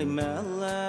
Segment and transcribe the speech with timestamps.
[0.00, 0.79] Hey, Mella.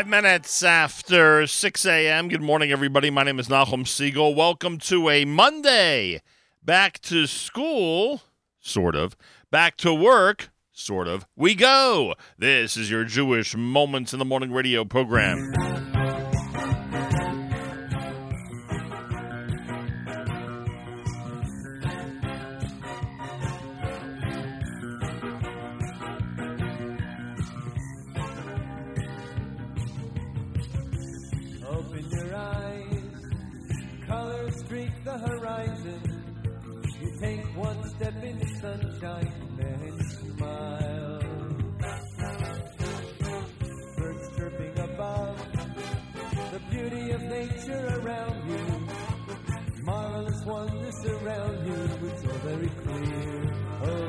[0.00, 2.28] Five minutes after 6 a.m.
[2.28, 3.10] Good morning, everybody.
[3.10, 4.34] My name is Nahum Siegel.
[4.34, 6.22] Welcome to a Monday.
[6.64, 8.22] Back to school,
[8.58, 9.14] sort of.
[9.50, 11.26] Back to work, sort of.
[11.36, 12.14] We go.
[12.38, 15.52] This is your Jewish Moments in the Morning radio program.
[35.10, 36.00] the horizon.
[37.00, 41.20] You take one step in the sunshine and smile.
[43.96, 45.36] Birds chirping above,
[46.52, 48.64] the beauty of nature around you.
[49.82, 53.54] Marvelous wonders around you, it's all very clear.
[53.82, 53.99] Oh,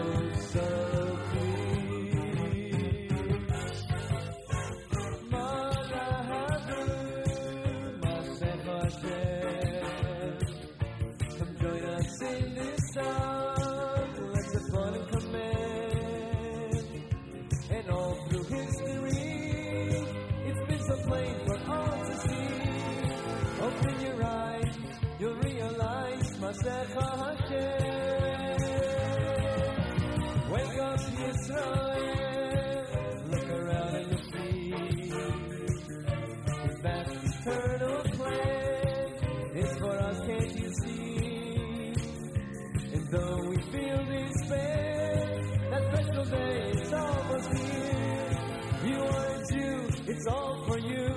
[50.24, 51.08] It's all for you,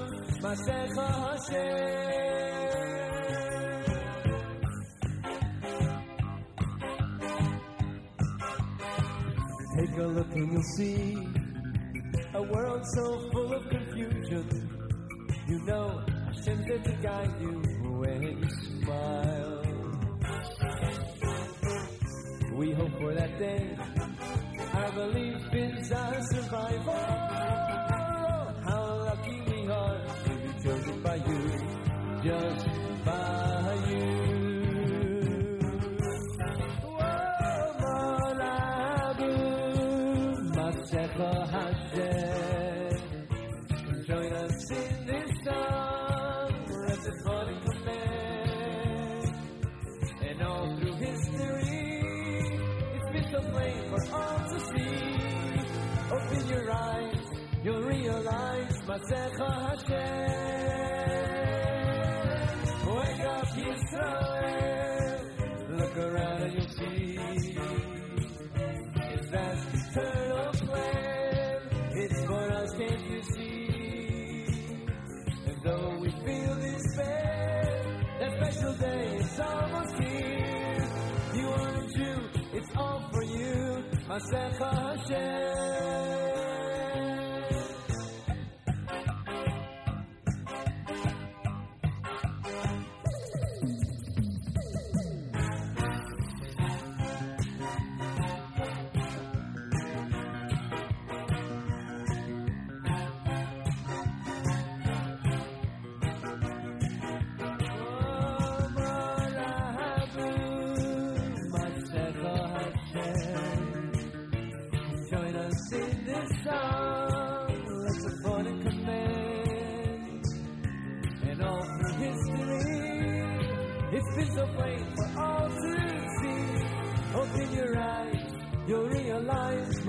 [0.40, 2.04] Mashecha Hashem.
[9.76, 11.33] Take a look and you'll see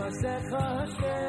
[0.06, 1.25] Joseph Hashem.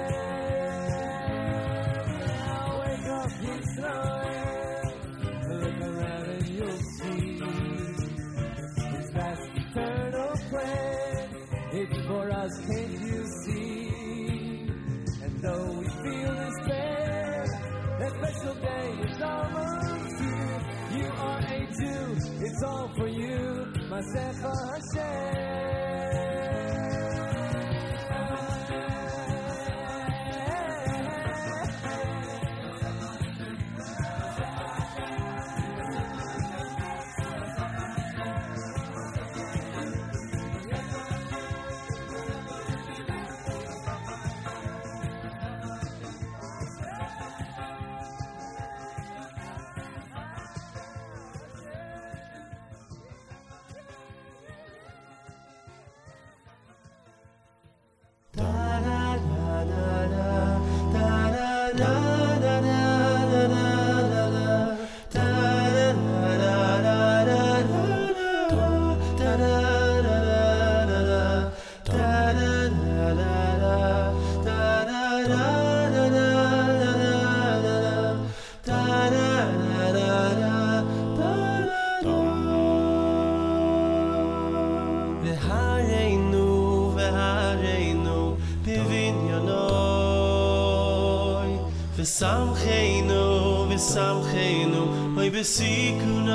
[92.16, 93.24] sam khaynu
[93.68, 94.82] ve sam khaynu
[95.16, 96.26] hoy be sikunoy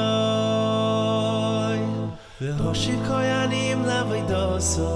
[2.41, 4.91] ve hosh koyanim la vaydoso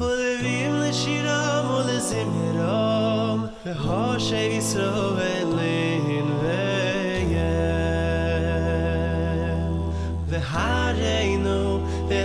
[0.00, 6.64] hol vim le shiram ol zemiram ve hosh eviso ve lein ve
[7.34, 7.54] ye
[10.30, 11.58] ve hareinu
[12.10, 12.22] ve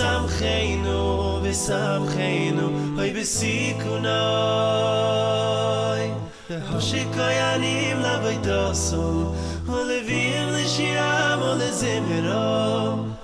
[0.00, 4.10] sam khaynu ve sam khaynu oy besikunay
[6.70, 9.16] hoshikoy anim la vaytosom
[9.76, 12.48] ole vir le shiam ole zemero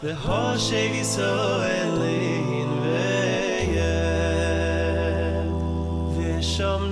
[0.03, 1.33] ve hoshey viso
[1.81, 3.97] elin veye
[6.17, 6.83] ve shom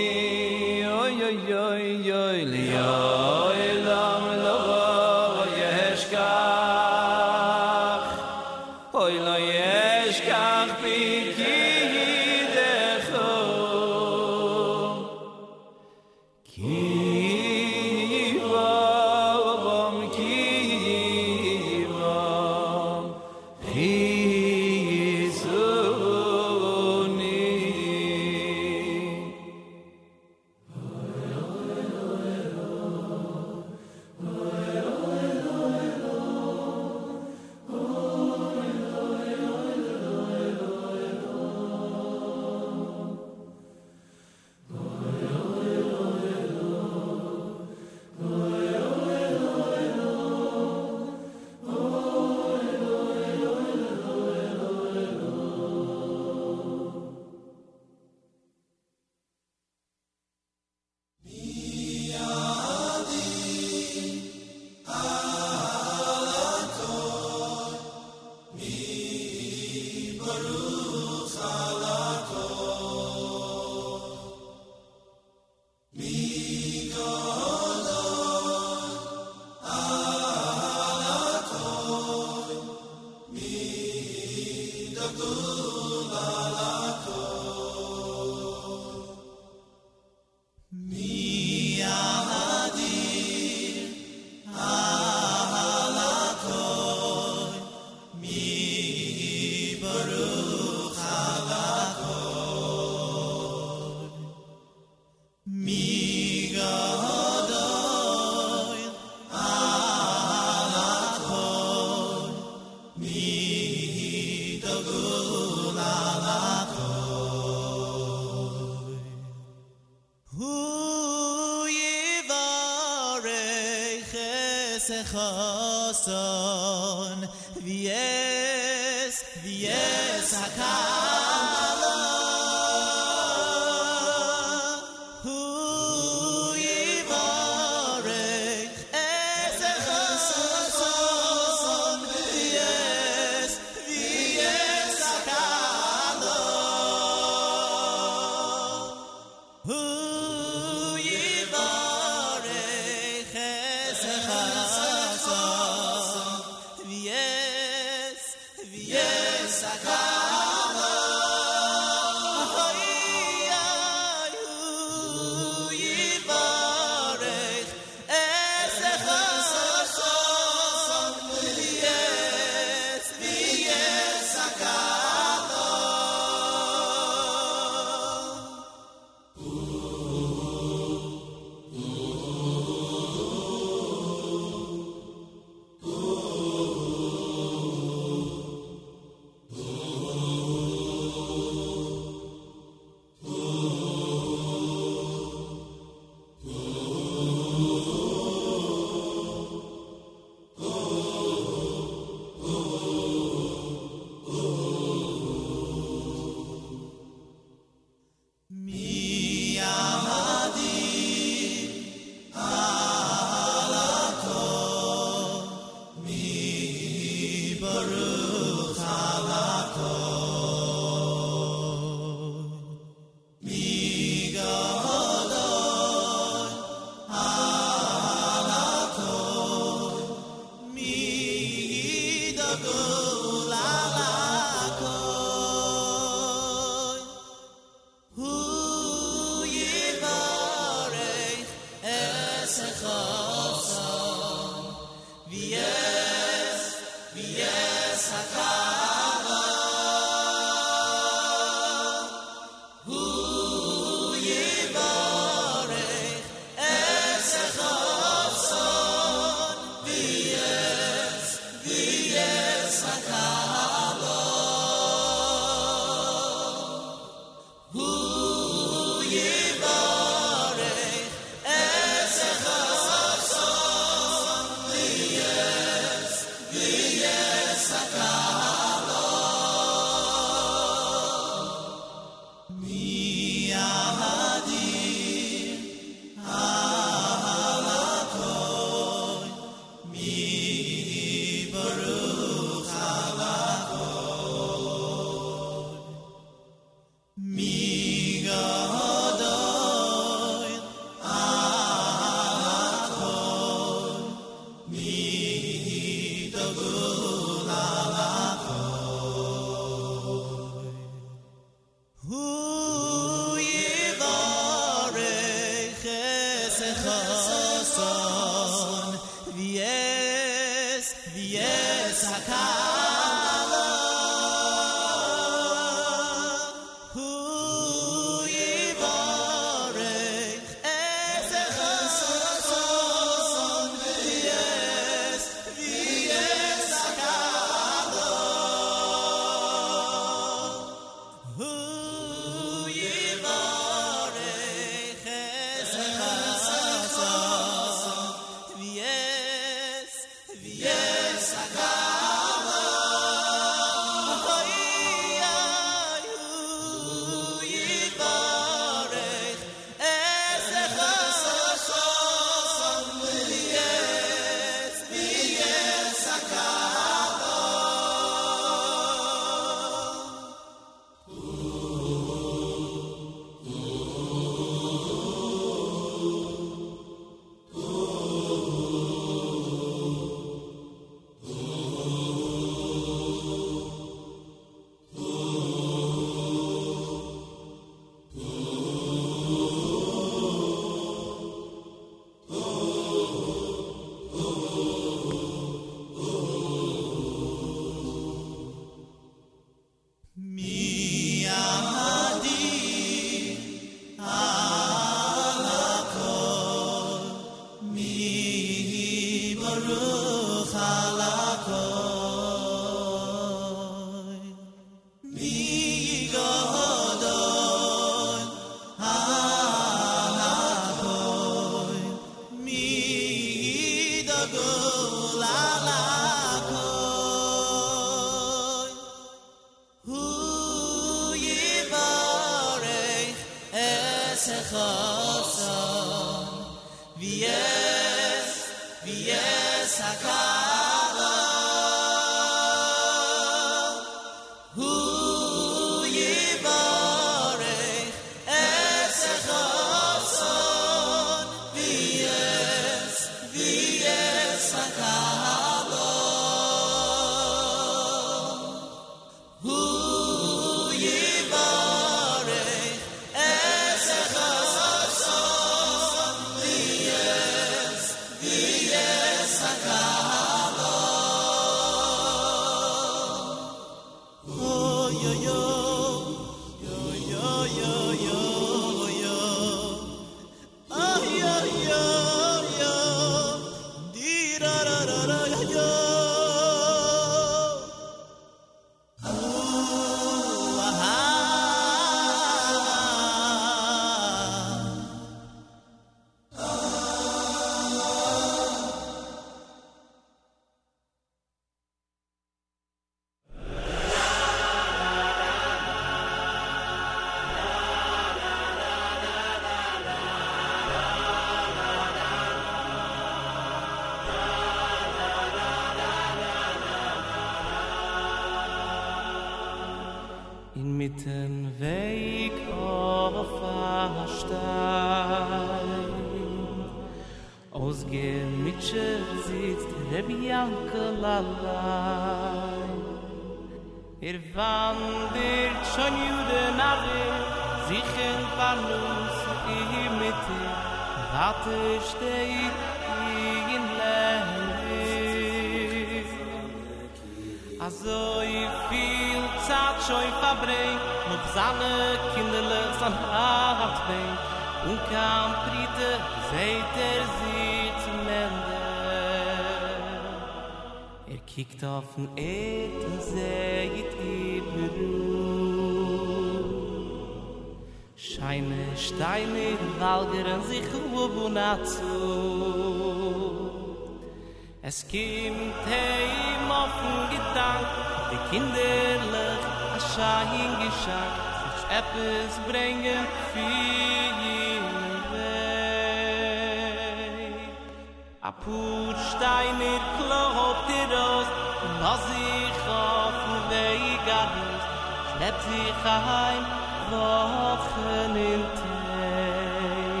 [595.50, 596.44] sich heim
[596.90, 600.00] wochen in Tein.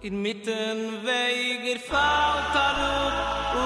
[0.00, 3.14] In mitten weiger er fällt er un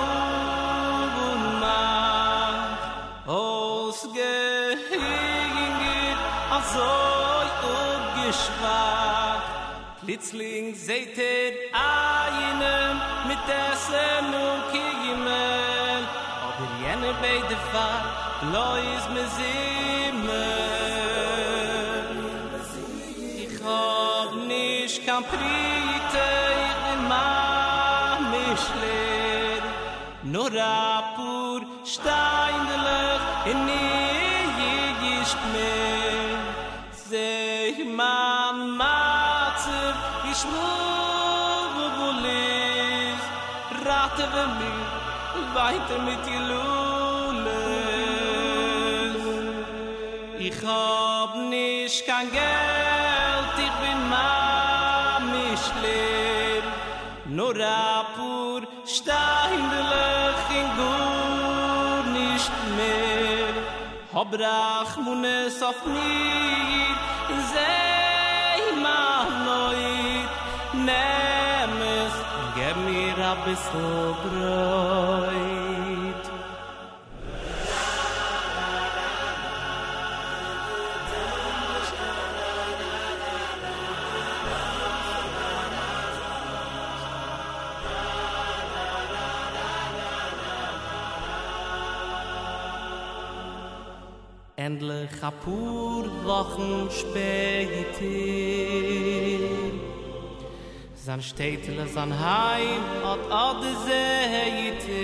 [0.00, 2.82] ur und mach,
[3.26, 6.20] aus gehegen er, geht,
[6.56, 9.46] als oi ur geschwach.
[10.00, 11.52] Plitzling seht er
[11.94, 12.94] einen
[13.28, 15.26] mit Essen und Kiegen,
[16.46, 18.02] aber jener bei der Fall,
[18.52, 19.81] Lois mir zee
[28.54, 28.72] Ich.
[30.24, 30.50] Nur
[31.16, 31.60] pur
[33.44, 33.66] in
[40.30, 40.44] ich
[45.54, 46.91] weiter mit die Lules.
[50.54, 56.64] Ich hab nicht kein Geld, ich bin mamisch leer.
[57.26, 63.54] Nur a pur steindelich in gut nicht mehr.
[64.14, 66.96] Hab Rachmunes auf mir,
[67.52, 70.32] seh ma noit.
[70.86, 72.14] Nehm es,
[72.56, 75.51] geb mir a bissl Bräut.
[94.64, 98.04] Endlich a pur Wochen später.
[100.94, 105.02] San Städtele, san Heim hat alle Seite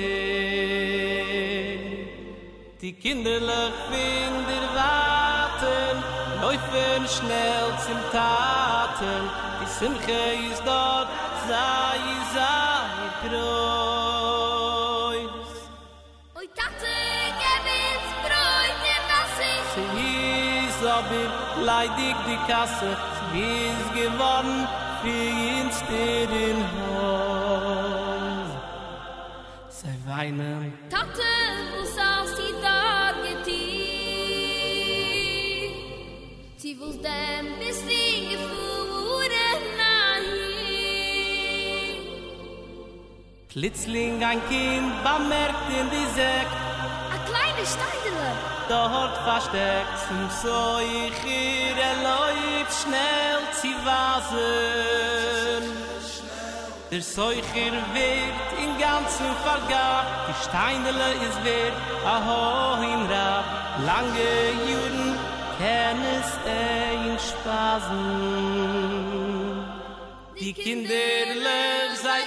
[2.80, 5.96] Die kinderlich Finder warten
[6.40, 9.22] Läufen schnell zum Taten.
[9.60, 10.20] Die Simche
[10.52, 11.08] ist dort,
[11.48, 11.98] sei,
[12.32, 13.77] sei, Kreuz
[20.98, 21.24] aber
[21.64, 22.90] leidig die Kasse,
[23.32, 24.56] sie ist geworden
[25.00, 28.50] für ihn steht in Haus.
[29.68, 31.32] Sie weinen, Tate,
[31.72, 33.78] wo saß die da getein?
[36.56, 40.38] Sie wus dem bis die gefuhren nahin.
[43.48, 46.50] Plitzling ein Kind bemerkt in die Säck,
[47.14, 48.57] A kleine Steidele.
[48.68, 55.64] Dort versteckt zum Seucher, er läuft schnell zu wasen.
[56.90, 63.44] Der Seucher wird in ganzen Vergab, die Steinele ist wert, a hohin Rab,
[63.84, 64.32] lange
[64.66, 65.08] Juden
[65.58, 68.78] kann es ein Spasen.
[70.40, 72.22] Die Kinderlöch sei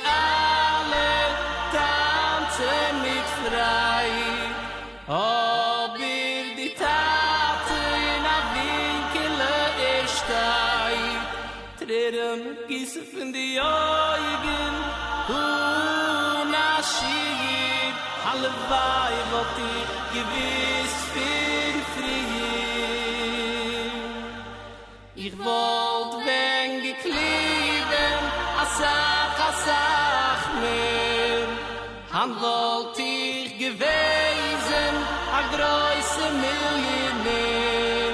[13.57, 14.75] yoybin
[15.29, 15.41] hu
[16.53, 17.95] nashid
[18.25, 19.73] halvay voti
[20.13, 23.91] gewiss fin frihin
[25.25, 28.21] ich wolt wen geklieben
[28.63, 31.47] asach asach mer
[32.15, 34.93] han wolt ich gewesen
[35.39, 38.13] a groise millionär.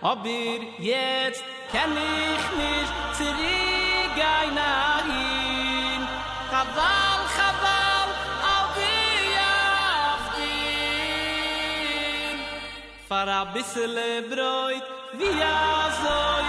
[0.00, 3.77] Aber jetzt kenn ich nicht zurück
[4.20, 6.02] gai narin
[6.50, 8.08] Chaval, chaval,
[8.52, 8.98] al di
[10.16, 10.78] afdin
[13.08, 14.84] Far a bissel e broit,
[15.54, 15.58] a
[16.02, 16.48] zoi,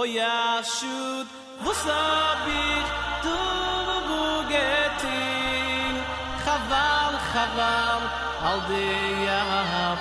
[0.00, 0.40] O ya
[0.74, 1.26] shud,
[1.62, 2.04] vus a
[2.48, 2.90] ich
[3.24, 3.38] du
[4.08, 5.94] bugetin
[7.36, 8.00] Chaval,
[8.40, 9.38] chaval,
[9.84, 9.96] al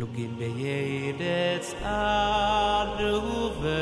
[0.00, 3.80] Lugi beyeretz arruve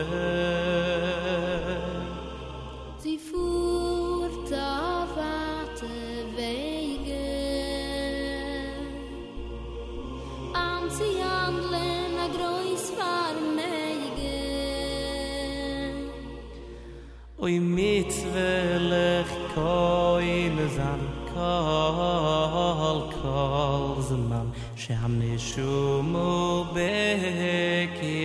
[3.02, 5.94] Sie fuhrt auf harte
[6.36, 7.28] Wege
[10.54, 14.40] An sie handeln a groß Farmege
[17.38, 21.02] Oy mit welch koine zan
[21.32, 24.47] kol kol zman
[24.78, 28.18] שהנשומו בקרבי.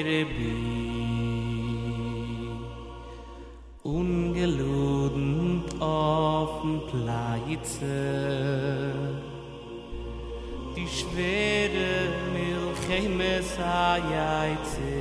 [3.86, 8.02] ungeludend offen dem Pleize
[10.76, 11.94] die schwere
[12.34, 15.00] Milcheme sajaize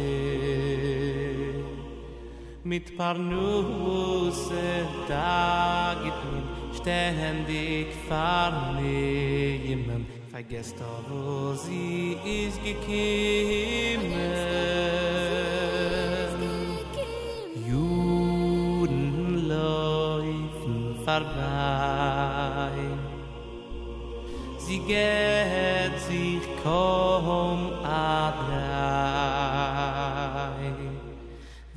[2.64, 4.68] mit parnuse
[5.08, 6.44] tagit min
[6.78, 8.98] ständig farne
[9.66, 14.12] jemem vergesst doch wo sie ist gekommen
[17.68, 22.78] Juden laufen vorbei.
[24.58, 28.72] Sie geht sich kaum adrei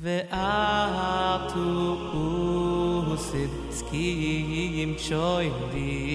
[0.02, 1.68] Ve'atu
[3.12, 6.05] usid skim choy di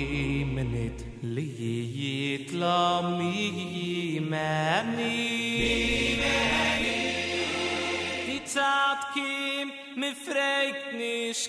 [1.21, 1.49] li
[1.97, 4.19] yit lam mi.
[4.31, 5.17] Meni
[5.57, 7.01] קים meni
[8.25, 8.47] dit
[9.13, 11.47] kimp mi fregt nis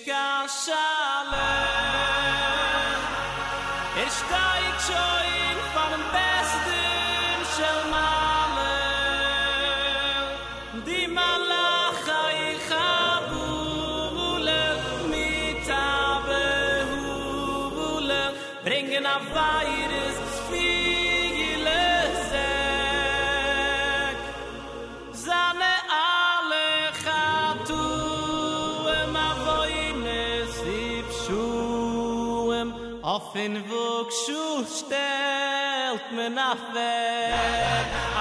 [33.33, 34.43] fin vuk shu
[34.77, 36.61] stelt men af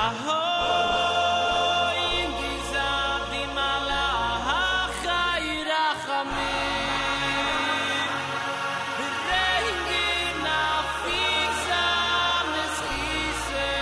[0.06, 4.06] ahoy in di zat di mala
[4.46, 4.64] ha
[5.02, 6.56] khayra khami
[9.28, 10.12] rengi
[10.46, 10.62] na
[11.02, 11.22] fi
[11.66, 13.74] zam es khise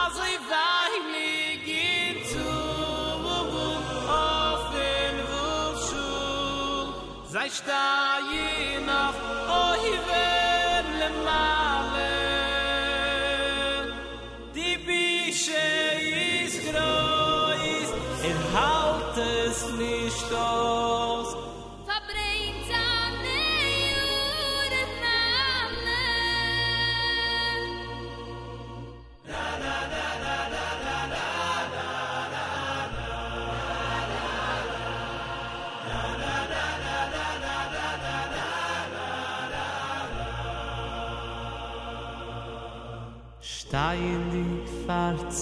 [0.00, 1.32] az i vay mi
[1.66, 2.52] git zu
[4.22, 6.08] ofen vuk shu
[7.32, 7.50] zay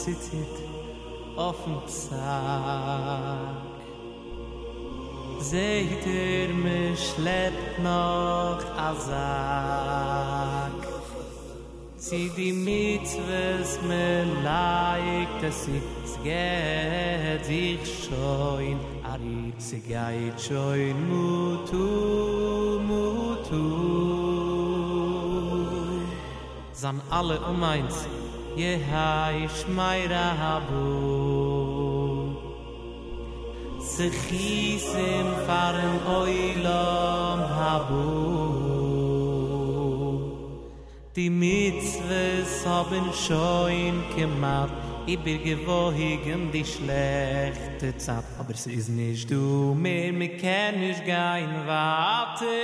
[0.05, 0.69] verzittert
[1.37, 3.57] auf dem Zack.
[5.41, 10.89] Seht ihr, mir schleppt noch a Sack.
[11.97, 15.81] Sie die Mitzvahs me laik, dass sie
[16.25, 23.65] geht sich schon, ari sie geht schon mutu, mutu.
[26.73, 28.07] Zan alle um eins,
[28.57, 30.89] je hay ish mayre habo
[33.93, 38.09] sikhis im farn oilon habo
[41.15, 42.23] ti mitze
[42.65, 44.71] hoben shoin kemt
[45.07, 51.03] i bir gevohig im dis lechtet zat aber es iz nish du me ken nish
[51.07, 52.59] gein vate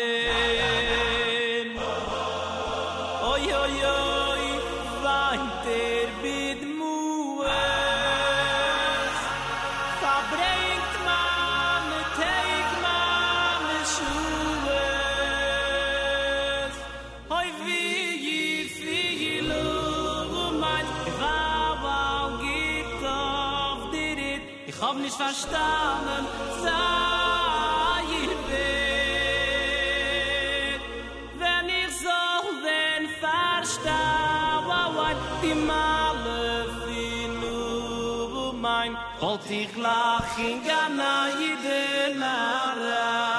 [25.28, 26.24] verstanden
[26.64, 28.08] sei
[28.48, 28.80] wir
[31.42, 32.20] wenn ich so
[32.64, 35.08] wenn verstaue
[35.42, 36.42] die male
[36.80, 38.92] finu mein.
[39.20, 43.37] Halt ich lach in gana jede nara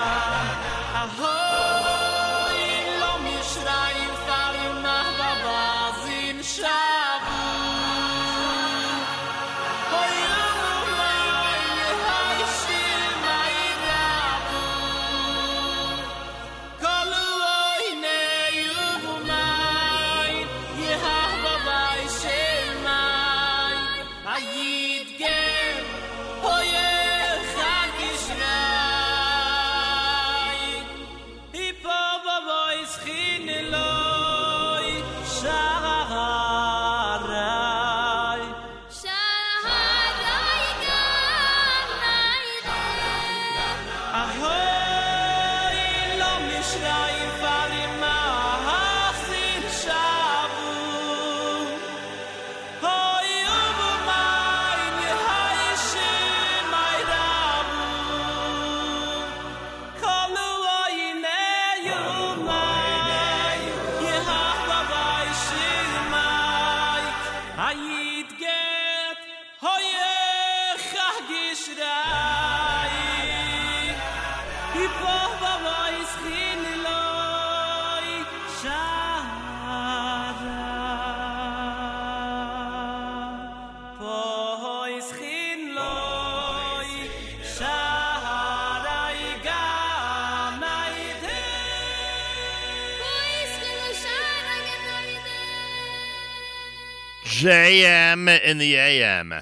[97.40, 99.34] JM in the AM.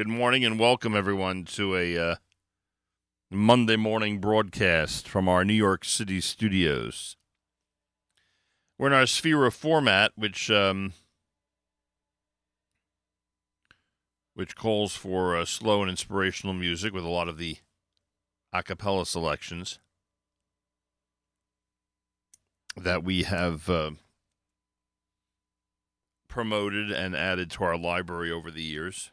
[0.00, 2.14] Good morning and welcome everyone to a uh,
[3.30, 7.18] Monday morning broadcast from our New York City studios.
[8.78, 10.94] We're in our Sefira format, which um,
[14.32, 17.58] which calls for uh, slow and inspirational music with a lot of the
[18.54, 19.80] a cappella selections
[22.74, 23.90] that we have uh,
[26.26, 29.10] promoted and added to our library over the years.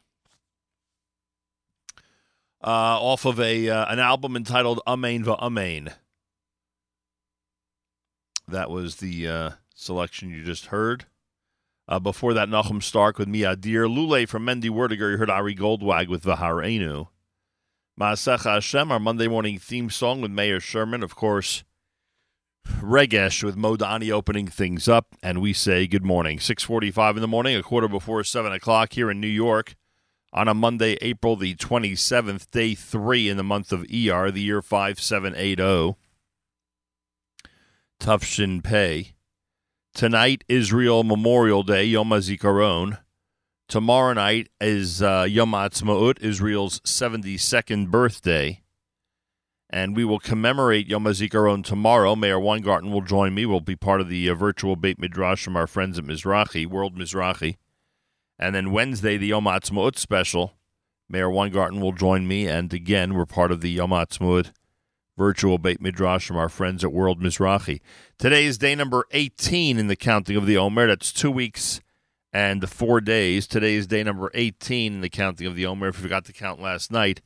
[2.60, 5.92] Uh, off of a uh, an album entitled Amen Va Amen.
[8.48, 11.06] That was the uh, selection you just heard.
[11.86, 13.86] Uh, before that, Nachum Stark with Miadir.
[13.86, 15.12] Lule from Mendy Werdyger.
[15.12, 17.08] You heard Ari Goldwag with Vaharenu.
[17.98, 21.02] Maasech Hashem, our Monday morning theme song with Meir Sherman.
[21.02, 21.62] Of course,
[22.80, 25.14] Regesh with Modani opening things up.
[25.22, 26.40] And we say good morning.
[26.40, 29.76] 645 in the morning, a quarter before 7 o'clock here in New York
[30.32, 34.62] on a Monday, April the 27th, day three in the month of ER, the year
[34.62, 35.96] 5780.
[38.00, 39.14] Tufshin Pei.
[39.94, 42.98] Tonight, Israel Memorial Day, Yom HaZikaron.
[43.68, 48.62] Tomorrow night is uh, Yom HaAtzmaut, Israel's 72nd birthday.
[49.70, 52.14] And we will commemorate Yom HaZikaron tomorrow.
[52.14, 53.44] Meir Weingarten will join me.
[53.44, 56.96] We'll be part of the uh, virtual Beit Midrash from our friends at Mizrachi, World
[56.96, 57.56] Mizrachi.
[58.38, 60.54] And then Wednesday, the Yom HaAtzmaut special.
[61.08, 62.46] Meir Weingarten will join me.
[62.46, 64.52] And again, we're part of the Yom HaAtzmaut
[65.18, 67.80] virtual Beit Midrash from our friends at World Mizrachi.
[68.18, 70.86] Today is day number 18 in the counting of the Omer.
[70.86, 71.80] That's two weeks
[72.32, 73.48] and four days.
[73.48, 75.88] Today is day number 18 in the counting of the Omer.
[75.88, 77.20] If you forgot to count last night,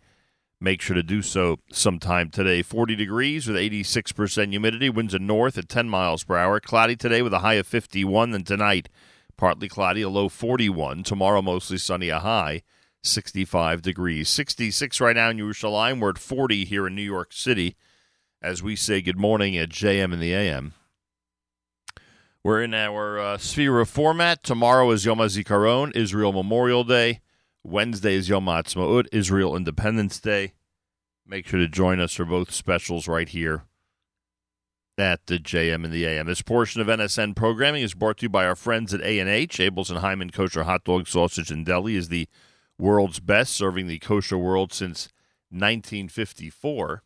[0.58, 2.62] make sure to do so sometime today.
[2.62, 4.88] 40 degrees with 86% humidity.
[4.88, 6.60] Winds are north at 10 miles per hour.
[6.60, 8.30] Cloudy today with a high of 51.
[8.30, 8.88] Then tonight,
[9.42, 11.02] partly cloudy, a low 41.
[11.02, 12.62] Tomorrow, mostly sunny, a high
[13.02, 14.28] 65 degrees.
[14.28, 15.98] 66 right now in Yerushalayim.
[15.98, 17.74] We're at 40 here in New York City
[18.40, 20.74] as we say good morning at JM in the AM.
[22.44, 24.44] We're in our uh, Sefira format.
[24.44, 27.20] Tomorrow is Yom HaZikaron, Israel Memorial Day.
[27.64, 30.52] Wednesday is Yom HaAtzmaut, Israel Independence Day.
[31.26, 33.64] Make sure to join us for both specials right here
[34.98, 36.26] at the JM and the AM.
[36.26, 39.58] This portion of NSN programming is brought to you by our friends at A&H.
[39.58, 42.28] Abeles and Heymann Kosher Hot Dog Sausage and Deli is the
[42.78, 45.08] world's best, serving the kosher world since
[45.50, 47.02] 1954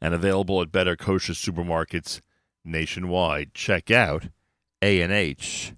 [0.00, 2.20] and available at better kosher supermarkets
[2.64, 3.54] nationwide.
[3.54, 4.28] Check out
[4.82, 5.72] A&H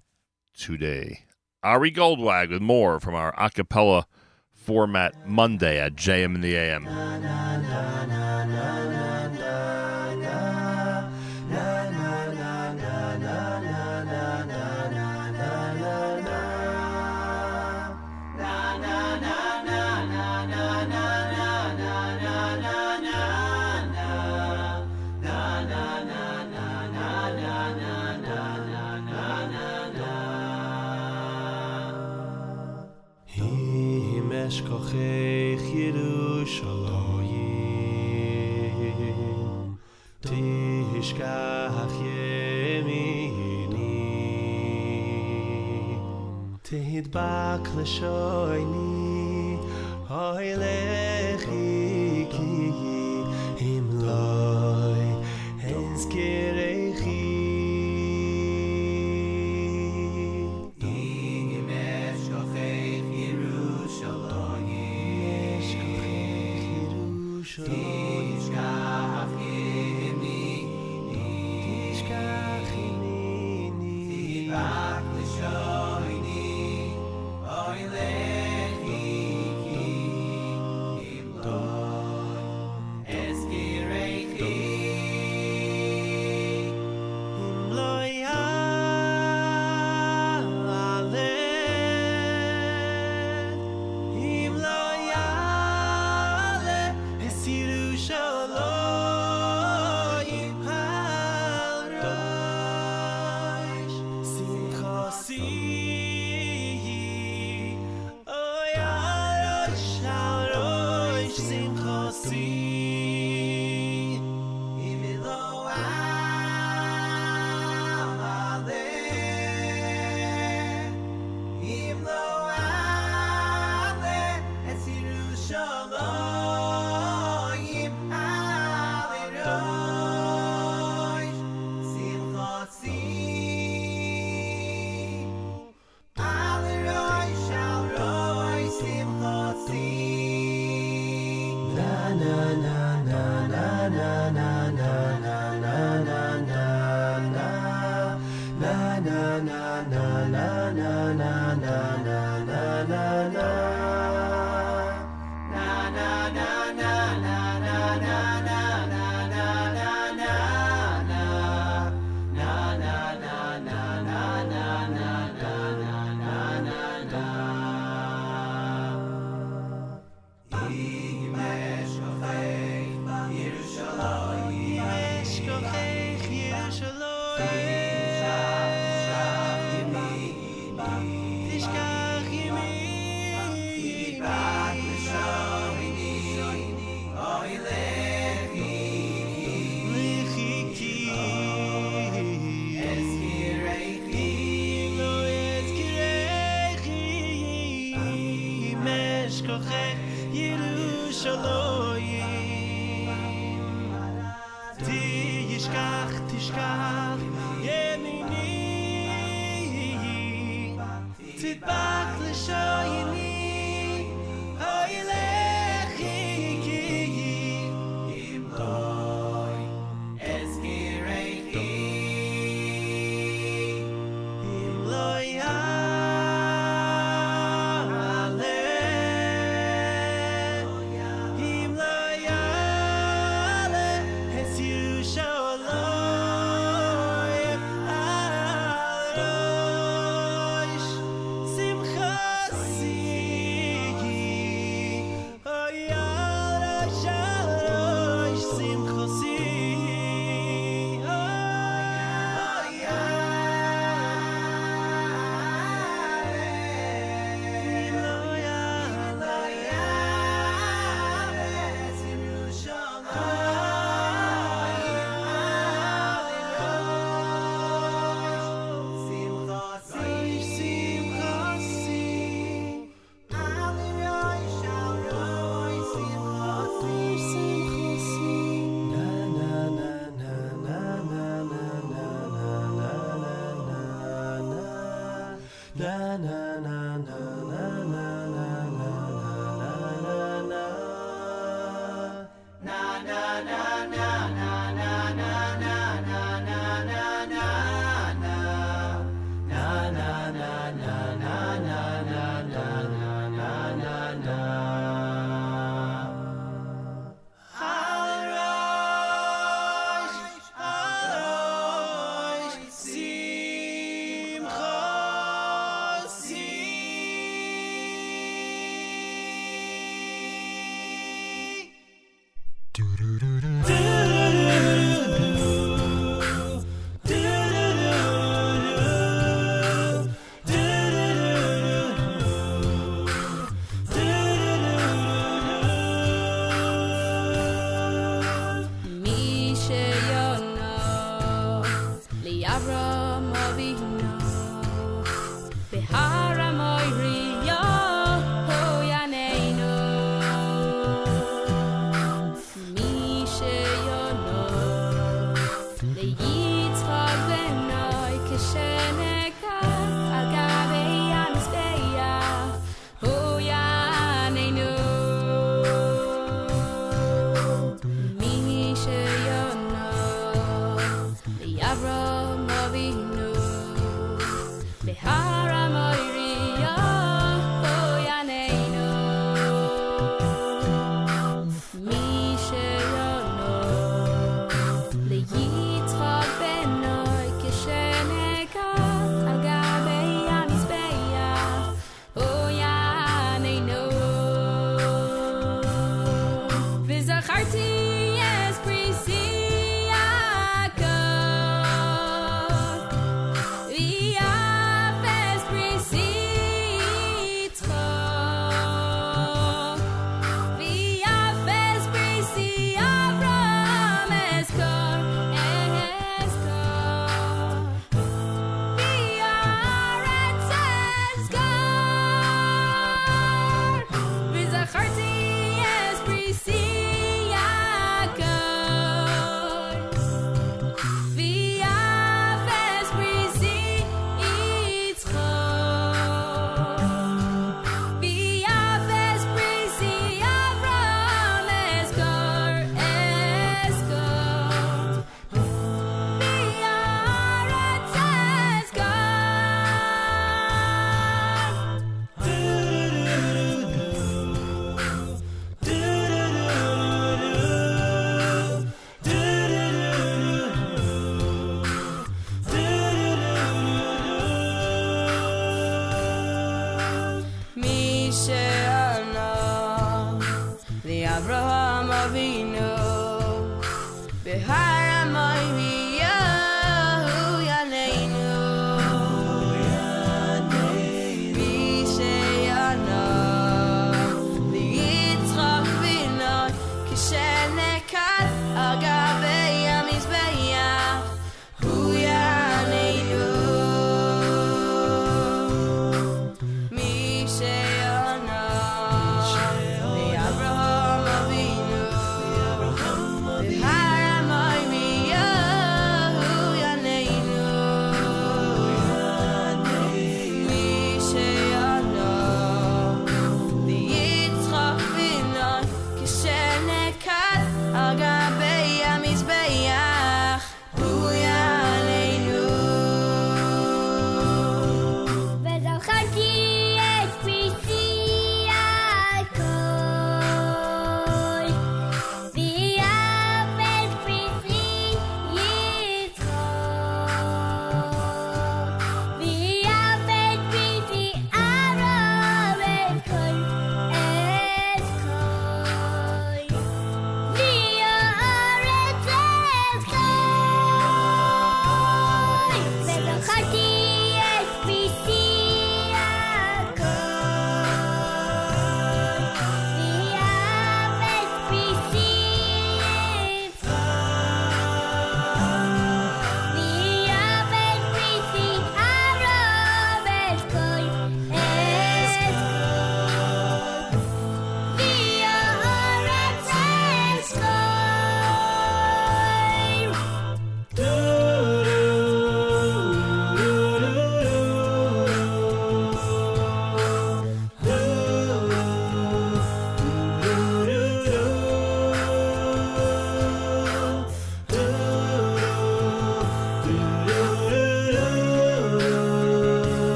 [0.55, 1.25] today.
[1.63, 4.05] Ari Goldwag with more from our acapella
[4.51, 6.85] format Monday at JM and the AM.
[6.85, 8.90] Him
[34.51, 37.31] אשכחך ירושלים
[40.21, 43.31] תשכח ימיני
[46.61, 49.57] תדבק לשויני
[50.09, 51.20] אוי לב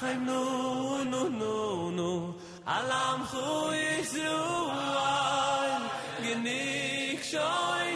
[0.00, 2.34] Lachem nu nu nu nu
[2.64, 4.36] Alam khu isu
[6.22, 7.88] genig Genik shoy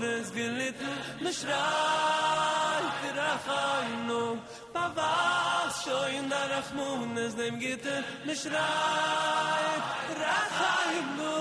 [0.00, 0.80] des gelit
[1.22, 2.84] mishray
[3.18, 4.38] Lachem nu
[4.74, 7.86] Pavas shoy darakh munes dem git
[8.26, 9.74] mishray
[10.20, 11.36] Lachem nu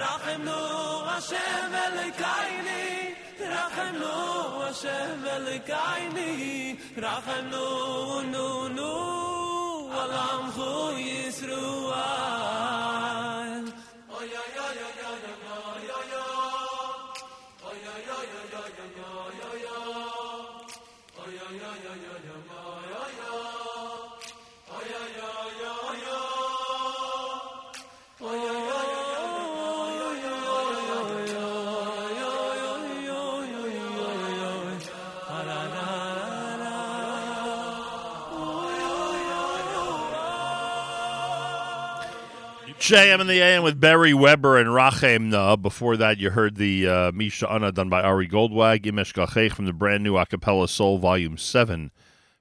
[0.00, 0.60] Lachem nu
[1.16, 2.88] ashem elikayni
[3.40, 8.92] רחם נו השם ולקייני רחם נו נו נו
[9.94, 10.90] עולם חו
[42.88, 45.56] JM in the AM with Barry Weber and Rachem Na.
[45.56, 49.66] Before that, you heard the uh, Misha Anna done by Ari Goldwag, Imesh Gachech from
[49.66, 51.90] the brand new Acapella Soul Volume 7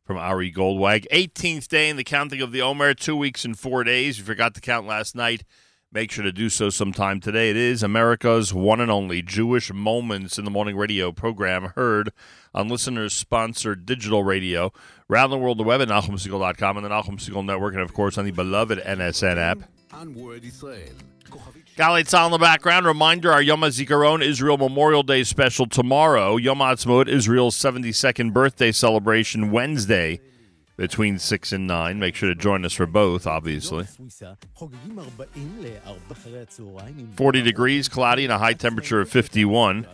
[0.06, 1.06] from Ari Goldwag.
[1.12, 4.16] 18th day in the counting of the Omer, two weeks and four days.
[4.16, 5.44] If you forgot to count last night,
[5.92, 7.50] make sure to do so sometime today.
[7.50, 12.14] It is America's one and only Jewish Moments in the Morning radio program heard
[12.54, 14.72] on listeners sponsored digital radio
[15.10, 18.18] around the world, the web at NachumSegal.com and the Nachum Segal Network, and of course
[18.18, 19.70] on the beloved NSN app.
[21.76, 22.86] Galei Tzahal in the background.
[22.86, 26.38] Reminder: Our Yom HaZikaron Israel Memorial Day special tomorrow.
[26.38, 30.20] Yom Ha'atzmaut Israel's 72nd birthday celebration Wednesday
[30.78, 32.00] between six and nine.
[32.00, 33.28] Make sure to join us for both.
[33.28, 33.86] Obviously,
[37.16, 39.88] 40 degrees, cloudy, and a high temperature of 51.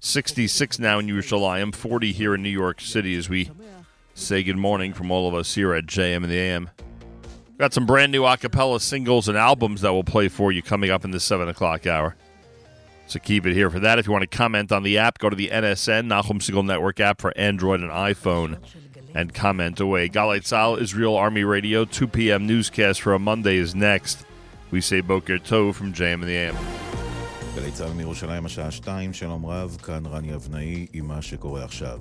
[0.00, 1.74] 66 now in Yerushalayim.
[1.74, 3.16] 40 here in New York City.
[3.16, 3.50] As we
[4.14, 6.70] say good morning from all of us here at JM in the AM.
[7.58, 11.06] Got some brand new acapella singles and albums that we'll play for you coming up
[11.06, 12.14] in the 7 o'clock hour.
[13.06, 13.98] So keep it here for that.
[13.98, 17.00] If you want to comment on the app, go to the NSN, Nachum Segal Network
[17.00, 18.58] app for Android and iPhone,
[19.14, 20.08] and comment away.
[20.10, 22.46] Galei Tzahal, Israel Army Radio, 2 p.m.
[22.46, 24.26] newscast for a Monday is next.
[24.70, 26.56] We say Boker Tov from JM in the AM.
[27.56, 31.98] גלי צה"ל מירושלים, השעה 2, שלום רב, כאן רני אבנאי עם מה שקורה עכשיו.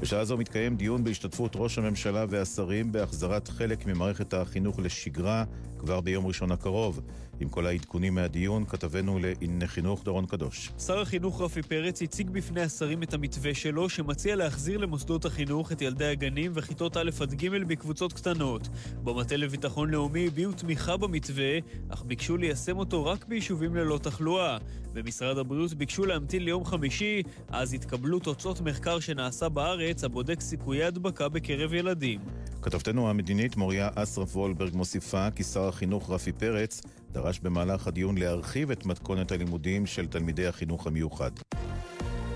[0.00, 5.44] בשעה זו מתקיים דיון בהשתתפות ראש הממשלה והשרים בהחזרת חלק ממערכת החינוך לשגרה
[5.78, 7.00] כבר ביום ראשון הקרוב.
[7.40, 10.70] עם כל העדכונים מהדיון, כתבנו לענייני חינוך דורון קדוש.
[10.78, 15.82] שר החינוך רפי פרץ הציג בפני השרים את המתווה שלו, שמציע להחזיר למוסדות החינוך את
[15.82, 18.68] ילדי הגנים וכיתות א' עד ג' בקבוצות קטנות.
[19.04, 24.58] במטה לביטחון לאומי הביעו תמיכה במתווה, אך ביקשו ליישם אותו רק ביישובים ללא תחלואה.
[24.92, 31.28] במשרד הבריאות ביקשו להמתין ליום חמישי, אז התקבלו תוצאות מחקר שנעשה בארץ, הבודק סיכויי הדבקה
[31.28, 32.20] בקרב ילדים.
[32.62, 36.82] כתבתנו המדינית מוריה אסרף וולברג מוסיפה כי שר החינוך רפי פרץ
[37.12, 41.30] דרש במהלך הדיון להרחיב את מתכונת הלימודים של תלמידי החינוך המיוחד.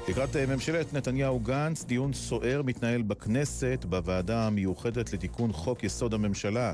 [0.09, 6.73] לקראת אה, ממשלת נתניהו-גנץ, דיון סוער מתנהל בכנסת בוועדה המיוחדת לתיקון חוק יסוד הממשלה.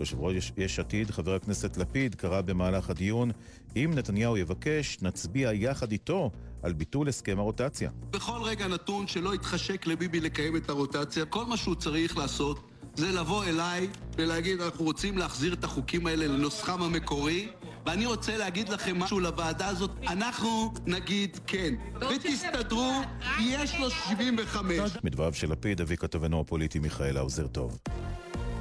[0.00, 3.30] יושב ראש יש עתיד, חבר הכנסת לפיד, קרא במהלך הדיון,
[3.76, 6.30] אם נתניהו יבקש, נצביע יחד איתו
[6.62, 7.90] על ביטול הסכם הרוטציה.
[8.10, 13.12] בכל רגע נתון שלא יתחשק לביבי לקיים את הרוטציה, כל מה שהוא צריך לעשות זה
[13.12, 17.48] לבוא אליי ולהגיד, אנחנו רוצים להחזיר את החוקים האלה לנוסחם המקורי,
[17.86, 22.92] ואני רוצה להגיד לכם משהו לוועדה הזאת, אנחנו נגיד כן, ותסתדרו,
[23.40, 24.96] יש לו 75.
[25.04, 27.78] מדבריו של לפיד הביא כתבנו הפוליטי מיכאל האוזר טוב.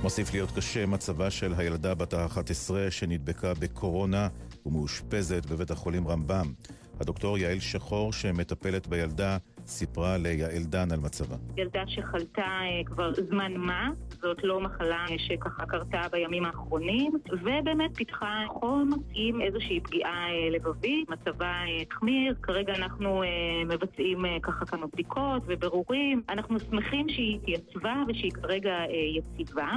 [0.02, 4.28] מוסיף להיות קשה מצבה של הילדה בת ה-11 שנדבקה בקורונה
[4.66, 6.54] ומאושפזת בבית החולים רמב"ם.
[7.00, 9.38] הדוקטור יעל שחור, שמטפלת בילדה,
[9.72, 11.36] סיפרה ליעל דן על מצבה.
[11.58, 13.90] ילדה שחלתה אה, כבר זמן מה,
[14.22, 20.50] זאת לא מחלה אה, שככה קרתה בימים האחרונים, ובאמת פיתחה חום עם איזושהי פגיעה אה,
[20.50, 21.54] לבבית, מצבה
[21.92, 22.36] החמיר.
[22.42, 23.24] כרגע אנחנו
[23.66, 26.22] מבצעים ככה כמה בדיקות ובירורים.
[26.30, 28.74] אנחנו שמחים שהיא התייצבה ושהיא כרגע
[29.18, 29.70] יציבה.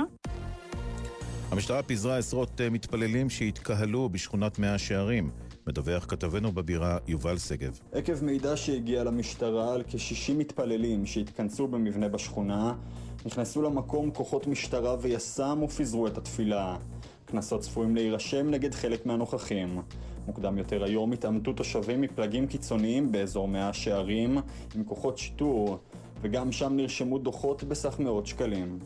[1.50, 5.30] המשטרה פיזרה עשרות מתפללים שהתקהלו בשכונת מאה שערים.
[5.66, 7.80] מדווח כתבנו בבירה יובל שגב.
[7.92, 12.74] עקב מידע שהגיע למשטרה על כ-60 מתפללים שהתכנסו במבנה בשכונה,
[13.26, 16.76] נכנסו למקום כוחות משטרה ויס"מ ופיזרו את התפילה.
[17.26, 19.80] קנסות צפויים להירשם נגד חלק מהנוכחים.
[20.26, 24.38] מוקדם יותר היום התעמתו תושבים מפלגים קיצוניים באזור מאה שערים
[24.74, 25.78] עם כוחות שיטור,
[26.22, 28.78] וגם שם נרשמו דוחות בסך מאות שקלים.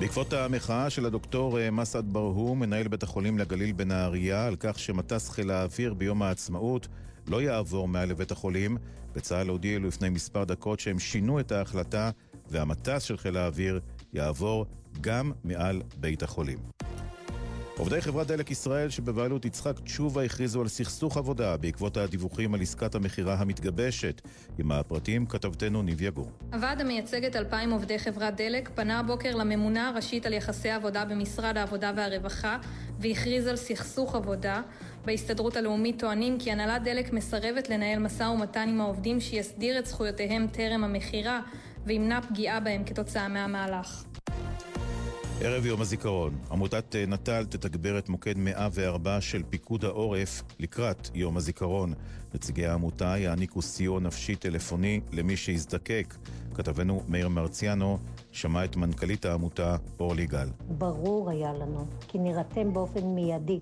[0.00, 5.30] בעקבות המחאה של הדוקטור אה, מסעד ברהום, מנהל בית החולים לגליל בנהריה, על כך שמטס
[5.30, 6.88] חיל האוויר ביום העצמאות
[7.28, 8.76] לא יעבור מעל לבית החולים,
[9.14, 12.10] בצה"ל הודיעו לפני מספר דקות שהם שינו את ההחלטה
[12.48, 13.80] והמטס של חיל האוויר
[14.12, 14.66] יעבור
[15.00, 16.58] גם מעל בית החולים.
[17.80, 22.94] עובדי חברת דלק ישראל שבבעלות יצחק תשובה הכריזו על סכסוך עבודה בעקבות הדיווחים על עסקת
[22.94, 24.20] המכירה המתגבשת.
[24.58, 26.30] עם הפרטים כתבתנו ניב יגור.
[26.52, 31.56] הוועד המייצג את 2,000 עובדי חברת דלק פנה הבוקר לממונה הראשית על יחסי עבודה במשרד
[31.56, 32.58] העבודה והרווחה
[32.98, 34.62] והכריז על סכסוך עבודה.
[35.04, 40.46] בהסתדרות הלאומית טוענים כי הנהלת דלק מסרבת לנהל משא ומתן עם העובדים שיסדיר את זכויותיהם
[40.46, 41.40] טרם המכירה
[41.86, 44.04] וימנע פגיעה בהם כתוצאה מהמהלך.
[45.42, 51.36] ערב יום הזיכרון, עמותת אה, נט"ל תתגבר את מוקד 104 של פיקוד העורף לקראת יום
[51.36, 51.94] הזיכרון.
[52.34, 56.14] נציגי העמותה יעניקו סיוע נפשי טלפוני למי שיזדקק.
[56.54, 57.98] כתבנו מאיר מרציאנו
[58.32, 60.48] שמע את מנכ"לית העמותה אורלי גל.
[60.68, 63.60] ברור היה לנו כי נירתם באופן מיידי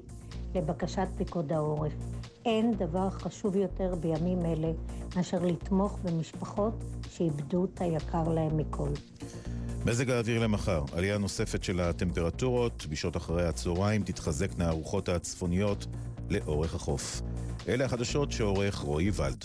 [0.54, 1.92] לבקשת פיקוד העורף.
[2.48, 4.72] אין דבר חשוב יותר בימים אלה
[5.16, 8.88] מאשר לתמוך במשפחות שאיבדו את היקר להם מכל.
[9.86, 15.86] מזג האוויר למחר, עלייה נוספת של הטמפרטורות, בשעות אחרי הצהריים תתחזקנה הרוחות הצפוניות
[16.30, 17.22] לאורך החוף.
[17.68, 19.44] אלה החדשות שעורך רועי ולד.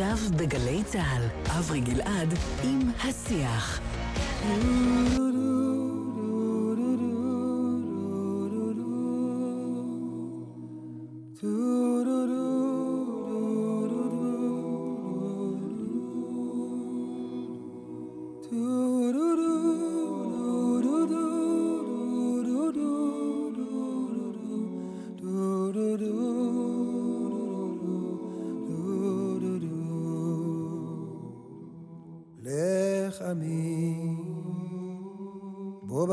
[0.00, 1.22] עכשיו בגלי צה"ל,
[1.58, 2.34] אברי גלעד
[2.64, 3.80] עם השיח.
[11.42, 12.47] לך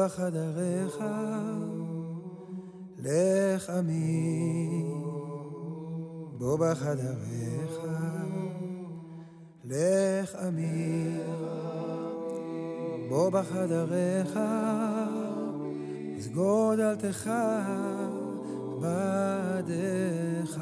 [0.06, 0.98] בחדריך,
[3.00, 4.84] לך עמי,
[6.38, 7.80] בוא בחדריך,
[9.66, 11.18] לך עמי,
[13.10, 14.40] בוא בחדריך,
[16.20, 17.32] סגור דלתך
[18.82, 20.60] בעדיך.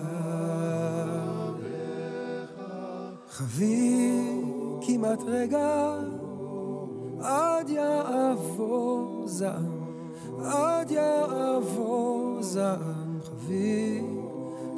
[3.30, 4.46] חביב
[4.88, 6.00] כמעט רגע,
[7.24, 9.80] עד יעבור זעם,
[10.44, 14.02] עד יעבור זעם, חבי,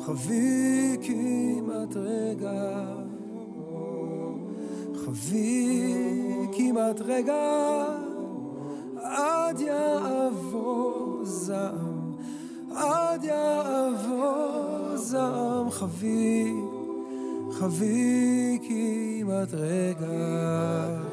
[0.06, 2.86] חבי כמעט רגע,
[5.06, 5.94] חבי
[6.58, 7.86] כמעט רגע,
[9.02, 12.12] עד יעבור זעם,
[12.76, 16.54] עד יעבור זעם, חבי,
[17.52, 21.06] חבי כמעט רגע.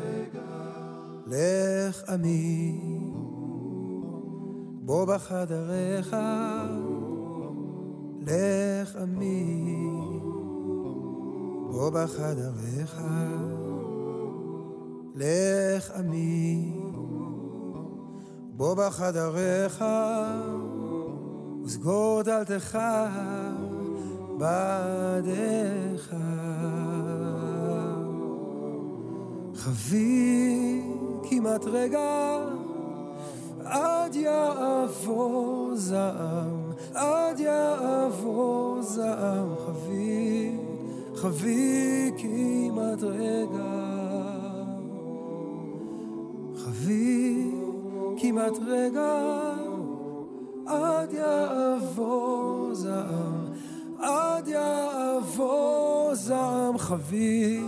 [1.27, 2.81] לך עמי,
[4.85, 6.17] בוא בחדריך,
[8.21, 9.75] לך עמי,
[11.71, 13.03] בוא בחדריך,
[15.15, 16.73] לך עמי,
[18.57, 19.85] בוא בחדריך,
[21.65, 22.79] וסגור דלתך
[24.39, 26.15] בעדיך.
[29.55, 30.92] חבי
[31.31, 32.39] כמעט רגע,
[33.65, 40.57] עד יעבור זעם, עד יעבור זעם, חבי,
[41.15, 43.93] חבי כמעט רגע.
[46.57, 47.51] חבי
[48.19, 49.53] כמעט רגע,
[50.67, 53.47] עד יעבור זעם,
[53.99, 57.61] עד יעבור זעם, חבי,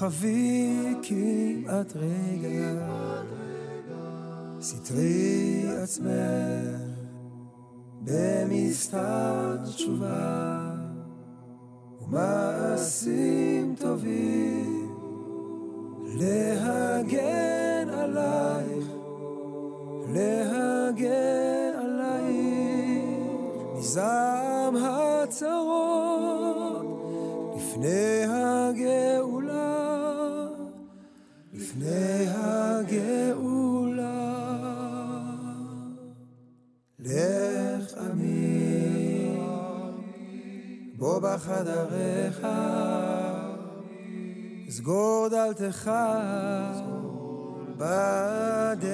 [0.00, 2.86] חבי כמעט רגע.
[4.60, 6.10] סתרי עצמך
[8.02, 10.70] במסתר תשובה
[12.02, 14.96] ומעשים טובים
[16.04, 18.86] להגן עלייך,
[20.14, 23.04] להגן עלייך
[23.76, 26.00] מזעם הצרות
[27.56, 28.39] לפני הגאולה,
[31.70, 33.70] לפני הגאולה.
[36.98, 39.38] לך עמי,
[40.96, 42.46] בוא בחדריך,
[44.68, 45.90] סגור דלתך
[47.76, 48.90] בדך.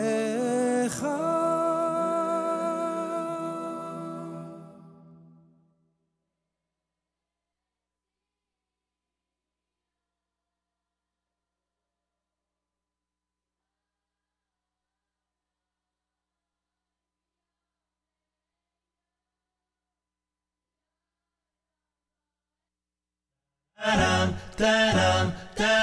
[24.59, 25.76] da-dum, da-dum.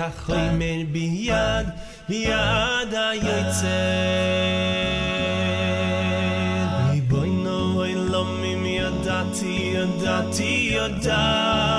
[0.00, 1.66] כך אומר ביד
[2.08, 3.66] ביד היוצר
[6.90, 11.69] ריבונו עולמים ידעתי ידעתי ידעתי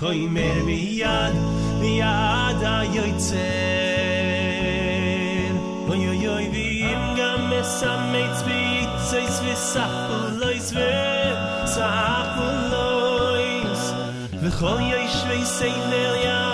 [0.00, 1.34] khoy mer mi yad
[1.80, 2.76] mi yad a
[5.92, 8.62] oy oy oy vim gam mes a mit zvi
[9.06, 10.58] tsay zvi sach un loy
[14.42, 16.49] ve khoy ye shvei sey yad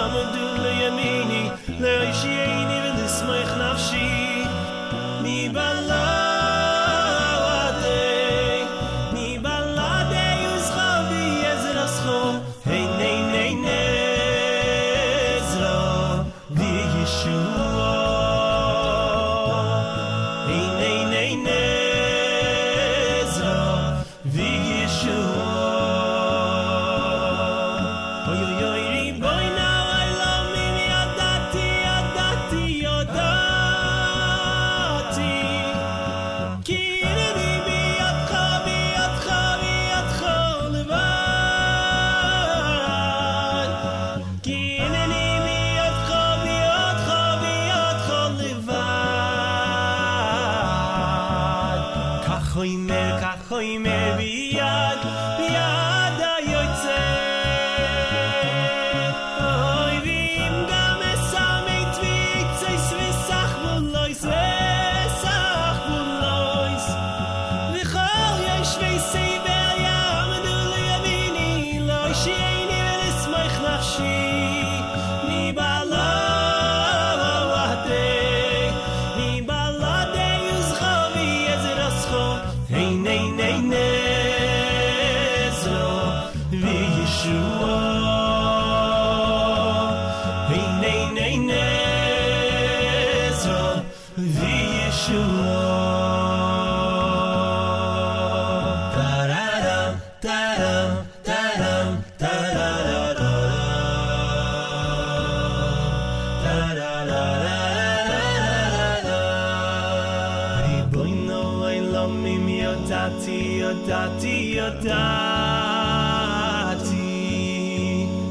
[113.56, 114.96] ידעתי, ידעתי,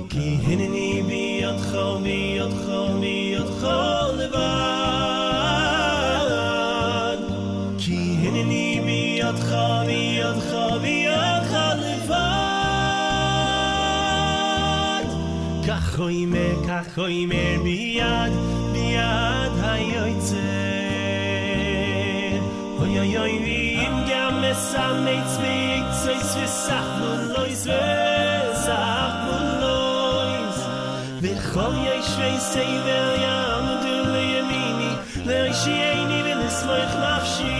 [0.09, 2.65] כי הנני בידך, בידך,
[2.99, 3.67] בידך
[4.17, 4.37] לבד
[7.77, 12.25] כי הנני בידך, בידך, בידך לבד
[15.67, 18.33] כך אומר, כך אומר ביד,
[18.73, 20.35] ביד היוצר
[22.79, 23.64] אוי אוי אוי
[24.71, 30.57] samets weg zeis wir sach nur leus wer sach nur leus
[31.23, 34.91] wir hol je schwei sei wel ja und du le mini
[35.27, 35.65] le ich
[36.09, 37.54] ni will es mei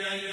[0.00, 0.31] ay, ay.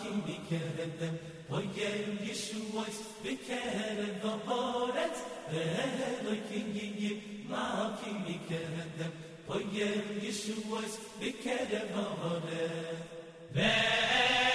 [0.00, 1.18] Yiyim malkim bekerevem
[1.50, 5.16] Oyel Yeshua is bekerev ha'oret
[5.52, 7.18] Elokim yiyim
[7.50, 9.12] malkim bekerevem
[9.48, 12.98] Oyel Yeshua is bekerev ha'oret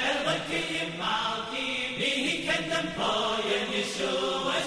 [0.09, 4.66] Elokim malkim mihi kendem poyen Yeshua es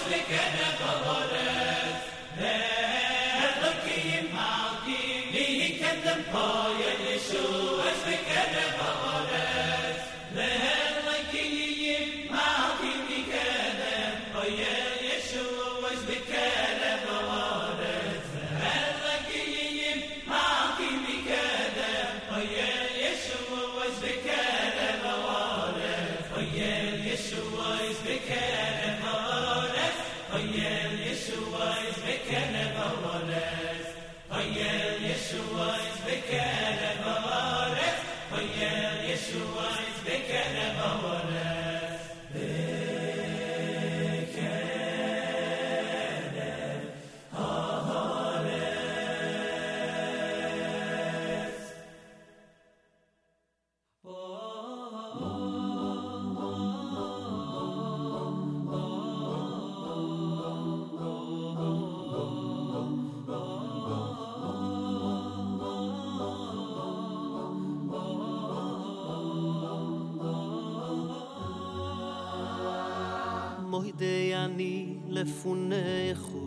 [75.21, 76.37] לפונךו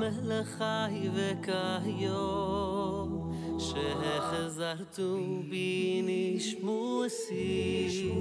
[0.00, 2.50] מלך חי וכהיום
[3.58, 5.16] שהחזרתו
[5.50, 8.12] בי נשמו אסי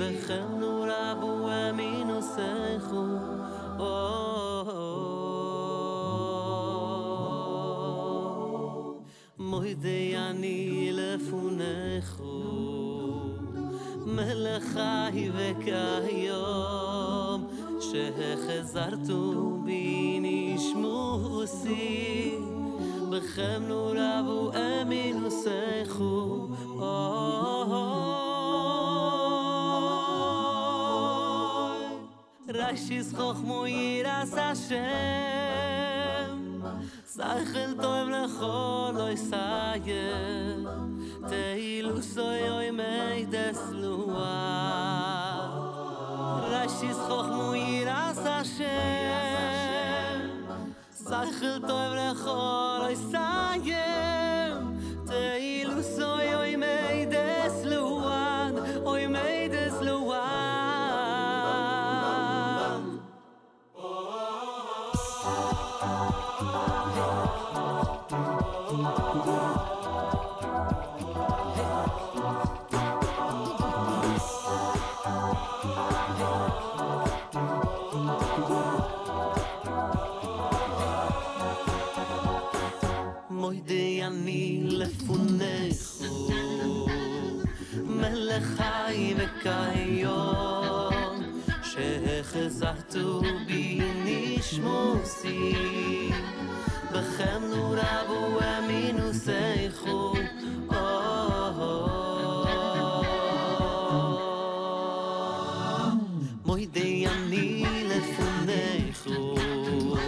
[0.00, 3.06] בכם נורא בו אמינו סייכו
[9.38, 12.42] מוידי אני לפונךו
[14.06, 16.87] מלך חי וכהיום
[17.80, 22.34] שהחזרתו בי נשמוסי,
[23.10, 24.50] בכם נורבו
[24.82, 26.48] אמינוסךו.
[32.54, 34.78] רשיס חוכמו ירס השם,
[37.14, 40.66] שכל טוב לכל לא יסיים,
[41.28, 45.37] תהילו סוי אוי מי דסלואה.
[46.67, 48.63] רשיס חוכמו ירס השם,
[50.97, 53.86] שכל טוב לכל לא יסיים,
[92.98, 96.12] zu bin ich muss sie
[96.92, 98.20] bekam nur abo
[98.54, 100.26] amino sei khot
[100.70, 101.54] oh
[106.46, 107.48] moi de ani
[107.90, 110.02] le fundei khot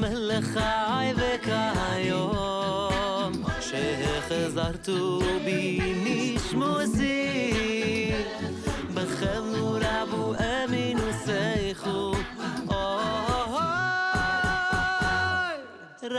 [0.00, 2.52] malakha ay wakayom
[3.68, 4.98] shekh zartu
[5.44, 5.99] bin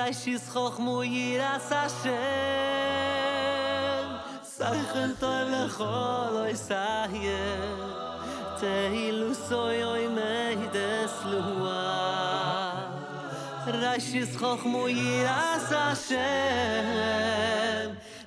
[0.00, 2.10] ריישיס חוכמו ירס השם,
[4.56, 7.80] שכל טוב לכל אוי סיים,
[8.60, 12.72] תהילו סוי אוי מי דסלואה.
[13.66, 16.16] ריישיס חוכמו ירס השם,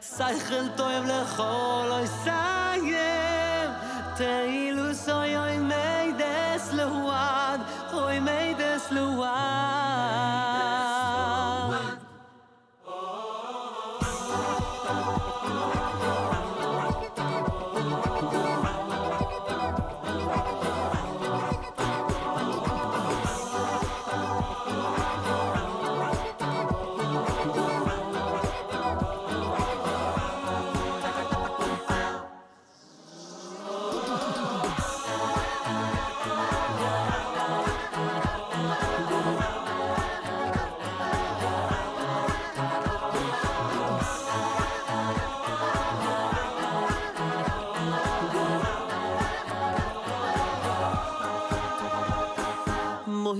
[0.01, 2.59] שכל טוב לכל אוי סיים,
[4.19, 7.59] teilu soy oy mei des luad
[7.93, 10.52] oy mei des luad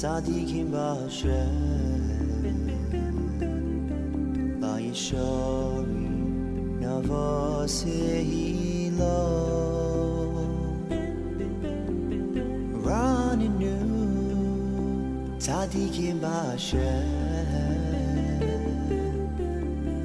[0.04, 1.44] صديق باشا
[4.60, 6.08] لا يشاري
[6.80, 8.30] نفاسه
[8.98, 9.20] لا
[12.86, 13.78] راني نو
[15.38, 16.94] صديق باشا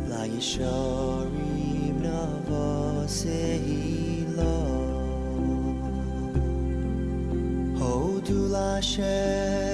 [0.10, 3.68] لا يشاري نفاسه
[4.38, 4.60] لا
[7.82, 9.69] هو دولا شيء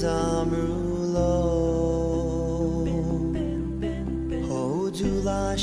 [0.00, 1.32] zamrulo.
[4.48, 5.56] Hold you la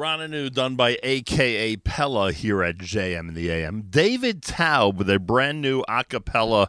[0.00, 3.82] Ronanu done by AKA Pella here at JM in the AM.
[3.90, 6.68] David Taub with a brand new a cappella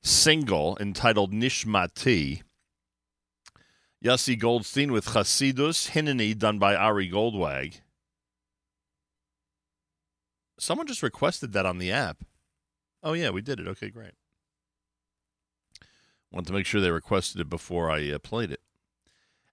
[0.00, 2.42] single entitled Nishmati.
[4.04, 5.90] Yossi Goldstein with Chasidus.
[5.90, 7.80] Hineni done by Ari Goldwag.
[10.60, 12.22] Someone just requested that on the app.
[13.02, 13.66] Oh, yeah, we did it.
[13.66, 14.14] Okay, great.
[16.30, 18.60] Wanted to make sure they requested it before I uh, played it.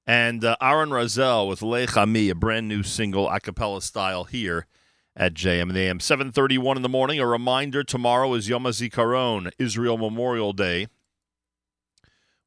[0.06, 4.68] And uh, Aaron Razel with Lech Ami, a brand new single, a cappella style here
[5.16, 6.00] at JM and AM.
[6.00, 7.20] 7.31 in the morning.
[7.20, 10.88] A reminder, tomorrow is Yom HaZikaron, Israel Memorial Day.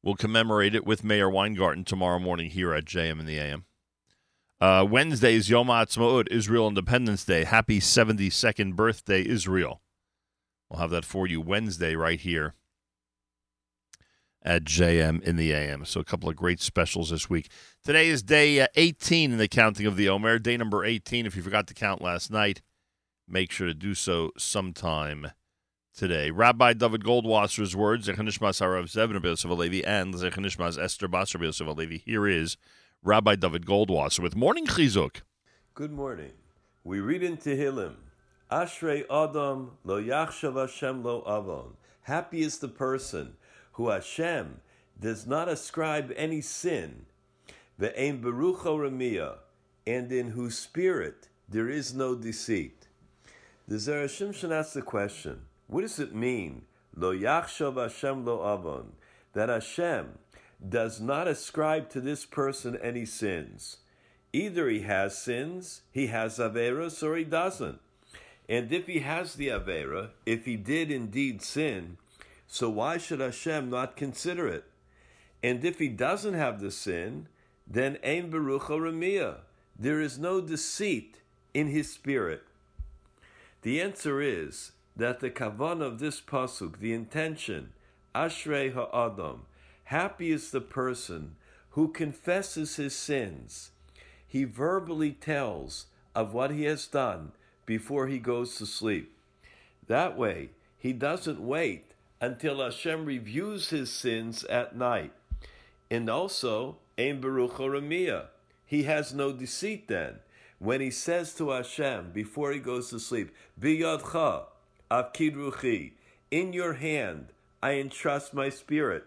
[0.03, 3.65] We'll commemorate it with Meir Weingarten tomorrow morning here at JM in the AM.
[4.61, 7.43] Uh, Wednesday is Yom HaAtzmaut, Israel Independence Day.
[7.43, 9.81] Happy 72nd birthday, Israel.
[10.69, 12.53] We'll have that for you Wednesday right here
[14.47, 15.83] at JM in the AM.
[15.83, 17.49] So a couple of great specials this week.
[17.83, 20.39] Today is day uh, 18 in the counting of the Omer.
[20.39, 21.25] Day number 18.
[21.25, 22.61] If you forgot to count last night,
[23.27, 25.31] make sure to do so sometime
[25.93, 26.31] today.
[26.31, 32.01] Rabbi David Goldwasser's words, Zechanishmas Harav Zevner Yosef Alevi, and Zechanishmas Esther Basar Yosef Alevi.
[32.01, 32.55] Here is
[33.03, 35.23] Rabbi David Goldwasser with Morning Chizuk.
[35.73, 36.31] Good morning.
[36.85, 37.95] We read in Tehillim,
[38.49, 41.73] Ashrei Adam lo yachshav Hashem lo avon.
[42.03, 43.33] Happy is the person
[43.77, 44.59] who Hashem
[44.99, 47.05] does not ascribe any sin,
[47.79, 49.37] ve'ein berucho
[49.85, 52.87] and in whose spirit there is no deceit.
[53.67, 56.63] The Zerashim should ask the question, what does it mean,
[56.95, 58.93] lo yachshav Hashem lo avon,
[59.33, 60.17] that Hashem
[60.67, 63.77] does not ascribe to this person any sins?
[64.33, 67.79] Either he has sins, he has Averas, or he doesn't.
[68.49, 71.97] And if he has the Avera, if he did indeed sin,
[72.47, 74.63] so why should Hashem not consider it?
[75.43, 77.27] And if he doesn't have the sin,
[77.67, 79.39] then Ein Berucha Ramia.
[79.77, 81.19] There is no deceit
[81.53, 82.43] in his spirit.
[83.61, 87.73] The answer is that the kavan of this pasuk, the intention,
[88.15, 89.41] Ashrei ha'adam,
[89.85, 91.35] happy is the person
[91.71, 93.71] who confesses his sins.
[94.25, 97.33] He verbally tells of what he has done
[97.65, 99.15] before he goes to sleep.
[99.85, 105.13] That way, he doesn't wait until Hashem reviews his sins at night.
[105.89, 108.29] And also, Ein Baruch.
[108.65, 110.15] He has no deceit then.
[110.59, 114.45] When he says to Hashem before he goes to sleep, Biyadcha,
[114.89, 115.91] Avkid Ruchi,
[116.31, 117.27] in your hand
[117.61, 119.05] I entrust my spirit.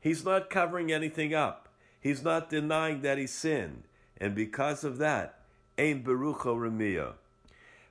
[0.00, 1.68] He's not covering anything up.
[2.00, 3.84] He's not denying that he sinned.
[4.20, 5.40] And because of that,
[5.78, 6.46] Ein Baruch.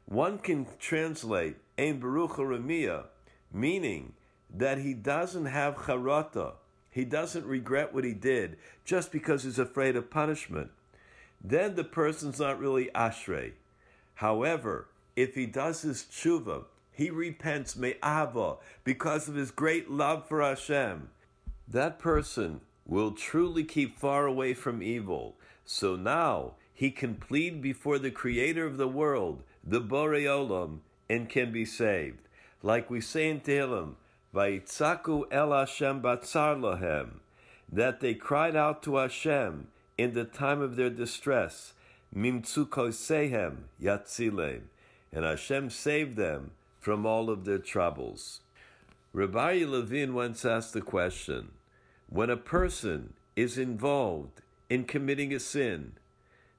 [0.05, 2.39] One can translate Ein Baruch
[3.53, 4.13] meaning
[4.53, 6.53] that he doesn't have charata.
[6.89, 10.71] He doesn't regret what he did just because he's afraid of punishment.
[11.43, 13.51] Then the person's not really ashrei.
[14.15, 20.41] However, if he does his tshuva, he repents me'ava because of his great love for
[20.41, 21.09] Hashem.
[21.67, 25.35] that person will truly keep far away from evil.
[25.65, 30.79] So now he can plead before the creator of the world, the Borei Olam,
[31.09, 32.27] and can be saved.
[32.63, 33.95] Like we say in Tehillim,
[34.38, 37.22] Vayitzaku el Hashem batzar lahem,
[37.72, 41.73] that they cried out to Hashem in the time of their distress,
[42.15, 44.61] Mimtzukosehem yatzilem,
[45.11, 48.41] and Hashem saved them from all of their troubles.
[49.11, 51.53] Rabbi Levin once asked the question
[52.07, 55.93] when a person is involved in committing a sin,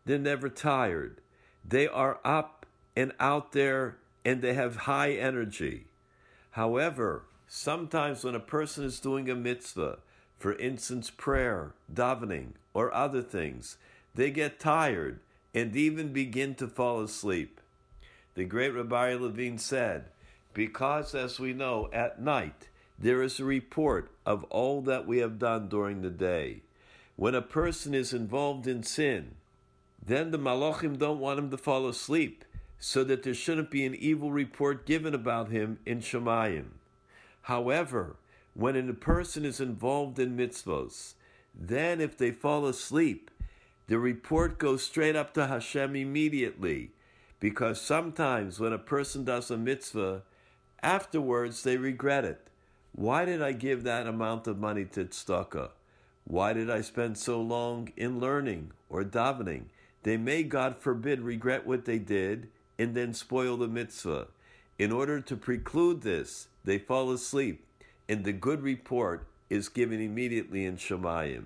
[0.05, 1.21] they're never tired.
[1.65, 5.85] They are up and out there and they have high energy.
[6.51, 9.99] However, sometimes when a person is doing a mitzvah,
[10.39, 13.77] for instance, prayer, davening, or other things,
[14.15, 15.21] they get tired
[15.55, 17.61] and even begin to fall asleep.
[18.35, 20.05] The great Rabbi Levine said,
[20.55, 22.69] because as we know, at night
[22.99, 26.63] there is a report of all that we have done during the day.
[27.17, 29.37] When a person is involved in sin,
[30.05, 32.45] then the malachim don't want him to fall asleep,
[32.79, 36.67] so that there shouldn't be an evil report given about him in Shemayim.
[37.49, 38.17] However,
[38.53, 41.15] when a person is involved in mitzvahs,
[41.55, 43.31] then if they fall asleep,
[43.87, 46.91] the report goes straight up to Hashem immediately,
[47.41, 50.25] because sometimes when a person does a mitzvah,
[50.83, 52.51] afterwards they regret it.
[52.93, 55.71] Why did I give that amount of money to tzedakah?
[56.25, 59.69] Why did I spend so long in learning or davening?
[60.03, 64.27] They may, God forbid, regret what they did and then spoil the mitzvah.
[64.79, 67.65] In order to preclude this, they fall asleep,
[68.09, 71.45] and the good report is given immediately in Shemayim.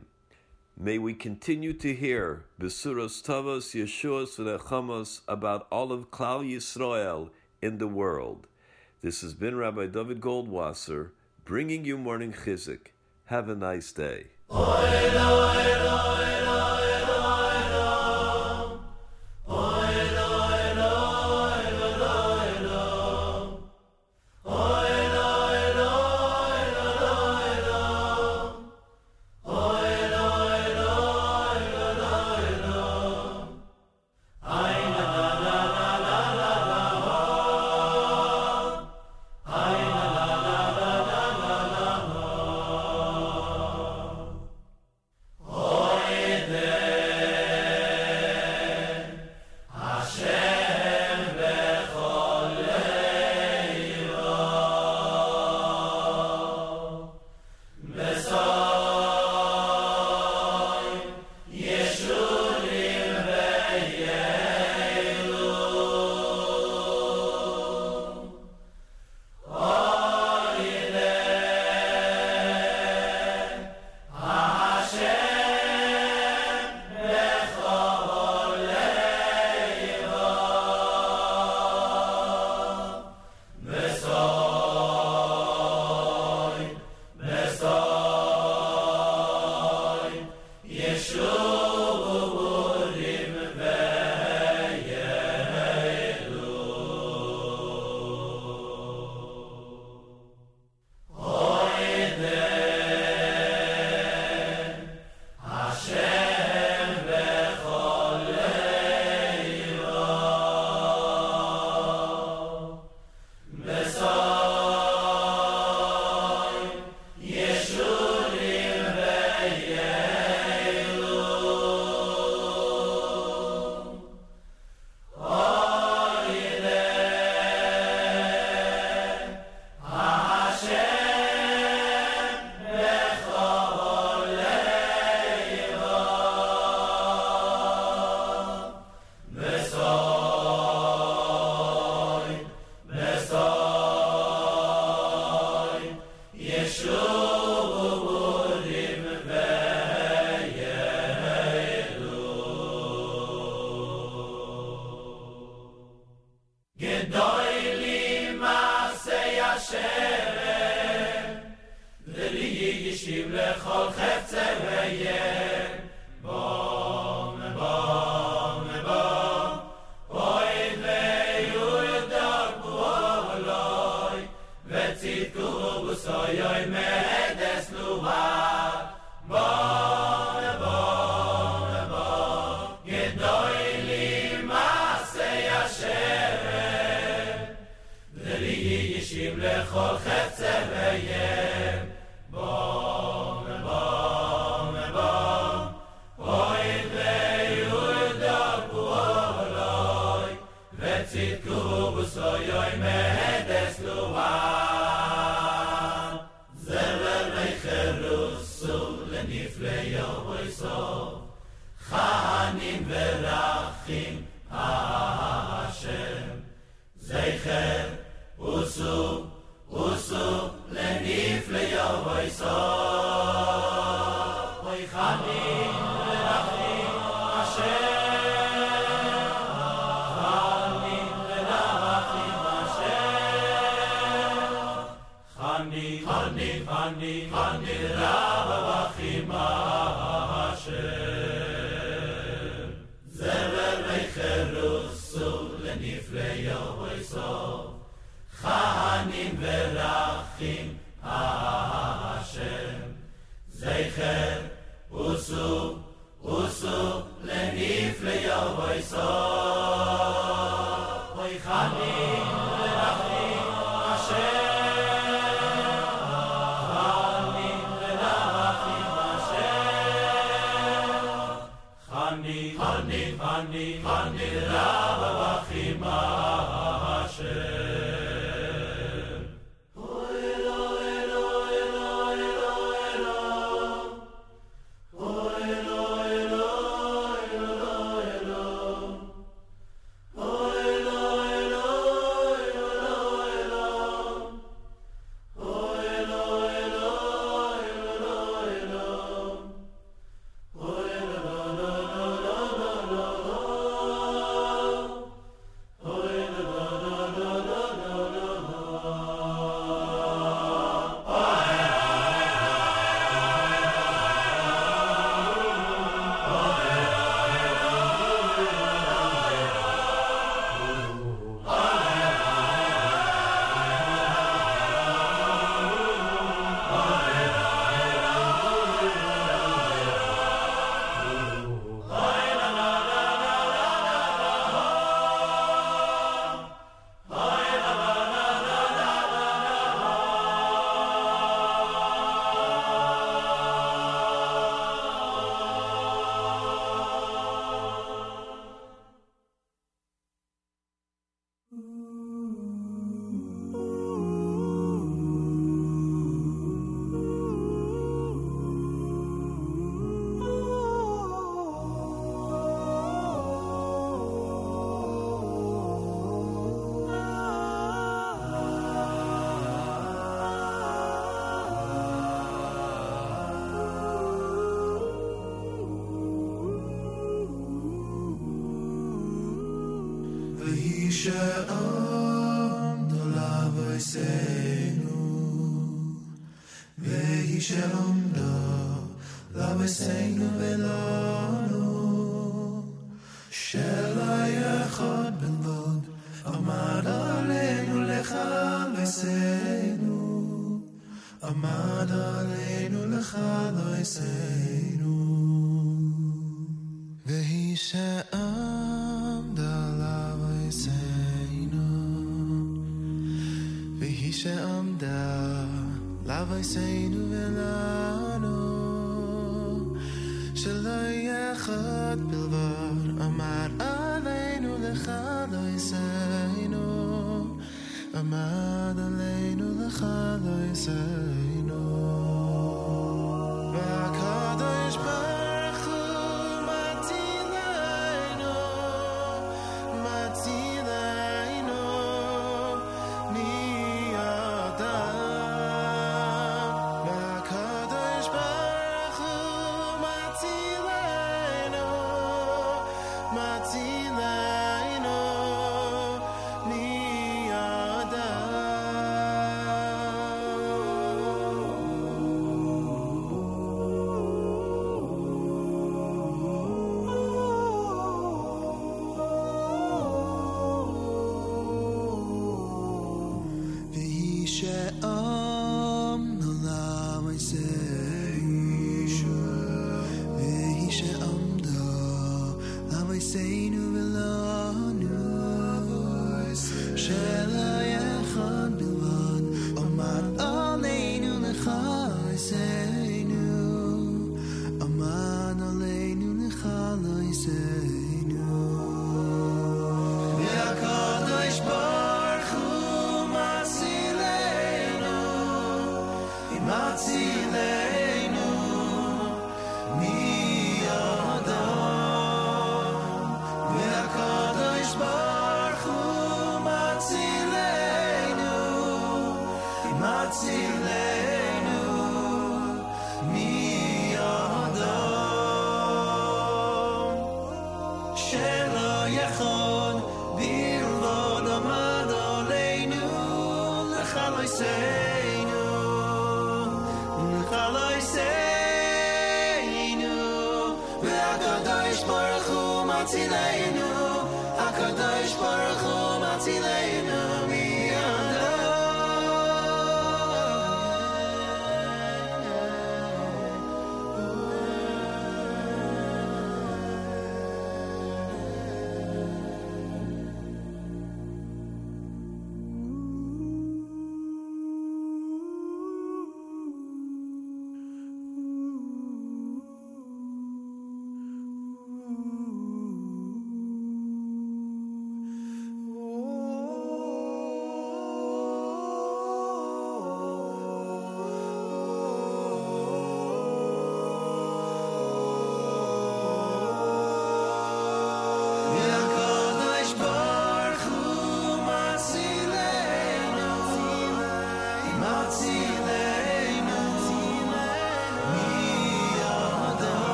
[0.77, 7.31] May we continue to hear Besuros Tavos, Yeshuos, V'Nechamos about all of Klal Yisrael
[7.61, 8.47] in the world.
[9.03, 11.11] This has been Rabbi David Goldwasser
[11.45, 12.89] bringing you morning chizuk.
[13.27, 14.27] Have a nice day.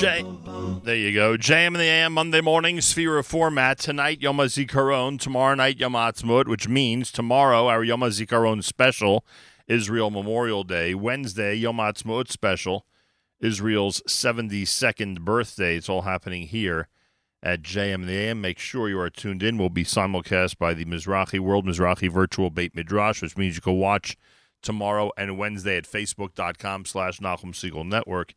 [0.00, 1.36] There you go.
[1.36, 3.80] JM in the AM Monday morning, Sefira Format.
[3.80, 5.18] Tonight, Yom HaZikaron.
[5.18, 9.26] Tomorrow night, Yom HaAtzmaut, which means tomorrow, our Yom HaZikaron special,
[9.66, 10.94] Israel Memorial Day.
[10.94, 12.86] Wednesday, Yom HaAtzmaut special,
[13.40, 15.74] Israel's 72nd birthday.
[15.74, 16.86] It's all happening here
[17.42, 18.40] at JM the AM.
[18.40, 19.58] Make sure you are tuned in.
[19.58, 23.78] We'll be simulcast by the Mizrachi World Mizrachi Virtual Beit Midrash, which means you can
[23.78, 24.16] watch
[24.62, 28.34] tomorrow and Wednesday at facebook.com slash Nachum Segal Network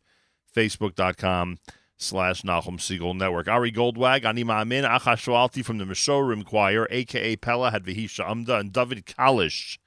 [0.54, 1.58] facebook.com
[1.96, 3.48] slash Nachum Segal Network.
[3.48, 7.36] Ari Goldwag, Ani Ma'amin, Achashwalti from the Meshorerim Choir, a.k.a.
[7.36, 9.78] Pella had Vihisha Amda, and David Kalish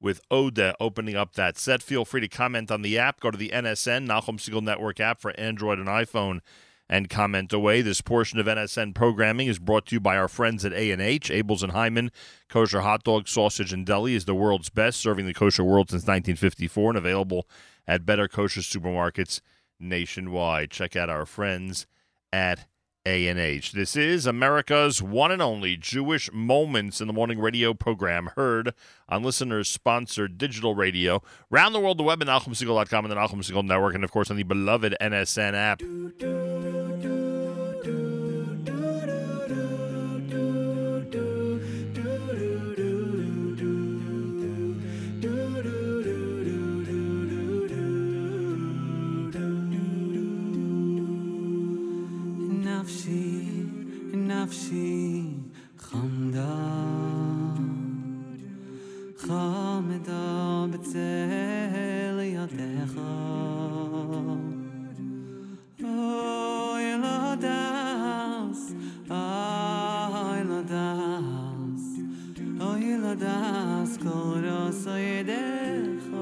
[0.00, 1.82] with Oda opening up that set.
[1.82, 3.20] Feel free to comment on the app.
[3.20, 6.40] Go to the NSN, Nachum Segal Network app for Android and iPhone
[6.88, 7.82] and comment away.
[7.82, 11.30] This portion of NSN programming is brought to you by our friends at A&H.
[11.30, 12.10] Abeles and Heymann
[12.48, 16.02] Kosher Hot Dog, Sausage, and Deli is the world's best, serving the kosher world since
[16.02, 17.46] 1954 and available
[17.86, 19.40] at better kosher supermarkets
[19.80, 20.70] nationwide.
[20.70, 21.86] Check out our friends
[22.32, 22.66] at
[23.06, 23.72] A&H.
[23.72, 28.74] This is America's one and only Jewish Moments in the Morning radio program, heard
[29.08, 33.64] on listeners-sponsored digital radio, round the world, the web, and NachumSegal.com and the Nachum Segal
[33.64, 35.78] Network, and of course on the beloved NSN app.
[35.78, 37.19] Do, do, do,
[54.39, 55.21] נפשי
[55.77, 56.55] חמדה
[59.17, 62.99] חמדה בצל ידיך
[65.83, 68.73] אוי לדס,
[69.09, 71.99] אוי לדס
[72.61, 76.15] אוי לדס כל ראש ידיך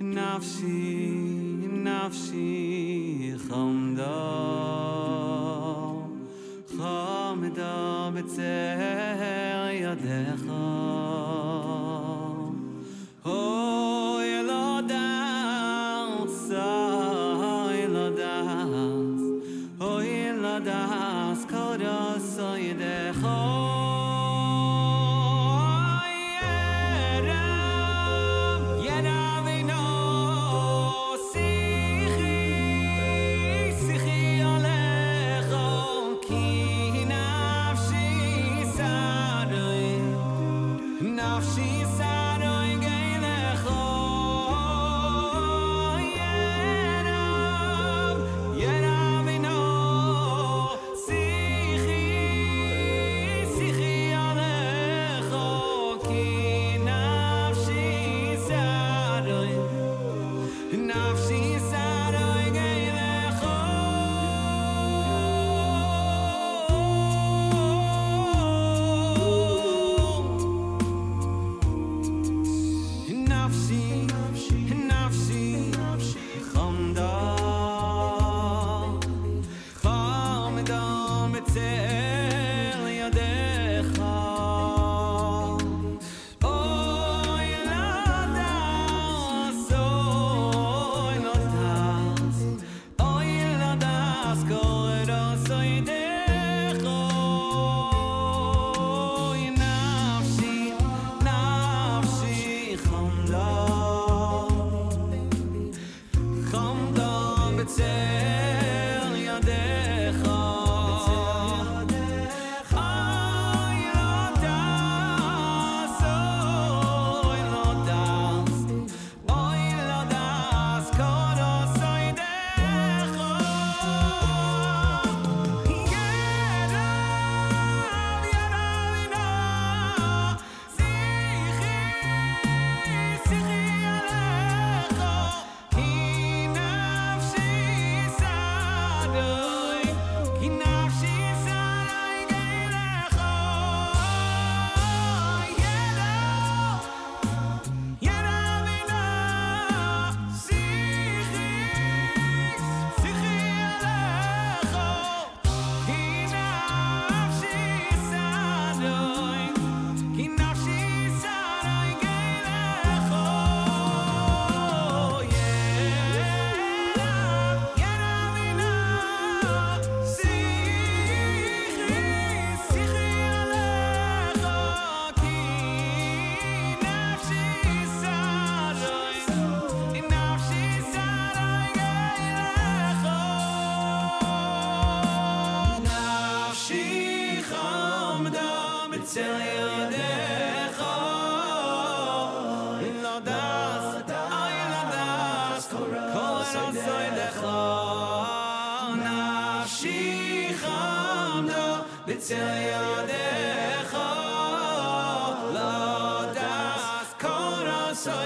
[0.00, 1.10] נפשי,
[1.68, 4.87] נפשי חמדה חמדה
[8.09, 10.78] בצער ידך.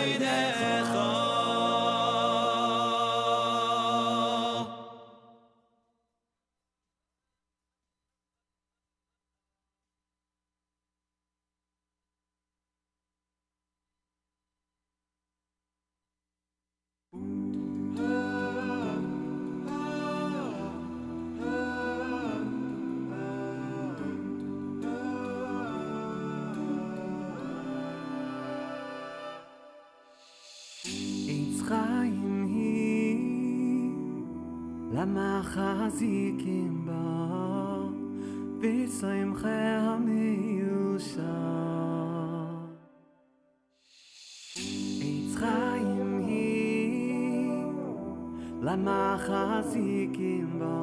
[0.04, 0.42] די
[0.94, 1.33] גאָט
[35.84, 37.04] azi kimba
[38.62, 41.34] disoym khar meusa
[45.12, 46.52] ichraym hi
[48.66, 50.78] la ma khazi kimba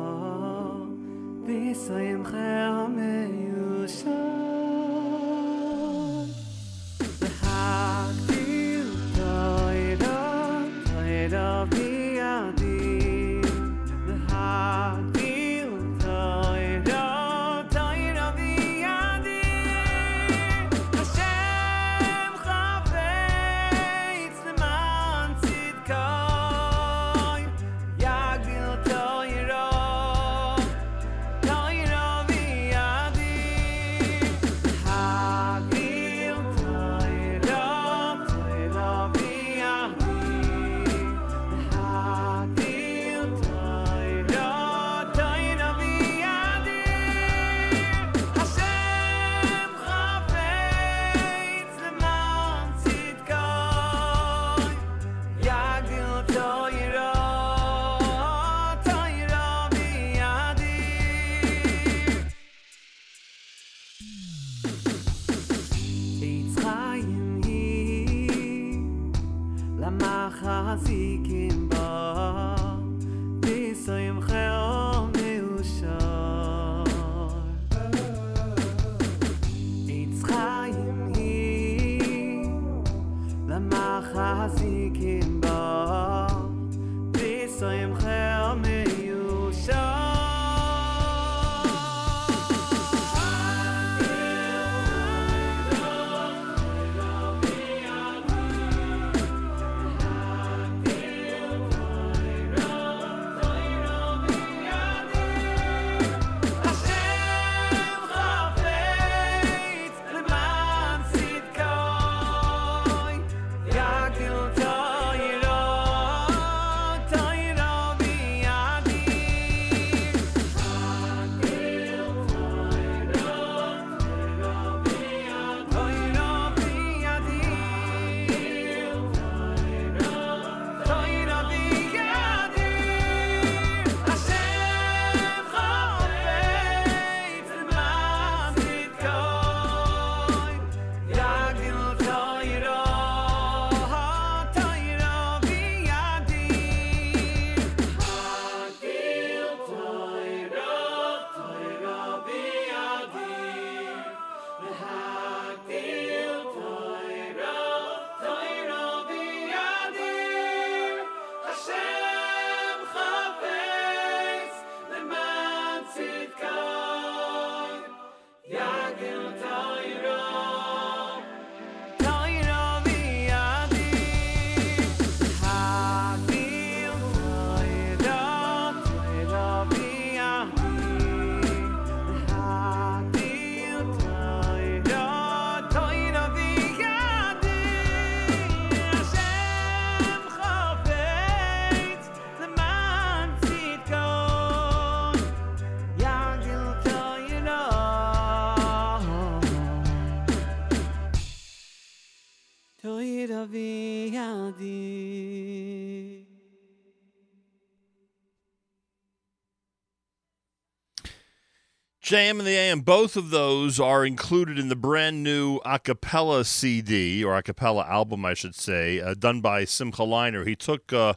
[212.11, 216.45] JM in the AM, both of those are included in the brand new a cappella
[216.45, 220.45] CD, or a cappella album, I should say, uh, done by Simcha Leiner.
[220.45, 221.15] He took uh,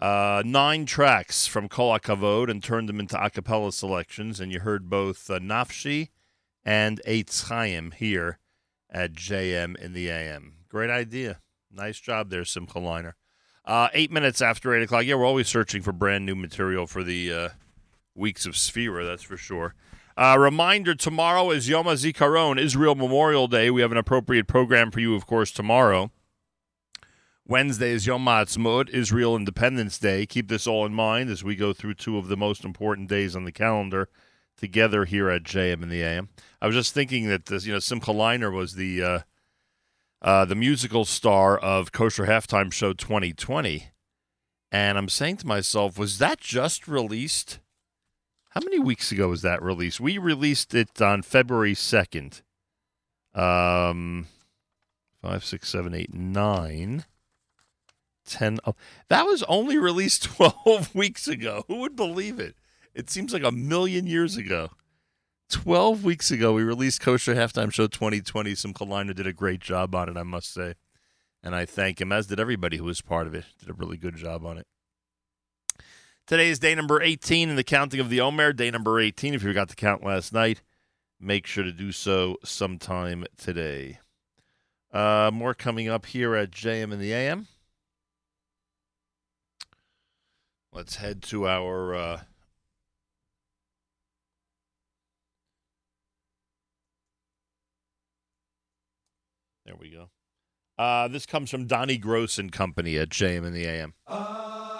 [0.00, 4.60] uh, nine tracks from Kol HaKavod and turned them into a cappella selections, and you
[4.60, 6.08] heard both uh, Nafshi
[6.64, 8.38] and Eitz Chaim here
[8.88, 10.54] at JM in the AM.
[10.70, 11.40] Great idea.
[11.70, 13.12] Nice job there, Simcha Leiner.
[13.66, 15.04] Uh, eight minutes after 8 o'clock.
[15.04, 17.48] Yeah, we're always searching for brand new material for the uh,
[18.14, 19.74] weeks of Sefira, that's for sure.
[20.18, 23.70] Uh, reminder tomorrow is Yom HaZikaron, Israel Memorial Day.
[23.70, 26.10] We have an appropriate program for you, of course, tomorrow.
[27.46, 30.24] Wednesday is Yom Ha'atzmaut, Israel Independence Day.
[30.24, 33.36] Keep this all in mind as we go through two of the most important days
[33.36, 34.08] on the calendar
[34.56, 36.30] together here at JM in the AM.
[36.62, 39.18] I was just thinking that this, you know, Simcha Leiner was the uh,
[40.22, 43.90] uh, the musical star of Kosher Halftime Show 2020,
[44.72, 47.58] and I'm saying to myself, was that just released?
[48.56, 50.00] How many weeks ago was that released?
[50.00, 52.40] We released it on February 2nd.
[53.34, 54.28] Um,
[55.20, 57.04] five, six, seven, eight, nine,
[58.26, 58.58] ten.
[58.64, 58.74] Oh,
[59.10, 61.64] that was only released 12 weeks ago.
[61.68, 62.56] Who would believe it?
[62.94, 64.70] It seems like a million years ago.
[65.50, 68.54] 12 weeks ago, we released Kosher Halftime Show 2020.
[68.54, 70.76] Some Leiner did a great job on it, I must say.
[71.42, 73.44] And I thank him, as did everybody who was part of it.
[73.60, 74.66] Did a really good job on it.
[76.26, 79.32] Today is day number 18 in the counting of the Omer, day number 18.
[79.32, 80.60] If you forgot to count last night,
[81.20, 84.00] make sure to do so sometime today.
[84.92, 87.46] Uh, more coming up here at JM in the AM.
[90.72, 91.94] Let's head to our.
[91.94, 92.20] Uh,
[99.64, 100.10] there we go.
[100.76, 103.94] Uh, this comes from Donnie Gross and Company at JM in the AM.
[104.08, 104.75] Uh...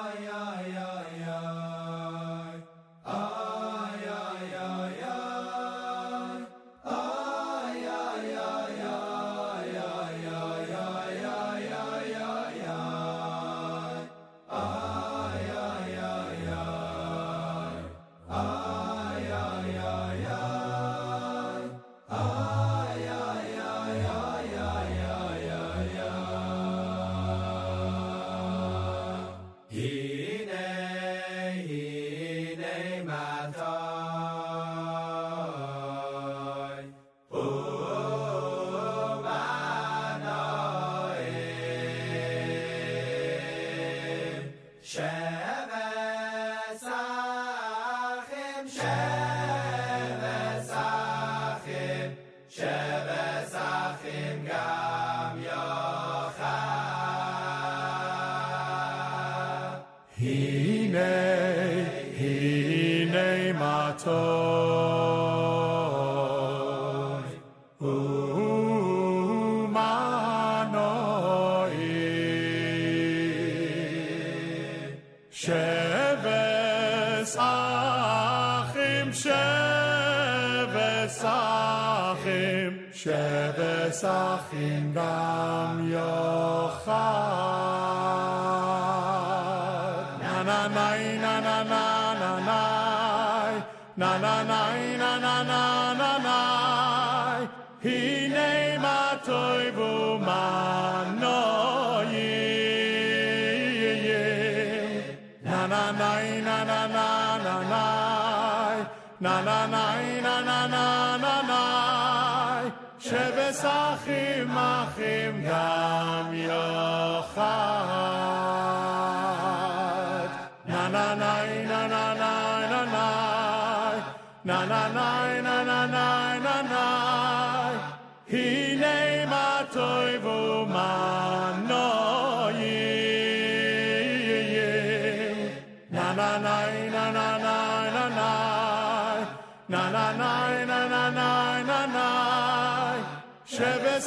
[84.46, 85.85] Asim Ram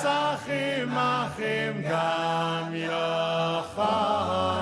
[0.05, 4.58] אחים אחים גם יאכל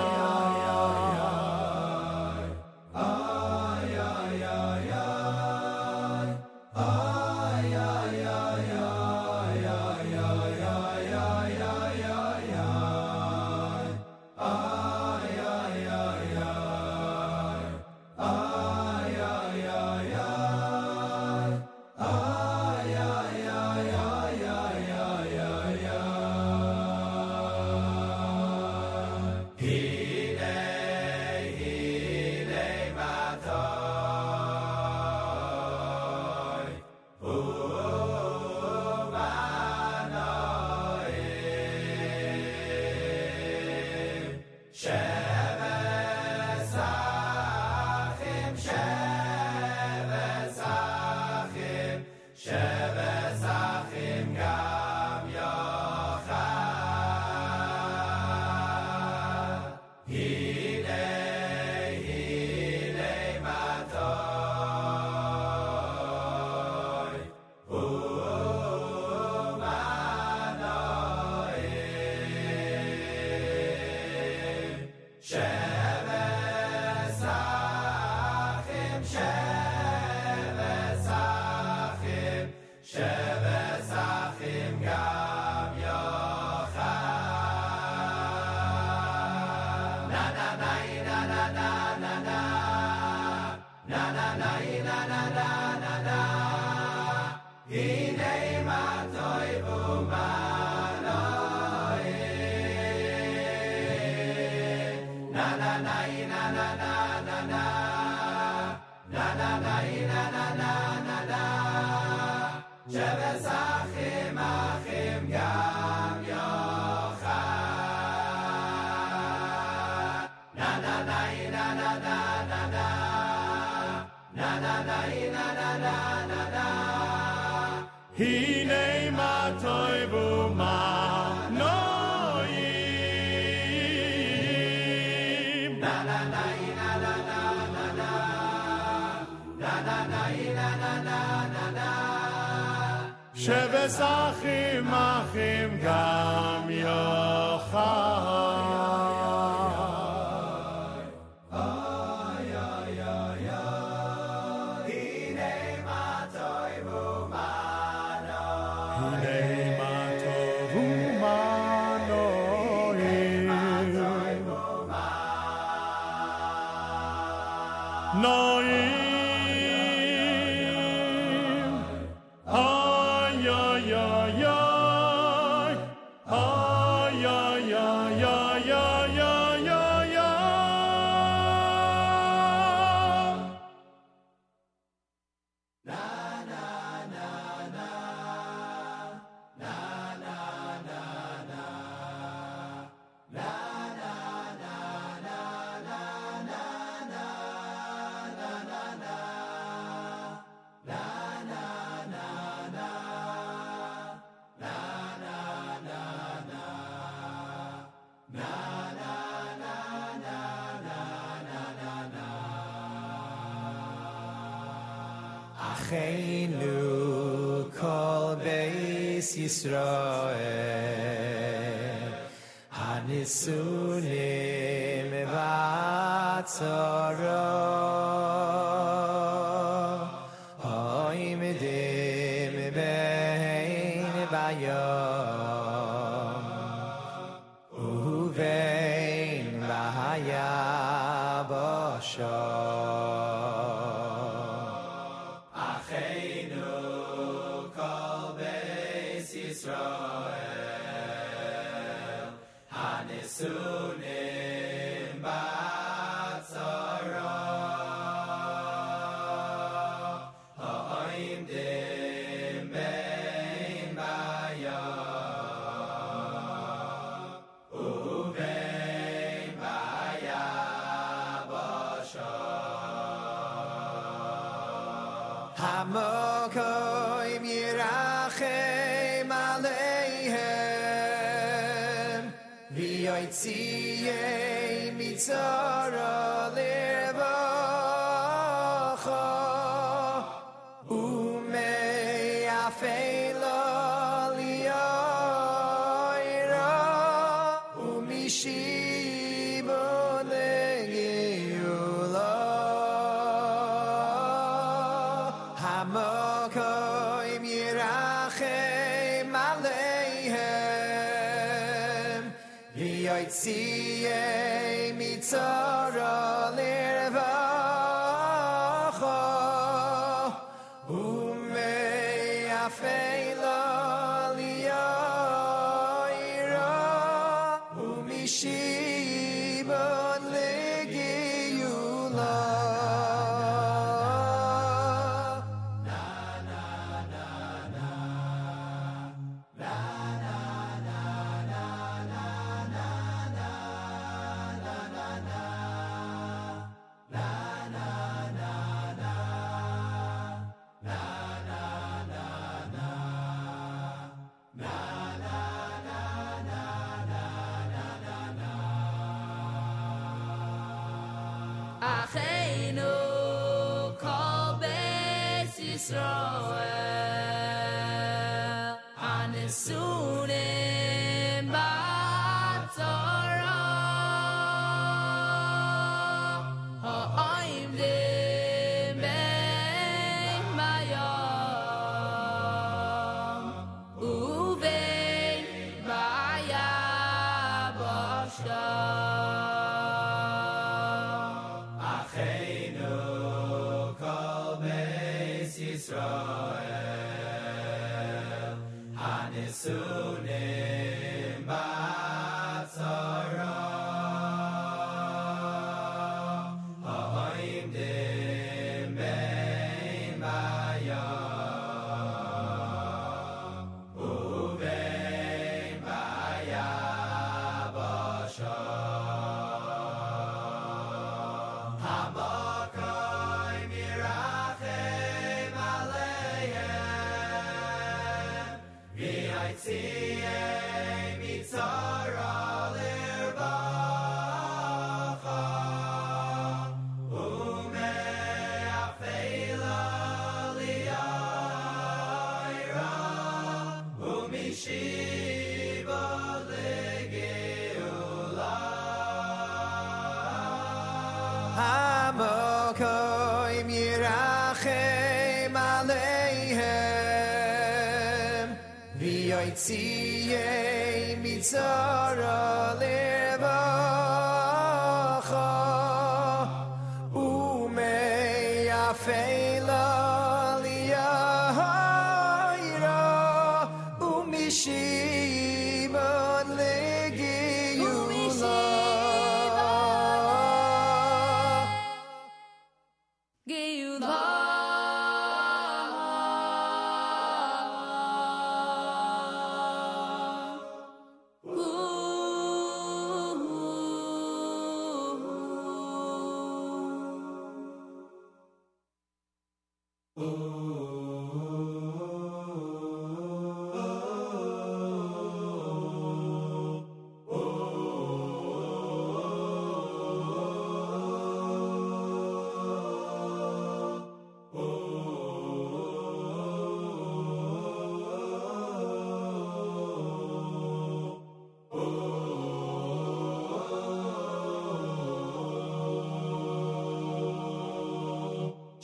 [215.88, 216.37] geen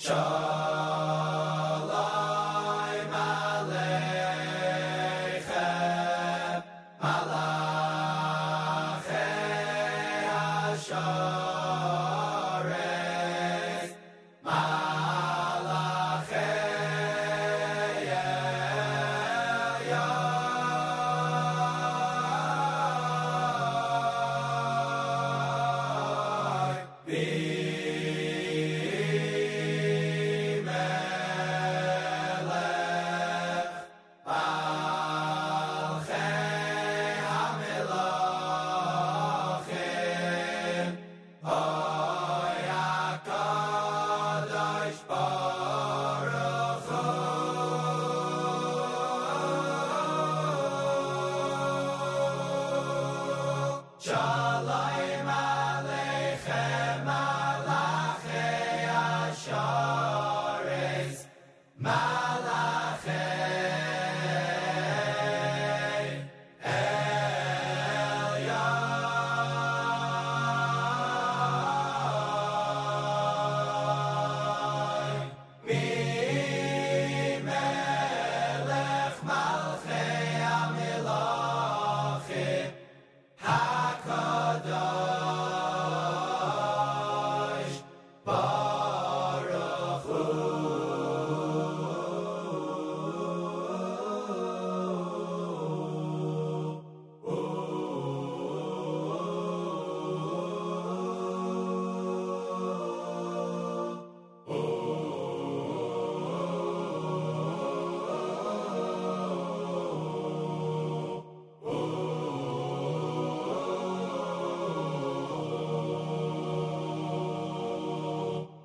[0.04, 0.43] Shalom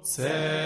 [0.10, 0.59] Seizchem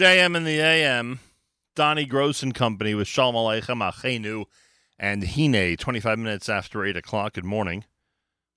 [0.00, 1.20] JM in the AM,
[1.76, 4.46] Donnie Gross and Company with Shalom Aleichem Achenu
[4.98, 7.34] and Hine, 25 minutes after 8 o'clock.
[7.34, 7.84] Good morning.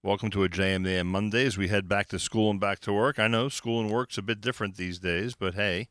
[0.01, 2.79] Welcome to a JM the AM Monday as we head back to school and back
[2.79, 3.19] to work.
[3.19, 5.89] I know school and work's a bit different these days, but hey,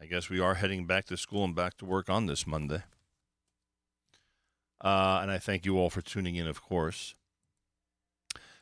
[0.00, 2.82] I guess we are heading back to school and back to work on this Monday.
[4.80, 7.14] Uh, and I thank you all for tuning in, of course.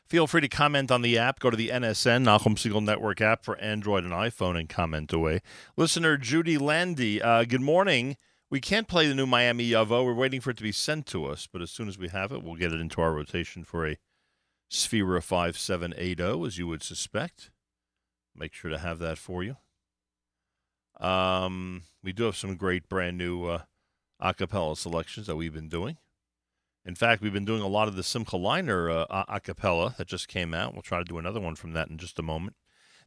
[0.07, 1.39] Feel free to comment on the app.
[1.39, 5.41] Go to the NSN, Nachum Segal Network app for Android and iPhone and comment away.
[5.75, 8.15] Listener Judy Landy, uh, good morning.
[8.51, 10.05] We can't play the new Miami Yavo.
[10.05, 12.31] We're waiting for it to be sent to us, but as soon as we have
[12.31, 13.97] it, we'll get it into our rotation for a
[14.69, 17.49] Sefira 5780, as you would suspect.
[18.35, 19.57] Make sure to have that for you.
[20.99, 23.61] Um, we do have some great brand new uh,
[24.19, 25.97] a cappella selections that we've been doing.
[26.85, 30.07] In fact, we've been doing a lot of the Simcha Leiner uh, a cappella that
[30.07, 30.73] just came out.
[30.73, 32.55] We'll try to do another one from that in just a moment.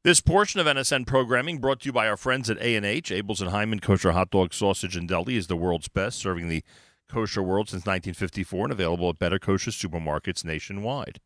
[0.02, 3.10] This portion of NSN programming brought to you by our friends at A&H.
[3.10, 6.62] Abeles and Heymann Kosher Hot Dog Sausage and Deli is the world's best, serving the
[7.08, 11.20] kosher world since 1954 and available at better kosher supermarkets nationwide.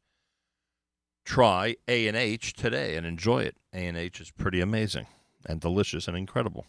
[1.25, 3.57] Try A&H today and enjoy it.
[3.73, 5.07] A&H is pretty amazing
[5.47, 6.67] and delicious and incredible.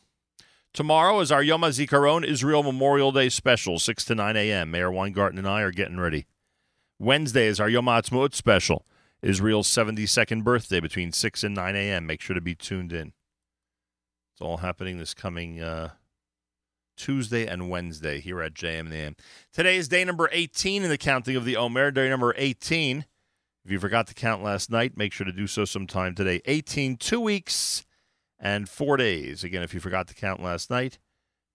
[0.74, 4.72] Tomorrow is our Yom HaZikaron Israel Memorial Day special, 6 to 9 a.m.
[4.72, 6.26] Meir Weingarten and I are getting ready.
[6.98, 8.84] Wednesday is our Yom HaAtzmaut special,
[9.22, 12.08] Israel's 72nd birthday between 6 and 9 a.m.
[12.08, 13.14] Make sure to be tuned in.
[14.34, 15.92] It's all happening this coming uh,
[16.98, 19.16] Tuesday and Wednesday here at JM in the AM.
[19.54, 23.06] Today is day number 18 in the counting of the Omer, day number 18.
[23.64, 26.42] If you forgot to count last night, make sure to do so sometime today.
[26.46, 27.86] 18, two weeks
[28.44, 29.44] and four days.
[29.44, 31.00] Again, if you forgot to count last night,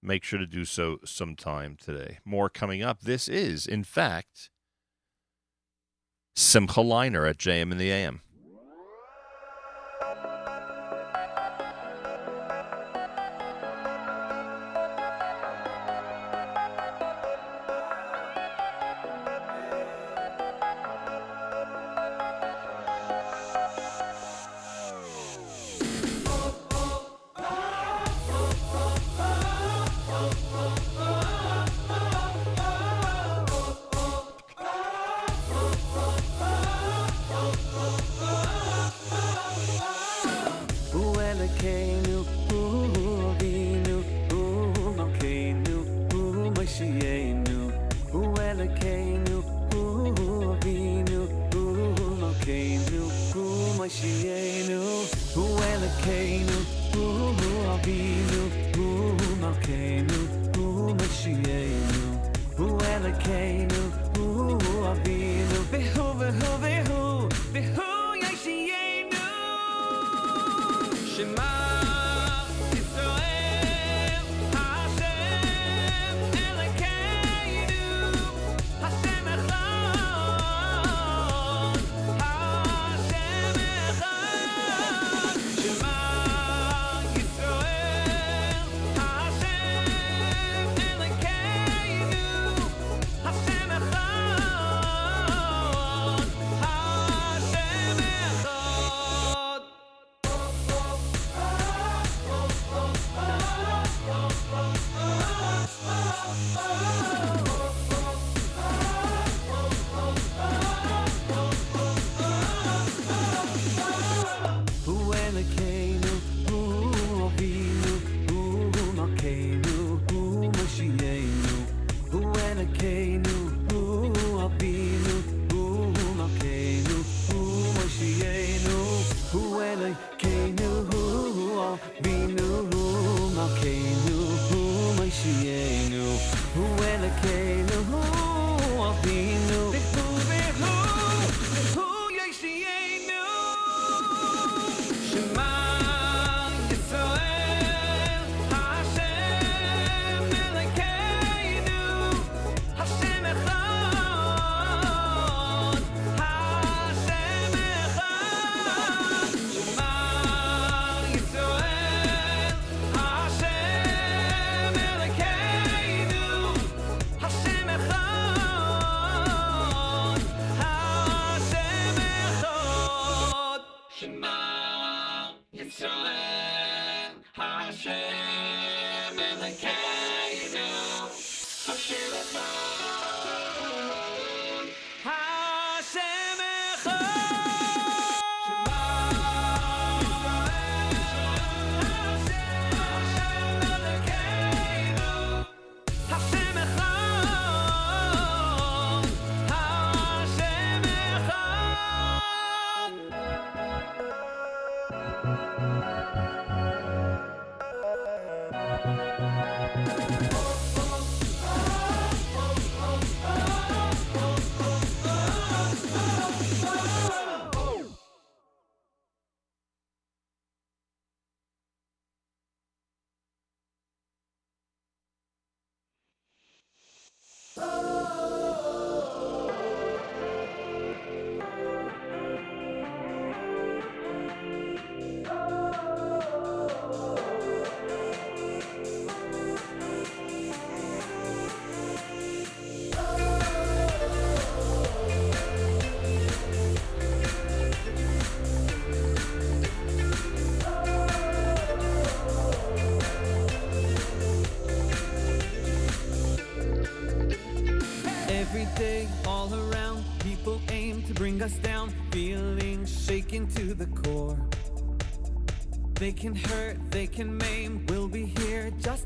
[0.03, 2.19] make sure to do so sometime today.
[2.25, 3.03] More coming up.
[3.03, 4.49] This is, in fact,
[6.35, 8.23] Simcha Leiner at JM in the AM.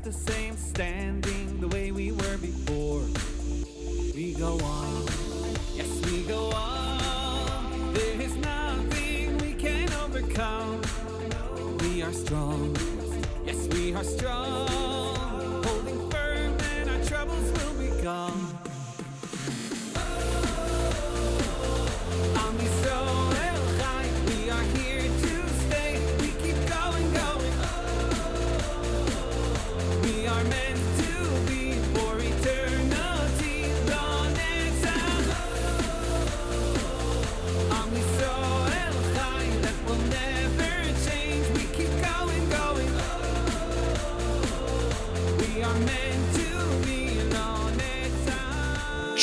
[0.03, 0.32] the say.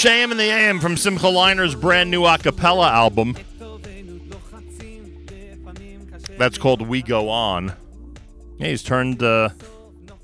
[0.00, 3.36] Sham and the AM from Simcha Leiner's brand new a cappella album.
[6.38, 7.74] That's called We Go On.
[8.56, 9.50] Yeah, he's turned uh,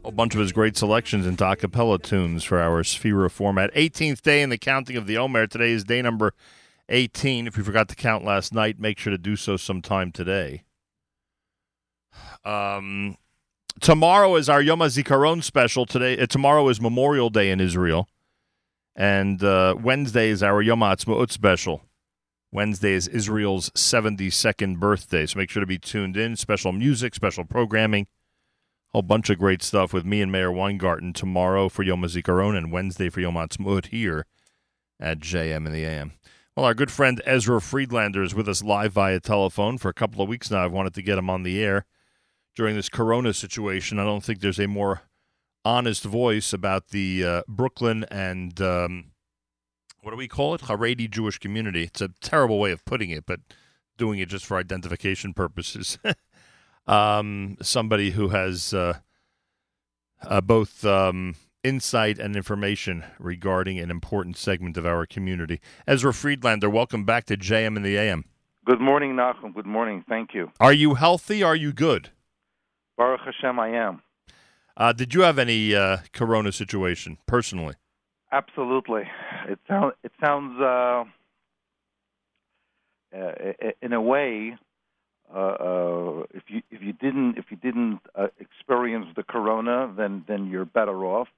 [0.03, 3.71] a bunch of his great selections into a cappella tunes for our Sefira format.
[3.75, 5.47] 18th day in the counting of the Omer.
[5.47, 6.33] Today is day number
[6.89, 7.47] 18.
[7.47, 10.63] If you forgot to count last night, make sure to do so sometime today.
[12.47, 13.19] Um,
[13.79, 15.85] tomorrow is our Yom HaZikaron special.
[15.85, 18.09] Today, uh, tomorrow is Memorial Day in Israel.
[18.97, 21.83] And uh, Wednesday is our Yom HaAtzmaut special.
[22.51, 25.27] Wednesday is Israel's 72nd birthday.
[25.27, 26.35] So make sure to be tuned in.
[26.37, 28.07] Special music, special programming, a
[28.95, 32.73] whole bunch of great stuff with me and Meir Weingarten tomorrow for Yom HaZikaron and
[32.73, 34.25] Wednesday for Yom HaAtzmaut here
[34.99, 36.13] at JM in the AM.
[36.57, 39.77] Well, our good friend Ezra Friedlander is with us live via telephone.
[39.77, 41.85] For a couple of weeks now, I've wanted to get him on the air
[42.55, 43.99] during this corona situation.
[43.99, 45.03] I don't think there's a more
[45.67, 49.07] honest voice about the uh, Brooklyn and um,
[50.01, 50.63] what do we call it?
[50.63, 51.83] Haredi Jewish community.
[51.83, 53.41] It's a terrible way of putting it, but
[53.99, 55.99] doing it just for identification purposes.
[56.87, 58.99] um, somebody who has uh,
[60.23, 65.61] uh, both um, insight and information regarding an important segment of our community.
[65.89, 68.25] Ezra Friedlander, welcome back to JM in the AM.
[68.65, 69.53] Good morning, Nachum.
[69.53, 70.05] Good morning.
[70.09, 70.53] Thank you.
[70.61, 71.43] Are you healthy?
[71.43, 72.11] Are you good?
[72.97, 74.03] Baruch Hashem, I am.
[74.77, 77.75] Uh, did you have any uh, corona situation personally?
[78.31, 79.05] Absolutely.
[79.49, 79.95] It sounds.
[80.03, 80.61] It sounds.
[80.61, 81.05] Uh,
[83.17, 83.33] uh,
[83.81, 84.57] in a way,
[85.35, 88.01] uh, uh, if you if you didn't if you didn't
[88.39, 91.29] experience the corona, then then you're better off.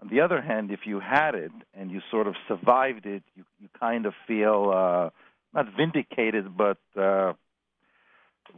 [0.00, 3.44] On the other hand, if you had it and you sort of survived it, you
[3.60, 5.10] you kind of feel
[5.52, 6.78] not vindicated, but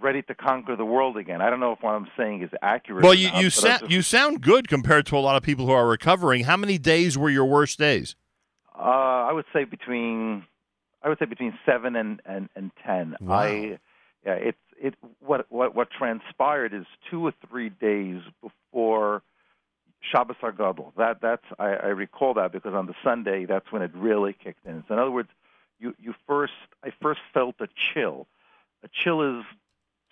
[0.00, 1.41] ready to conquer the world again.
[1.41, 3.02] I don't know if what I'm saying is accurate.
[3.05, 5.73] Well, you you, sa- just- you sound good compared to a lot of people who
[5.73, 6.44] are recovering.
[6.44, 8.15] How many days were your worst days?
[8.78, 10.44] Uh, I would say between
[11.02, 13.16] I would say between seven and and, and ten.
[13.20, 13.39] Wow.
[13.39, 13.78] I
[14.25, 19.23] yeah, it's it what what what transpired is two or three days before
[20.00, 20.92] Shabbos Hagadol.
[20.97, 24.66] That that's I, I recall that because on the Sunday that's when it really kicked
[24.66, 24.84] in.
[24.89, 25.31] So in other words,
[25.78, 26.52] you you first
[26.84, 28.26] I first felt a chill.
[28.84, 29.44] A chill is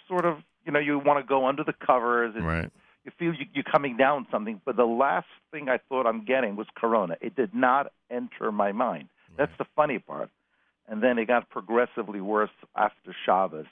[0.08, 2.34] sort of you know you want to go under the covers.
[2.36, 2.70] It's, Right.
[3.05, 4.60] you feel you, you're coming down something.
[4.65, 7.16] But the last thing I thought I'm getting was Corona.
[7.20, 9.08] It did not enter my mind.
[9.36, 10.31] That's the funny part.
[10.89, 13.66] And then it got progressively worse after Shabbos.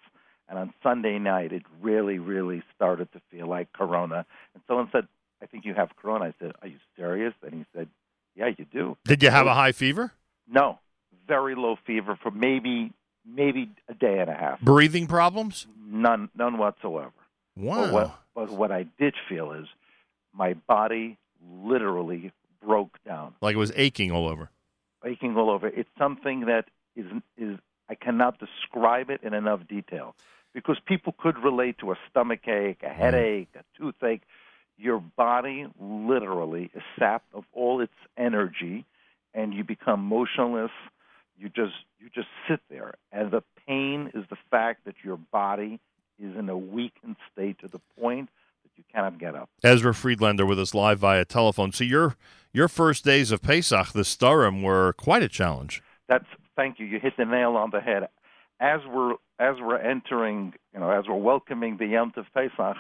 [0.49, 4.27] And on Sunday night, it really, really started to feel like Corona.
[4.55, 5.07] And someone said,
[5.43, 6.27] I think you have Corona.
[6.27, 7.33] I said, Are you serious?
[7.43, 7.89] And he said,
[8.35, 8.97] Yeah, you do.
[9.05, 10.13] Did you have a high fever?
[10.49, 10.79] No,
[11.29, 12.93] very low fever for maybe
[13.27, 14.61] maybe a day and a half.
[14.61, 15.67] Breathing problems?
[15.85, 17.13] None, none whatsoever.
[17.57, 17.85] Wow.
[17.85, 19.67] But what, but what I did feel is
[20.35, 21.19] my body
[21.63, 22.33] literally
[22.65, 24.49] broke down, Like it was aching all over.
[25.05, 25.67] aching all over.
[25.67, 30.15] It's something that is is I cannot describe it in enough detail
[30.55, 34.23] because people could relate to a stomach ache, a headache, a toothache.
[34.79, 38.85] Your body literally is sapped of all its energy,
[39.35, 40.71] and you become motionless.
[41.43, 45.81] You just you just sit there, and the pain is the fact that your body
[46.17, 48.29] is in a weakened state to the point
[48.63, 49.51] that you cannot get up.
[49.65, 51.73] Ezra Friedlander with us live via telephone.
[51.73, 52.15] So your
[52.53, 55.83] your first days of Pesach, the Sedarim, were quite a challenge.
[56.09, 56.87] That's thank you.
[56.87, 58.09] You hit the nail on the head.
[58.61, 62.77] As we're as we're entering, you know, as we're welcoming the Yom Tov Pesach,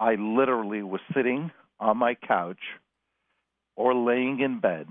[0.00, 2.58] I literally was sitting on my couch
[3.76, 4.88] or laying in bed,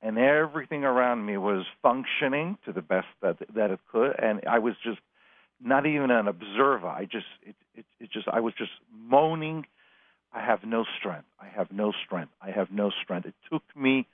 [0.00, 4.58] and everything around me was functioning to the best that that it could, and I
[4.58, 5.00] was just
[5.60, 6.86] not even an observer.
[6.86, 9.66] I just it it, it just I was just moaning.
[10.32, 11.26] I have no strength.
[11.40, 12.32] I have no strength.
[12.40, 13.26] I have no strength.
[13.26, 14.06] It took me.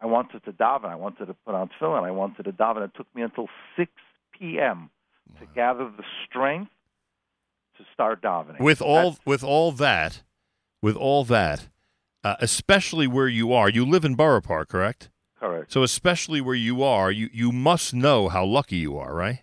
[0.00, 0.86] I wanted to daven.
[0.86, 2.04] I wanted to put on tefillin.
[2.04, 2.84] I wanted to daven.
[2.84, 3.90] It took me until 6
[4.38, 4.90] p.m.
[5.38, 6.70] to gather the strength
[7.78, 8.60] to start davening.
[8.60, 10.22] With all with all that,
[10.82, 11.68] with all that,
[12.22, 15.08] uh, especially where you are, you live in Borough Park, correct?
[15.42, 15.72] Correct.
[15.72, 19.40] So especially where you are, you you must know how lucky you are, right?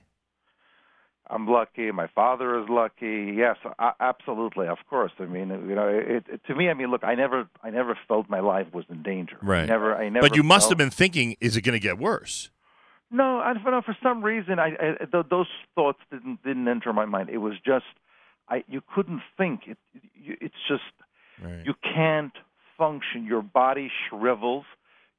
[1.31, 1.91] I'm lucky.
[1.91, 3.33] My father is lucky.
[3.37, 5.11] Yes, a- absolutely, of course.
[5.19, 7.95] I mean, you know, it, it, to me, I mean, look, I never, I never
[8.07, 9.37] felt my life was in danger.
[9.41, 9.67] I Right.
[9.67, 10.27] never, I never.
[10.27, 12.49] But you must felt- have been thinking, is it going to get worse?
[13.11, 13.81] No, I don't know.
[13.85, 14.67] For some reason, I,
[15.01, 17.29] I th- those thoughts didn't didn't enter my mind.
[17.29, 17.85] It was just,
[18.47, 19.61] I you couldn't think.
[19.67, 19.77] It,
[20.15, 20.83] you, it's just
[21.65, 22.33] you can't
[22.77, 23.25] function.
[23.25, 24.65] Your body shrivels.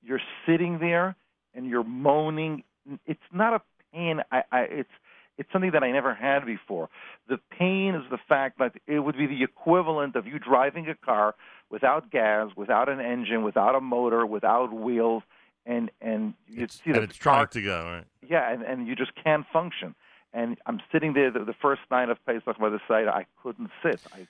[0.03, 1.17] You're sitting there
[1.55, 2.65] and you're moaning.
[3.07, 3.61] It's not a
[3.93, 4.21] pain.
[4.31, 4.91] I, I it's
[5.39, 6.89] it's something that I never had before.
[7.29, 10.95] The pain is the fact that it would be the equivalent of you driving a
[10.95, 11.35] car
[11.71, 15.23] without gas, without an engine, without a motor, without wheels,
[15.67, 18.05] and and you see and the it's trying to go, right?
[18.29, 19.95] yeah, and, and you just can't function.
[20.33, 23.09] And I'm sitting there the, the first night of Pesach by the side.
[23.09, 24.01] I couldn't sit.
[24.15, 24.29] I,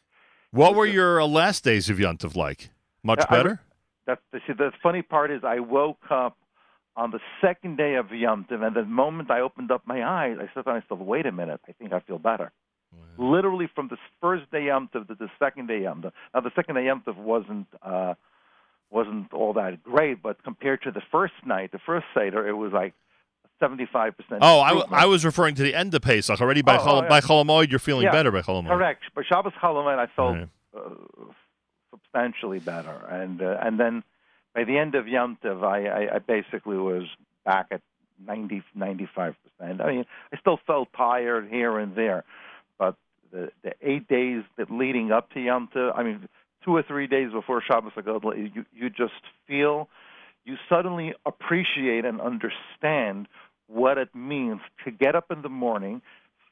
[0.50, 2.70] What were your last days of Yontif like?
[3.02, 3.58] Much I- I-
[4.14, 4.20] better?
[4.32, 6.36] That see, the funny part is, I woke up
[6.96, 10.36] on the second day of Yom Tov, and the moment I opened up my eyes,
[10.40, 12.52] I said to myself, "Wait a minute, I think I feel better."
[13.18, 16.12] Literally from the first day Yom Tov to the second day Yom Tov.
[16.34, 18.14] Now the second day Yom Tov wasn't uh,
[18.90, 22.72] wasn't all that great, but compared to the first night, the first seder, it was
[22.72, 22.92] like
[23.60, 24.40] seventy five percent.
[24.42, 26.40] Oh, I, w- I was referring to the end of Pesach.
[26.40, 27.08] Already by Oh, Chol- oh, yeah.
[27.08, 28.68] by Chol Hamoed, you're feeling Yeah, better by Chol Hamoed.
[28.68, 29.02] Correct.
[29.14, 30.48] But Shabbos Chol Hamoed, I felt Right.
[30.76, 31.32] uh,
[32.12, 34.02] substantially better, and uh, and then
[34.54, 37.04] by the end of Yom Tov, I, I, I basically was
[37.44, 37.82] back at
[38.26, 39.80] 90, 95 percent.
[39.80, 42.24] I mean, I still felt tired here and there,
[42.78, 42.96] but
[43.32, 46.28] the the eight days that leading up to Yom Tov, I mean,
[46.64, 49.88] two or three days before Shabbos Hagadol, you you just feel,
[50.44, 53.28] you suddenly appreciate and understand
[53.68, 56.02] what it means to get up in the morning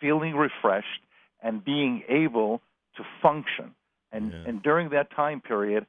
[0.01, 1.03] feeling refreshed
[1.43, 2.61] and being able
[2.97, 3.75] to function.
[4.13, 5.87] And and during that time period,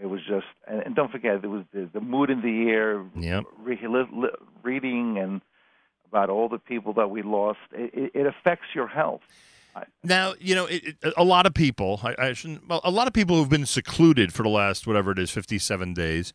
[0.00, 3.04] it was just and, and don't forget there was the, the mood in the air,
[3.16, 3.44] Yep.
[3.58, 4.28] re- li- li-
[4.62, 5.40] reading and
[6.08, 7.58] about all the people that we lost.
[7.72, 9.22] It, it, it affects your health.
[10.04, 13.08] Now, you know, it, it, a lot of people, I, I shouldn't, well, a lot
[13.08, 16.32] of people who've been secluded for the last, whatever it is, 57 days,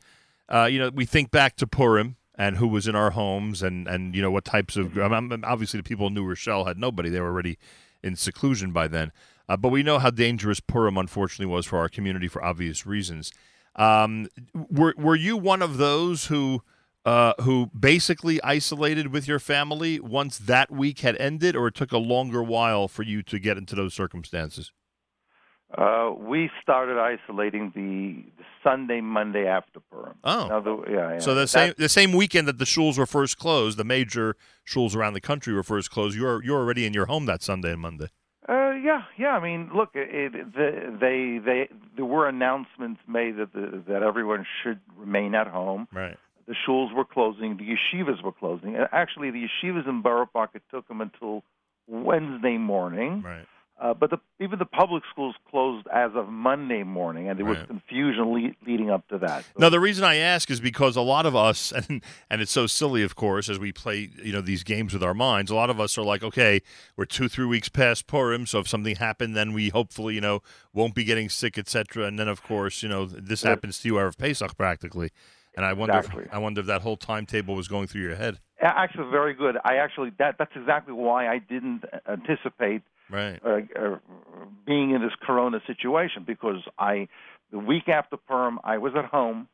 [0.49, 3.87] uh, you know, we think back to Purim and who was in our homes and,
[3.87, 6.77] and you know, what types of, I mean, obviously the people in New Rochelle had
[6.77, 7.09] nobody.
[7.09, 7.57] They were already
[8.03, 9.13] in seclusion by then.
[9.49, 13.33] Uh, but we know how dangerous Purim, unfortunately, was for our community for obvious reasons.
[13.75, 16.61] Um, were, were you one of those who,
[17.03, 21.91] uh, who basically isolated with your family once that week had ended, or it took
[21.91, 24.71] a longer while for you to get into those circumstances?
[25.75, 30.15] Uh, we started isolating the, the Sunday, Monday after Purim.
[30.23, 30.61] Oh.
[30.61, 31.19] The, yeah, yeah.
[31.19, 34.95] So the same the same weekend that the schools were first closed, the major schools
[34.95, 36.17] around the country were first closed.
[36.17, 38.07] You're you're already in your home that Sunday and Monday.
[38.49, 39.29] Uh, yeah, yeah.
[39.29, 44.01] I mean, look, it, it, the, they they there were announcements made that the, that
[44.01, 45.87] everyone should remain at home.
[45.93, 46.17] Right.
[46.47, 47.57] The shuls were closing.
[47.57, 48.75] The yeshivas were closing.
[48.75, 51.43] And actually, the yeshivas in Borough Park it took them until
[51.87, 53.21] Wednesday morning.
[53.21, 53.45] Right.
[53.79, 57.57] Uh, but the, even the public schools closed as of Monday morning, and there was
[57.65, 59.45] confusion le- leading up to that.
[59.57, 62.67] Now the reason I ask is because a lot of us, and and it's so
[62.67, 65.49] silly, of course, as we play you know these games with our minds.
[65.49, 66.61] A lot of us are like, okay,
[66.97, 70.41] we're two three weeks past Purim, so if something happened, then we hopefully you know
[70.73, 72.05] won't be getting sick, etc.
[72.05, 75.11] And then of course you know this happens to you Erev Pesach practically.
[75.55, 76.23] And I wonder, Exactly.
[76.25, 78.39] if, I wonder if that whole timetable was going through your head.
[78.61, 79.57] Actually, very good.
[79.63, 83.39] I actually that that's exactly why I didn't anticipate Right.
[83.43, 83.97] uh, uh,
[84.65, 87.07] being in this Corona situation because I
[87.51, 89.47] the week after Purim I was at home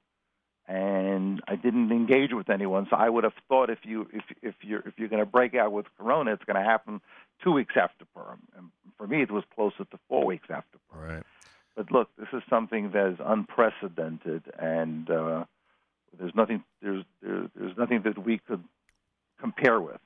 [0.67, 2.87] and I didn't engage with anyone.
[2.89, 5.55] So I would have thought if you if if you're if you're going to break
[5.55, 7.01] out with Corona, it's going to happen
[7.43, 8.39] two weeks after Purim.
[8.57, 10.77] And for me, it was closer to four weeks after.
[10.91, 11.15] Purim.
[11.15, 11.23] Right.
[11.75, 15.43] But look, this is something that is unprecedented, and uh,
[16.17, 18.63] there's nothing there's there, there's nothing that we could
[19.39, 19.99] compare with.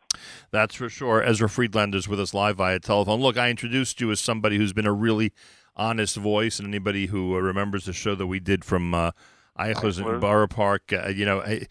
[0.52, 1.24] That's for sure.
[1.24, 3.22] Ezra Friedlander is with us live via telephone.
[3.22, 5.32] Look, I introduced you as somebody who's been a really
[5.76, 9.12] honest voice, and anybody who uh, remembers the show that we did from uh,
[9.58, 11.68] Eichler's in Borough Park, uh, you know, I,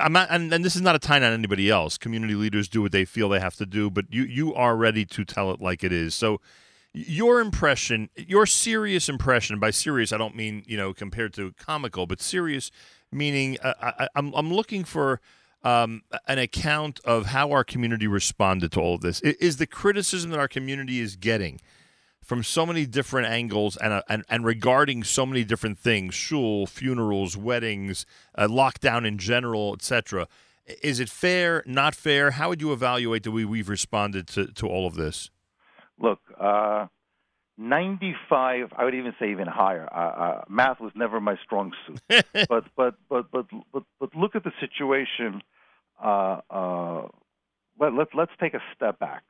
[0.00, 1.98] I'm not, and, and this is not a time on anybody else.
[1.98, 5.04] Community leaders do what they feel they have to do, but you you are ready
[5.06, 6.14] to tell it like it is.
[6.14, 6.40] So.
[6.92, 12.04] Your impression, your serious impression, by serious I don't mean you know compared to comical,
[12.04, 12.72] but serious
[13.12, 15.20] meaning uh, I, I'm I'm looking for
[15.62, 19.20] um, an account of how our community responded to all of this.
[19.20, 21.60] Is the criticism that our community is getting
[22.22, 26.66] from so many different angles and uh, and, and regarding so many different things, shul,
[26.66, 28.06] funerals, weddings,
[28.36, 30.28] uh, lockdown in general, etc.
[30.82, 31.64] Is it fair?
[31.66, 32.32] Not fair?
[32.32, 35.30] How would you evaluate the way we've responded to, to all of this?
[35.98, 36.86] Look, uh,
[37.60, 38.72] 95.
[38.76, 39.88] I would even say even higher.
[39.92, 42.00] Uh, uh, math was never my strong suit.
[42.48, 45.42] but but but but but but look at the situation.
[46.02, 47.08] Uh, uh,
[47.78, 49.22] but let, let let's take a step back.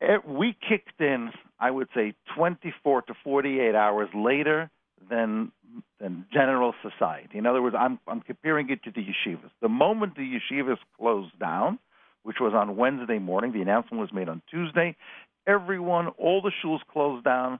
[0.00, 4.70] Eh, We kicked in, I would say, 24 to 48 hours later
[5.10, 5.52] than
[6.00, 7.38] than general society.
[7.38, 9.50] In other words, I'm I'm comparing it to the yeshivas.
[9.60, 11.78] The moment the yeshivas closed down,
[12.22, 14.96] which was on Wednesday morning, the announcement was made on Tuesday.
[15.48, 17.58] Everyone, all the shuls closed down,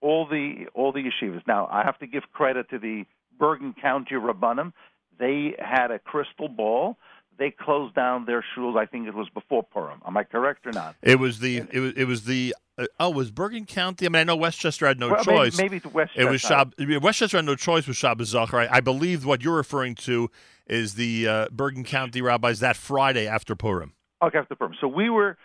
[0.00, 1.42] all the all the yeshivas.
[1.46, 3.04] Now, I have to give credit to the
[3.38, 4.72] Bergen County Rabbanim.
[5.18, 6.98] They had a crystal ball.
[7.38, 8.76] They closed down their shuls.
[8.78, 10.02] I think it was before Purim.
[10.06, 10.94] Am I correct or not?
[11.02, 14.04] It was the it was it was the uh, oh was Bergen County.
[14.04, 15.58] I mean, I know Westchester had no Well, maybe- choice.
[15.58, 16.54] maybe it's It was Westchester.
[16.86, 18.68] Shab, Westchester had no choice with Shabbos Zachor.
[18.68, 20.30] I, I believe what you're referring to
[20.66, 23.94] is the uh, Bergen County rabbis that Friday after Purim.
[24.22, 24.74] Okay, after Purim.
[24.80, 25.38] So we were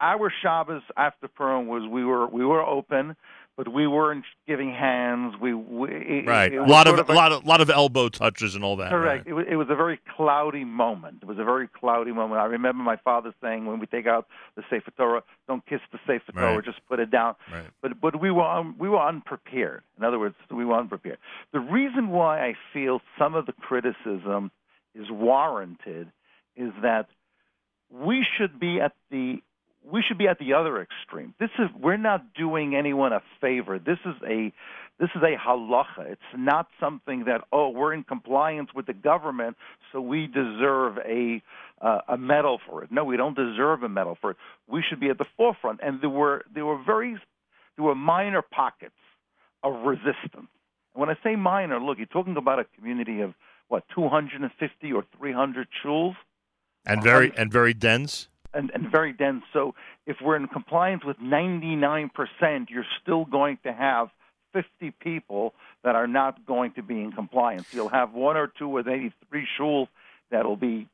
[0.00, 3.16] our Shabbos after Purim was we were we were open,
[3.56, 5.34] but we weren't giving hands.
[5.40, 8.54] We, we Right, it a lot of sort a lot of lot of elbow touches
[8.54, 8.90] and all that.
[8.90, 9.24] Correct.
[9.24, 9.30] right.
[9.30, 11.18] It, was, it was a very cloudy moment.
[11.22, 12.40] It was a very cloudy moment.
[12.40, 14.26] I remember my father saying, when we take out
[14.56, 16.64] the Sefer Torah, don't kiss the Sefer Torah, Right.
[16.64, 17.34] just put it down.
[17.50, 17.64] Right.
[17.80, 19.82] But but we were un, we were unprepared.
[19.96, 21.18] In other words, we were unprepared.
[21.52, 24.50] The reason why I feel some of the criticism
[24.94, 26.10] is warranted
[26.56, 27.06] is that
[27.90, 29.36] we should be at the
[29.90, 31.34] we should be at the other extreme.
[31.38, 33.78] This is we're not doing anyone a favor.
[33.78, 34.52] This is a
[34.98, 36.10] this is a halacha.
[36.10, 39.56] It's not something that oh we're in compliance with the government,
[39.92, 41.42] so we deserve a
[41.80, 42.90] uh, a medal for it.
[42.90, 44.36] No, we don't deserve a medal for it.
[44.68, 45.80] We should be at the forefront.
[45.82, 47.16] And there were there were very
[47.76, 48.94] there were minor pockets
[49.62, 50.48] of resistance.
[50.94, 53.34] When I say minor, look, you're talking about a community of
[53.68, 56.14] what 250 or 300 shuls
[56.86, 58.28] and very and very dense.
[58.56, 59.42] And, and very dense.
[59.52, 59.74] So
[60.06, 62.10] if we're in compliance with 99%,
[62.70, 64.08] you're still going to have
[64.52, 65.54] 50 people
[65.84, 67.66] that are not going to be in compliance.
[67.72, 69.88] You'll have one or two or maybe three shuls
[70.30, 70.88] that'll be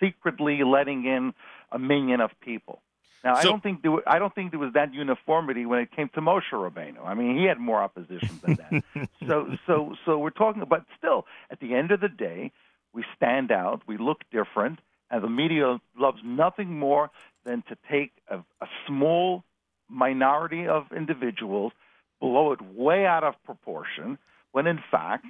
[0.00, 1.32] secretly letting in
[1.70, 2.80] a million of people.
[3.24, 5.90] Now, I don't think there wa- I don't think there was that uniformity when it
[5.90, 7.04] came to Moshe Rabbeinu.
[7.04, 9.08] I mean, he had more opposition than that.
[9.26, 11.26] so, so, so we're talking about still.
[11.50, 12.52] At the end of the day,
[12.92, 14.78] we stand out, we look different,
[15.10, 17.10] and the media loves nothing more
[17.44, 19.44] than to take a, a small
[19.88, 21.72] minority of individuals,
[22.20, 24.18] blow it way out of proportion,
[24.52, 25.26] when in fact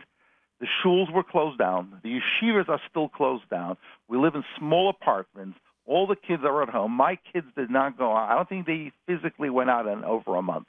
[0.60, 3.76] the shuls were closed down, the yeshivas are still closed down.
[4.08, 5.58] We live in small apartments.
[5.84, 6.92] All the kids are at home.
[6.92, 8.30] My kids did not go out.
[8.30, 10.66] I don't think they physically went out in over a month.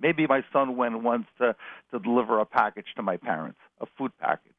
[0.00, 1.54] Maybe my son went once to,
[1.92, 4.52] to deliver a package to my parents, a food package.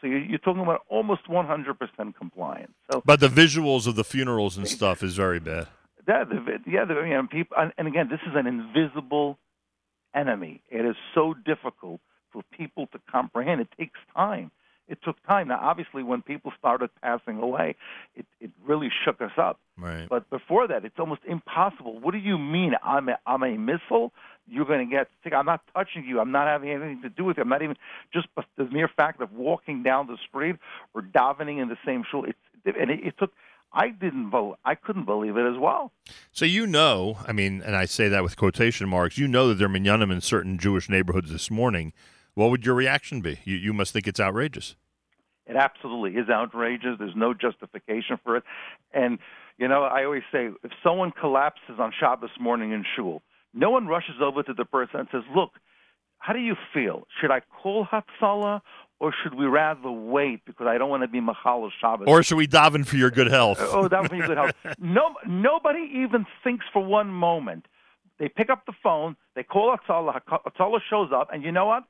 [0.00, 2.72] So you're, you're talking about almost 100% compliance.
[2.90, 5.68] So But the visuals of the funerals and stuff is very bad.
[6.06, 9.38] yeah, the, yeah, the, you know, people, and, and again, this is an invisible
[10.14, 10.62] enemy.
[10.68, 12.00] It is so difficult
[12.30, 13.60] for people to comprehend.
[13.60, 14.50] It takes time.
[14.88, 15.48] It took time.
[15.48, 17.74] Now, obviously, when people started passing away,
[18.14, 19.58] it, it really shook us up.
[19.76, 20.06] Right.
[20.08, 21.98] But before that, it's almost impossible.
[21.98, 22.74] What do you mean?
[22.84, 24.12] I'm a, I'm a missile.
[24.48, 25.32] You're going to get sick.
[25.32, 26.20] I'm not touching you.
[26.20, 27.42] I'm not having anything to do with you.
[27.42, 27.76] I'm not even
[28.12, 30.56] just the mere fact of walking down the street
[30.94, 32.24] or davening in the same shul.
[32.24, 33.32] It's and it, it took.
[33.72, 34.58] I didn't vote.
[34.64, 35.92] I couldn't believe it as well.
[36.32, 39.18] So you know, I mean, and I say that with quotation marks.
[39.18, 41.92] You know that there are minyanim in certain Jewish neighborhoods this morning.
[42.36, 43.40] What would your reaction be?
[43.44, 44.76] You you must think it's outrageous.
[45.46, 46.96] It absolutely is outrageous.
[46.98, 48.44] There's no justification for it.
[48.92, 49.18] And,
[49.58, 53.22] you know, I always say if someone collapses on Shabbos morning in shul,
[53.54, 55.52] no one rushes over to the person and says, look,
[56.18, 57.06] how do you feel?
[57.20, 58.60] Should I call Hatzalah
[58.98, 62.06] or should we rather wait because I don't want to be Machal Shabbos?
[62.08, 63.58] Or should we daven for your good health?
[63.60, 64.52] Oh, that would be good health.
[64.78, 67.66] No, nobody even thinks for one moment.
[68.18, 71.84] They pick up the phone, they call Hatzalah, Hatzalah shows up, and you know what?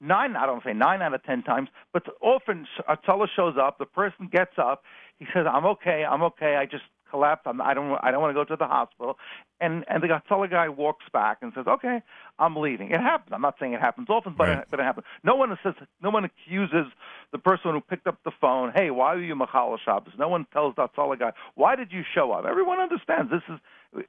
[0.00, 3.78] Nine, I don't say nine out of ten times, but often Hatzalah shows up.
[3.78, 4.84] The person gets up.
[5.18, 6.04] He says, "I'm okay.
[6.08, 6.54] I'm okay.
[6.56, 7.46] I just collapsed.
[7.48, 7.98] I'm, I don't.
[8.02, 9.18] I don't want to go to the hospital."
[9.60, 12.00] And and the Hatzalah guy walks back and says, "Okay,
[12.38, 13.32] I'm leaving." It happens.
[13.34, 14.58] I'm not saying it happens often, but Right.
[14.58, 15.04] it, but it happens.
[15.24, 15.74] No one says.
[16.00, 16.86] No one accuses
[17.32, 18.72] the person who picked up the phone.
[18.76, 20.14] Hey, why are you Machal Shabbos?
[20.16, 23.32] No one tells the Hatzalah guy, "Why did you show up?" Everyone understands.
[23.32, 23.58] This is.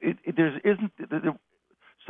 [0.00, 0.92] It, it, there isn't.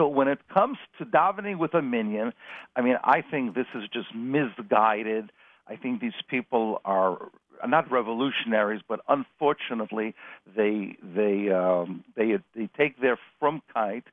[0.00, 2.32] So when it comes to davening with a minyan,
[2.74, 5.30] I mean, I think this is just misguided.
[5.68, 7.28] I think these people are
[7.68, 10.14] not revolutionaries, but unfortunately,
[10.56, 14.04] they they um, they they take their from frumkeit,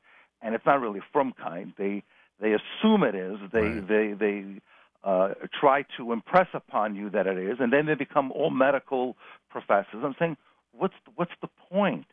[0.41, 1.73] and it's not really frumkeit.
[1.77, 2.03] They
[2.41, 3.37] they assume it is.
[3.53, 4.61] They they they
[5.05, 9.15] uh, try to impress upon you that it is, and then they become all medical
[9.49, 10.03] professors.
[10.03, 10.35] I'm saying,
[10.73, 12.07] what's what's the point?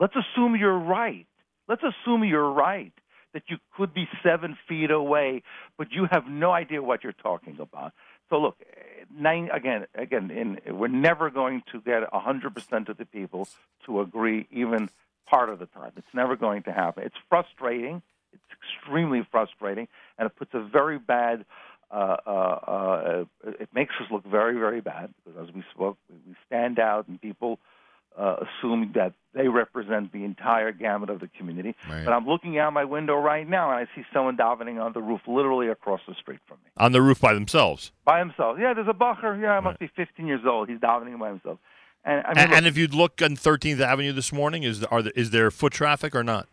[0.00, 1.28] Let's assume you're right.
[1.68, 2.92] Let's assume you're right
[3.32, 5.42] that you could be seven feet away,
[5.78, 7.92] but you have no idea what you're talking about.
[8.30, 8.56] So look,
[9.14, 13.48] nine, again, again, in, we're never going to get 100% of the people
[13.86, 14.88] to agree even
[15.26, 15.92] part of the time.
[15.96, 17.04] It's never going to happen.
[17.04, 18.02] It's frustrating.
[18.32, 19.88] It's extremely frustrating,
[20.18, 21.44] and it puts a very bad.
[21.90, 23.24] Uh, uh, uh,
[23.60, 27.20] it makes us look very, very bad because, as we spoke, we stand out, and
[27.20, 27.58] people
[28.18, 31.74] uh, assume that they represent the entire gamut of the community.
[31.88, 32.04] Right.
[32.04, 35.00] But I'm looking out my window right now, and I see someone davening on the
[35.00, 37.92] roof, literally across the street from me, On the roof by themselves.
[38.04, 38.58] by themselves.
[38.60, 39.40] Yeah, there's a bacher.
[39.40, 40.68] Yeah, I must be 15 years old.
[40.68, 41.58] He's davening by himself.
[42.04, 44.82] And I mean, and, look, and if you'd look on 13th Avenue this morning, is
[44.84, 46.48] are there, is there foot traffic or not?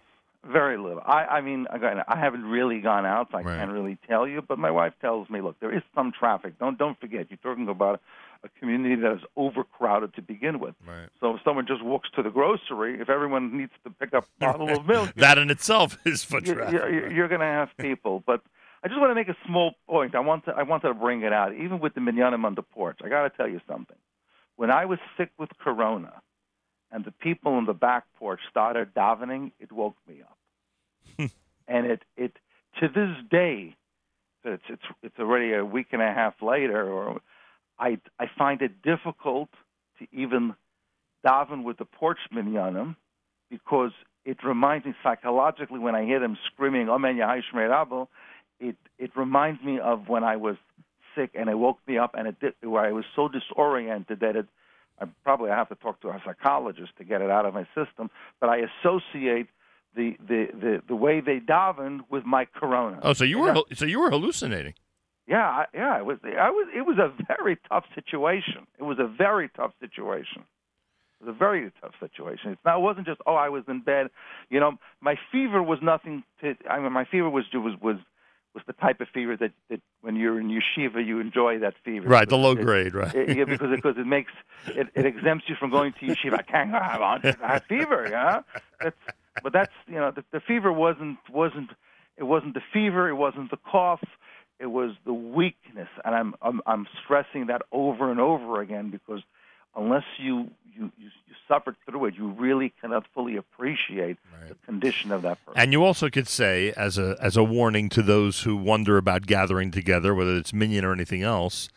[0.45, 1.01] Very little.
[1.05, 4.41] I, I mean, again, I haven't really gone out, so I can't really tell you.
[4.41, 6.57] But my wife tells me, look, there is some traffic.
[6.59, 7.99] Don't don't forget, you're talking about
[8.43, 10.75] a community that is overcrowded to begin with.
[10.87, 11.09] Right.
[11.19, 14.39] So if someone just walks to the grocery, if everyone needs to pick up a
[14.39, 16.73] bottle of milk, That in itself is foot traffic.
[16.73, 18.23] you're, you're going to have people.
[18.25, 18.41] But
[18.83, 20.15] I just want to make a small point.
[20.15, 22.61] I want to I wanted to bring it out, even with the minyanim on the
[22.61, 22.99] porch.
[23.03, 23.97] I got to tell you something.
[24.55, 26.21] When I was sick with corona,
[26.91, 31.31] and the people on the back porch started davening, it woke me up.
[31.67, 32.37] and it it
[32.79, 33.75] to this day,
[34.45, 37.19] it's it's it's already a week and a half later, or
[37.79, 39.49] I I find it difficult
[39.99, 40.55] to even
[41.25, 42.95] daven with the porch minyanim
[43.49, 43.91] because
[44.25, 48.07] it reminds me psychologically when I hear them screaming "Amen Yahai Shmei Rabbo,"
[48.59, 50.57] it it reminds me of when I was
[51.15, 54.35] sick and it woke me up and it did where I was so disoriented that
[54.35, 54.47] it
[55.01, 57.65] I probably I have to talk to a psychologist to get it out of my
[57.75, 58.09] system,
[58.39, 59.47] but I associate
[59.95, 62.99] the the the, the way they daven with my corona.
[63.01, 64.73] Oh, so you were so you were hallucinating.
[65.29, 66.17] Yeah, I, yeah, it was.
[66.23, 66.67] I was.
[66.75, 68.65] It was a very tough situation.
[68.79, 70.43] It was a very tough situation.
[71.21, 72.51] It was a very tough situation.
[72.51, 72.77] It's not.
[72.77, 73.21] It wasn't just.
[73.27, 74.07] Oh, I was in bed.
[74.49, 76.55] You know, my fever was nothing to.
[76.67, 77.97] I mean, my fever was was was
[78.55, 82.09] was the type of fever that that when you're in yeshiva you enjoy that fever.
[82.09, 83.13] Right, the low it- grade, right.
[83.13, 84.31] it- yeah, because because it makes
[84.65, 86.39] it, it exempts you from going to yeshiva.
[86.39, 88.07] I can't have on I have fever.
[88.09, 88.41] Yeah,
[88.81, 88.97] that's.
[89.43, 91.69] But that's you know the, the fever wasn't wasn't
[92.17, 93.07] it wasn't the fever.
[93.09, 94.01] It wasn't the cough
[94.59, 99.21] it was the weakness and I'm, I'm i'm stressing that over and over again because
[99.75, 104.17] unless you you you, you suffered through it you really cannot fully appreciate
[104.49, 105.59] the condition of that person.
[105.59, 109.25] And you also could say, as a as a warning to those who wonder about
[109.25, 111.69] gathering together, whether it's minyan or anything else,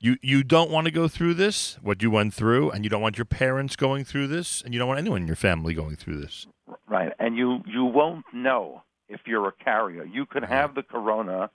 [0.00, 3.02] you you don't want to go through this, what you went through, and you don't
[3.02, 5.96] want your parents going through this, and you don't want anyone in your family going
[5.96, 6.46] through this.
[6.88, 7.12] right.
[7.18, 10.04] And you you won't know if you're a carrier.
[10.04, 10.54] You could uh-huh.
[10.54, 11.50] have the corona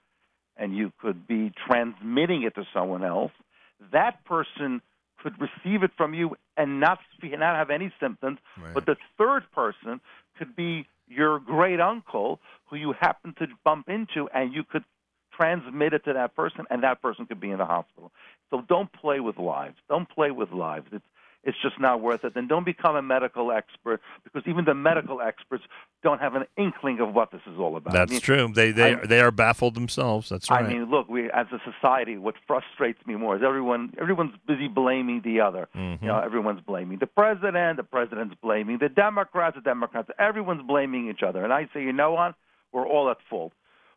[0.56, 3.32] and you could be transmitting it to someone else
[3.92, 4.80] that person
[5.22, 8.38] could receive it from you and not not have any symptoms.
[8.74, 10.00] But the third person
[10.38, 14.84] could be your great uncle who you happen to bump into and you could
[15.36, 18.12] transmit it to that person and that person could be in the hospital.
[18.50, 19.76] So don't play with lives.
[19.88, 20.86] Don't play with lives.
[20.92, 21.04] It's
[21.46, 22.32] it's just not worth it.
[22.36, 25.64] And don't become a medical expert because even the medical experts
[26.02, 27.94] don't have an inkling of what this is all about.
[27.94, 28.48] I That's mean, true.
[28.52, 30.28] They they I- they are baffled themselves.
[30.28, 30.64] That's right.
[30.64, 34.68] I mean, look, we as a society, what frustrates me more is everyone everyone's busy
[34.68, 35.68] blaming the other.
[35.74, 36.02] Mhm.
[36.02, 40.08] You know, everyone's blaming the president, the president's blaming the Democrats, the Democrats.
[40.18, 42.34] Everyone's blaming each other, and I say, you know what?
[42.72, 43.52] We're all at fault.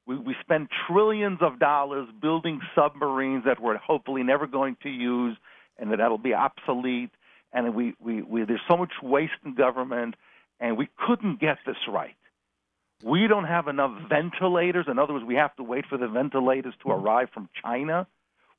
[0.06, 5.36] We we spend trillions of dollars building submarines that we're hopefully never going to use,
[5.78, 7.10] and that that'll be obsolete.
[7.54, 10.16] And we, we, we there's so much waste in government,
[10.60, 12.16] and we couldn't get this right.
[13.04, 14.86] We don't have enough ventilators.
[14.90, 17.06] In other words, we have to wait for the ventilators to mm-hmm.
[17.06, 18.08] arrive from China.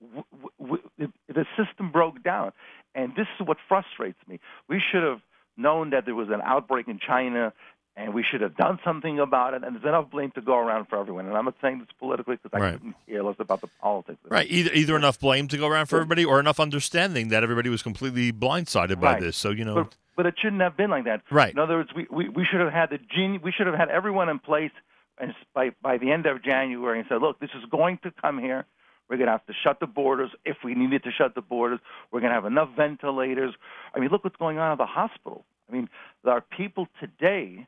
[0.01, 0.25] W-
[0.61, 2.53] w- w- the system broke down,
[2.95, 4.39] and this is what frustrates me.
[4.69, 5.21] We should have
[5.57, 7.53] known that there was an outbreak in China,
[7.99, 9.65] and we should have done something about it.
[9.65, 11.27] And there's enough blame to go around for everyone.
[11.27, 12.73] And I'm not saying this politically because I Right.
[12.75, 14.21] couldn't care less about the politics.
[14.31, 14.47] Right.
[14.49, 17.83] Either either enough blame to go around for everybody, or enough understanding that everybody was
[17.83, 19.21] completely blindsided by Right.
[19.23, 19.37] this.
[19.37, 21.23] So you know, But, but it shouldn't have been like that.
[21.31, 21.53] Right.
[21.53, 23.89] In other words, we, we, we should have had the gen- we should have had
[23.91, 24.73] everyone in place
[25.19, 28.39] and by by the end of January and said, look, this is going to come
[28.39, 28.65] here.
[29.09, 31.81] We're going to have to shut the borders if we needed to shut the borders.
[32.13, 33.55] We're going to have enough ventilators.
[33.95, 35.45] I mean, look what's going on at the hospital.
[35.69, 35.89] I mean,
[36.25, 37.67] there are people today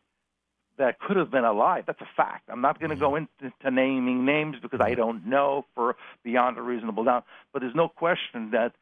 [0.80, 1.84] that could have been alive.
[1.86, 2.48] That's a fact.
[2.48, 3.44] I'm not going to go mm-hmm.
[3.44, 5.00] into to naming names because I mm-hmm.
[5.00, 5.94] don't know for
[6.24, 7.24] beyond a reasonable doubt.
[7.52, 8.72] But there's no question that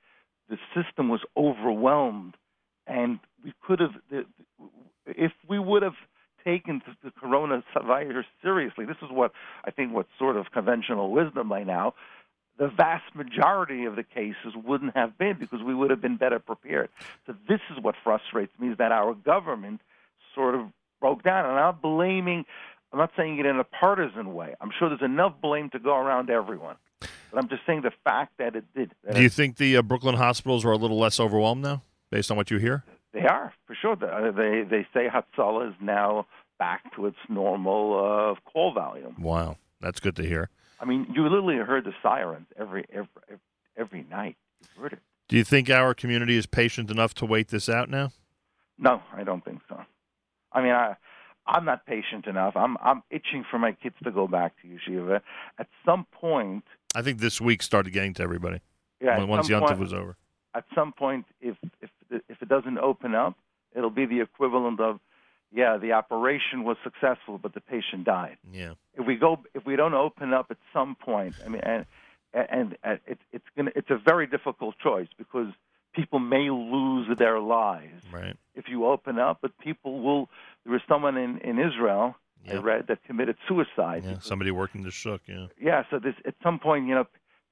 [0.48, 2.34] the system was overwhelmed,
[2.86, 3.94] and we could have,
[5.06, 5.96] if we would have
[6.44, 8.84] taken the coronavirus seriously.
[8.86, 9.32] This is what
[9.64, 11.94] I think what sort of conventional wisdom by now.
[12.58, 16.38] The vast majority of the cases wouldn't have been because we would have been better
[16.38, 16.88] prepared.
[17.26, 19.80] So this is what frustrates me is that our government
[20.34, 20.68] sort of
[21.00, 21.44] broke down.
[21.44, 22.44] And I'm not blaming,
[22.92, 24.54] I'm not saying it in a partisan way.
[24.60, 26.76] I'm sure there's enough blame to go around everyone.
[27.00, 28.92] But I'm just saying the fact that it did.
[29.04, 32.30] That do you think the uh, Brooklyn hospitals are a little less overwhelmed now, based
[32.30, 32.84] on what you hear?
[33.12, 33.96] They are for sure.
[33.96, 36.26] They they, they say Hatzalah is now
[36.58, 39.16] back to its normal uh, call volume.
[39.18, 40.50] Wow, that's good to hear.
[40.80, 43.08] I mean, you literally heard the sirens every every
[43.76, 44.36] every night.
[44.76, 45.00] You heard it.
[45.28, 48.12] Do you think our community is patient enough to wait this out now?
[48.78, 49.80] No, I don't think so.
[50.52, 50.96] I mean, I
[51.46, 52.56] I'm not patient enough.
[52.56, 55.20] I'm I'm itching for my kids to go back to yeshiva.
[55.58, 58.60] At some point, I think this week started getting to everybody.
[59.00, 60.16] Yeah, when- once some Yontif was over.
[60.54, 61.90] at some point, if if
[62.28, 63.36] if it doesn't open up,
[63.74, 64.98] it'll be the equivalent of,
[65.52, 68.38] yeah, the operation was successful, but the patient died.
[68.50, 68.74] Yeah.
[68.94, 71.86] If we go, if we don't open up at some point, I mean, and
[72.34, 75.48] and, and it's it's gonna it's a very difficult choice because
[75.94, 78.36] people may lose their lives Right.
[78.54, 80.28] if you open up, but people will.
[80.64, 82.16] There was someone in in Israel
[82.50, 84.04] I read that committed suicide.
[84.04, 84.18] Yeah.
[84.20, 85.20] Somebody working the shuk.
[85.26, 85.46] Yeah.
[85.60, 87.06] Yeah, so this at some point, you know,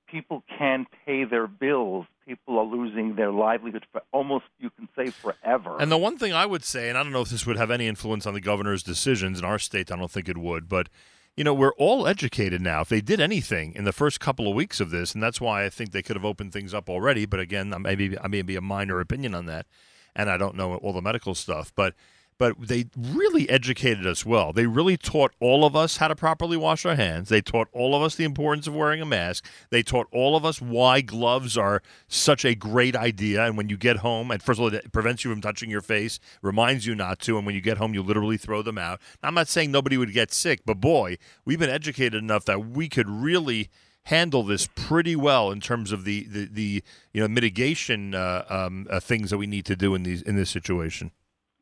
[0.09, 2.07] people can't pay their bills.
[2.27, 5.77] People are losing their livelihood for almost you can say forever.
[5.79, 7.71] And the one thing I would say, and I don't know if this would have
[7.71, 10.89] any influence on the governor's decisions in our state, I don't think it would, but
[11.37, 12.81] you know, we're all educated now.
[12.81, 15.65] If they did anything in the first couple of weeks of this, and that's why
[15.65, 17.27] I think they could have opened things up already.
[17.27, 19.67] But again, I maybe I may be a minor opinion on that,
[20.15, 21.95] and I don't know all the medical stuff, but
[22.39, 24.53] but they really educated us well.
[24.53, 27.29] They really taught all of us how to properly wash our hands.
[27.29, 29.47] They taught all of us the importance of wearing a mask.
[29.71, 33.45] They taught all of us why gloves are such a great idea.
[33.45, 35.81] And when you get home, and first of all, it prevents you from touching your
[35.81, 37.37] face, reminds you not to.
[37.37, 39.01] And when you get home, you literally throw them out.
[39.23, 42.89] I'm not saying nobody would get sick, but boy, we've been educated enough that we
[42.89, 43.71] could really
[44.07, 46.83] handle this pretty well in terms of the the, the
[47.13, 50.37] you know mitigation uh, um, uh, things that we need to do in these in
[50.37, 51.11] this situation.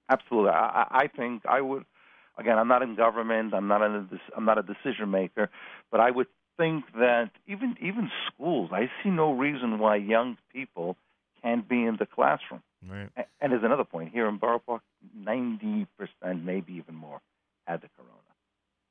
[0.09, 1.85] Absolutely, I, I think I would.
[2.37, 3.55] Again, I'm not in government.
[3.55, 5.51] I'm not in a, I'm not a decision maker,
[5.91, 6.27] but I would
[6.57, 10.97] think that even even schools, I see no reason why young people
[11.43, 12.63] can't be in the classroom.
[12.87, 13.09] Right.
[13.17, 14.83] A- And there's another point here in Borough Park:
[15.17, 17.21] ninety percent, maybe even more,
[17.67, 18.11] had the corona.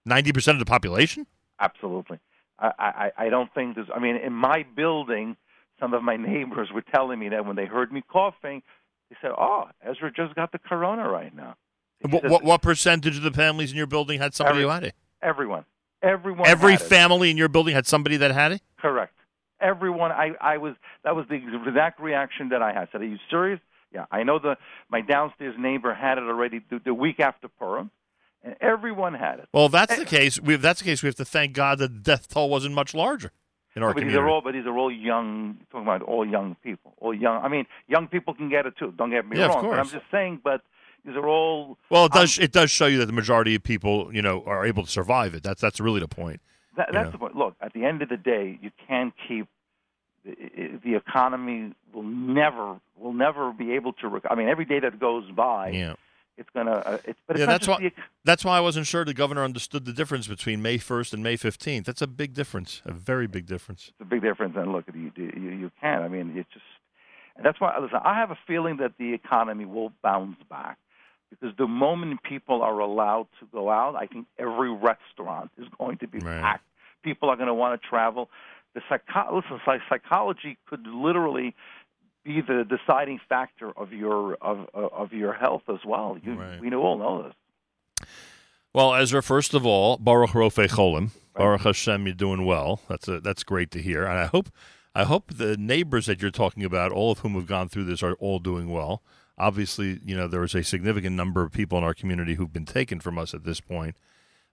[0.06, 1.28] Ninety percent of the population.
[1.60, 2.20] Absolutely.
[2.60, 3.88] I, I, I don't think there's.
[3.94, 5.36] I mean, in my building,
[5.80, 8.64] some of my neighbors were telling me that when they heard me coughing,
[9.14, 11.56] they said, "Oh, Ezra just got the corona right now."
[12.02, 14.84] What, what what percentage of the families in your building had somebody Every- who had
[14.84, 14.96] it?
[15.22, 15.66] Everyone,
[16.02, 16.48] everyone.
[16.48, 16.86] Every had it.
[16.86, 18.62] family in your building had somebody that had it.
[18.78, 19.14] Correct.
[19.62, 20.12] Everyone.
[20.12, 20.76] I, I was.
[21.04, 22.84] That was the exact reaction that I had.
[22.84, 23.60] I said, "Are you serious?"
[23.94, 24.58] Yeah, I know the
[24.90, 27.92] my downstairs neighbor had it already the, the week after Purim,
[28.44, 29.48] and everyone had it.
[29.54, 30.42] Well, if that's eh, the case.
[30.42, 32.76] We, if that's the case, we have to thank God that the death toll wasn't
[32.76, 33.32] much larger
[33.76, 35.58] in our but these are all, but these are all young.
[35.72, 37.44] Talking about all young people, all young.
[37.44, 38.94] I mean, young people can get it too.
[38.98, 39.70] Don't get me Yeah, of wrong.
[39.70, 40.42] But I'm just saying.
[40.44, 40.62] But
[41.06, 41.78] these are all.
[41.90, 42.38] well, it does.
[42.38, 45.34] it does show you that the majority of people, you know, are able to survive
[45.34, 45.44] it.
[45.44, 46.40] That's that's really the point.
[46.78, 47.12] That, that's know.
[47.12, 47.36] the point.
[47.36, 49.48] Look, at the end of the day, you can't keep
[50.24, 54.08] the, the economy will never will never be able to.
[54.08, 55.94] Rec- I mean, every day that goes by, Yeah.
[56.38, 56.72] it's gonna.
[56.72, 57.80] Uh, it's but it's yeah, that's why.
[57.80, 57.92] the
[58.26, 61.36] That's why I wasn't sure the governor understood the difference between May first and May
[61.36, 61.86] fifteenth.
[61.86, 62.82] That's a big difference.
[62.86, 63.90] A very big difference.
[63.90, 64.56] It's a big difference.
[64.56, 66.04] And look, you you, you can't.
[66.04, 66.66] I mean, it's just.
[67.36, 67.78] And that's why.
[67.80, 70.78] Listen, I have a feeling that the economy will bounce back
[71.30, 75.98] because the moment people are allowed to go out, I think every restaurant is going
[75.98, 76.66] to be packed.
[77.04, 78.30] People are going to want to travel.
[78.74, 81.56] The psycho- listen, psychology could literally
[82.24, 86.18] be the deciding factor of your of of your health as well.
[86.24, 87.34] You, We all know this.
[88.76, 91.12] Well, Ezra, first of all, Baruch Rofe Cholim.
[91.36, 92.82] Baruch Hashem, you're doing well.
[92.90, 94.50] That's a, that's great to hear, and I hope
[94.96, 98.02] I hope the neighbors that you're talking about, all of whom have gone through this,
[98.02, 99.04] are all doing well.
[99.38, 102.66] Obviously, you know there is a significant number of people in our community who've been
[102.66, 103.96] taken from us at this point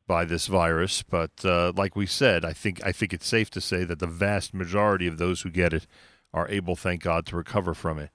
[0.07, 3.61] by this virus, but uh, like we said, I think I think it's safe to
[3.61, 5.87] say that the vast majority of those who get it
[6.35, 8.11] are able, thank God, to recover from it.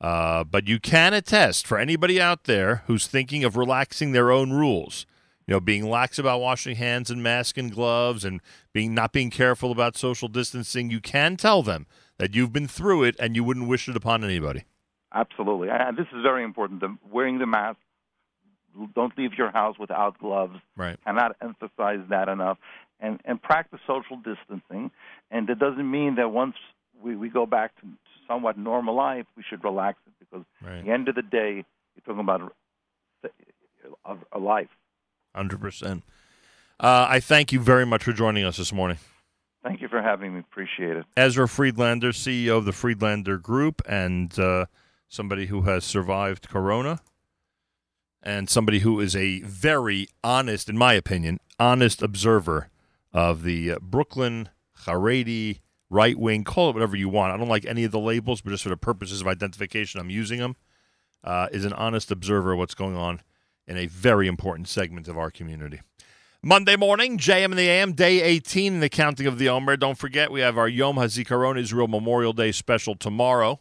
[0.00, 4.52] Uh, but you can attest for anybody out there who's thinking of relaxing their own
[4.52, 5.06] rules,
[5.46, 8.40] you know, being lax about washing hands and mask and gloves and
[8.72, 11.86] being not being careful about social distancing, you can tell them
[12.18, 14.64] that you've been through it and you wouldn't wish it upon anybody.
[15.12, 16.80] Absolutely, and this is very important.
[16.80, 17.78] The, wearing the mask.
[18.96, 20.56] Don't leave your house without gloves.
[20.76, 20.98] Right.
[21.04, 22.58] Cannot emphasize that enough.
[22.98, 24.90] And and practice social distancing.
[25.30, 26.56] And it doesn't mean that once
[27.00, 27.86] we, we go back to
[28.26, 30.78] somewhat normal life, we should relax it because Right.
[30.78, 31.64] at the end of the day,
[31.94, 32.52] you're talking about
[34.04, 34.68] a, a life.
[35.34, 36.04] Hundred percent.
[36.78, 38.98] Uh, I thank you very much for joining us this morning.
[39.62, 40.40] Thank you for having me.
[40.40, 41.04] Appreciate it.
[41.16, 44.66] Ezra Friedlander, CEO of the Friedlander Group, and uh,
[45.08, 47.00] somebody who has survived Corona,
[48.22, 52.68] and somebody who is a very honest, in my opinion, honest observer
[53.12, 54.50] of the uh, Brooklyn
[54.84, 56.44] Haredi right wing.
[56.44, 57.32] Call it whatever you want.
[57.32, 60.10] I don't like any of the labels, but just for the purposes of identification, I'm
[60.10, 60.56] using them.
[61.22, 63.20] uh, is an honest observer of what's going on
[63.66, 65.80] in a very important segment of our community.
[66.42, 69.78] Monday morning, JM in the AM, day 18 in the counting of the Omer.
[69.78, 73.60] Don't forget, we have our Yom HaZikaron Israel Memorial Day special tomorrow.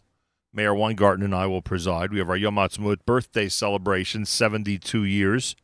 [0.51, 2.11] Meir Weingarten and I will preside.
[2.11, 5.55] We have our Yom Ha'atzmaut birthday celebration, 72 years.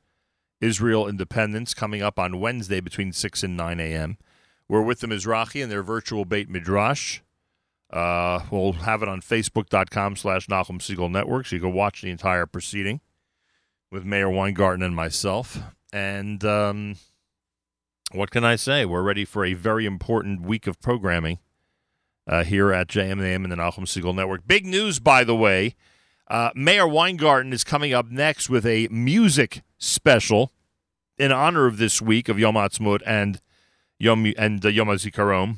[0.62, 4.18] Israel independence coming up on Wednesday between 6 and 9 a.m.
[4.70, 7.20] We're with the Mizrachi and their virtual Beit Midrash.
[7.92, 12.12] Uh, we'll have it on Facebook.com slash Nachum Segal Network, so you can watch the
[12.12, 13.02] entire proceeding
[13.92, 15.60] with Meir Weingarten and myself.
[15.92, 16.96] And um,
[18.12, 18.86] what can I say?
[18.86, 21.40] We're ready for a very important week of programming
[22.28, 24.48] uh, here at JMAM and the Nachum Segal Network.
[24.48, 25.76] Big news, by the way.
[26.28, 30.52] Uh, Meir Weingarten is coming up next with a music special
[31.18, 33.42] in honor of this week of Yom Ha'atzmaut and
[33.98, 35.58] Yom and uh, Yom HaZikaron.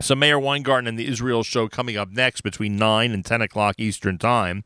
[0.00, 3.76] So Meir Weingarten and the Israel show coming up next between 9 and 10 o'clock
[3.78, 4.64] Eastern Time.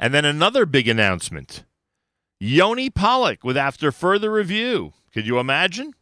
[0.00, 1.64] And then another big announcement.
[2.40, 4.92] Yoni Pollock with After Further Review.
[5.12, 5.94] Could you imagine?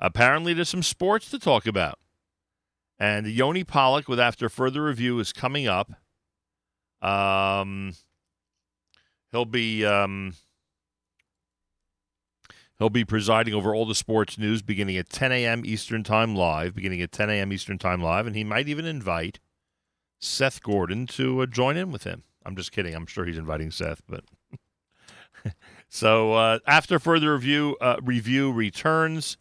[0.00, 1.98] Apparently there's some sports to talk about.
[2.98, 5.92] And Yoni Pollock with After Further Review is coming up.
[7.02, 7.92] Um,
[9.32, 10.34] he'll be um,
[12.78, 15.62] he'll be presiding over all the sports news beginning at 10 a.m.
[15.66, 17.52] Eastern Time live, beginning at 10 a.m.
[17.52, 19.40] Eastern Time live, and he might even invite
[20.18, 22.22] Seth Gordon to uh, join in with him.
[22.46, 22.94] I'm just kidding.
[22.94, 24.24] I'm sure he's inviting Seth, but
[25.88, 29.36] so uh, after further review uh, review returns.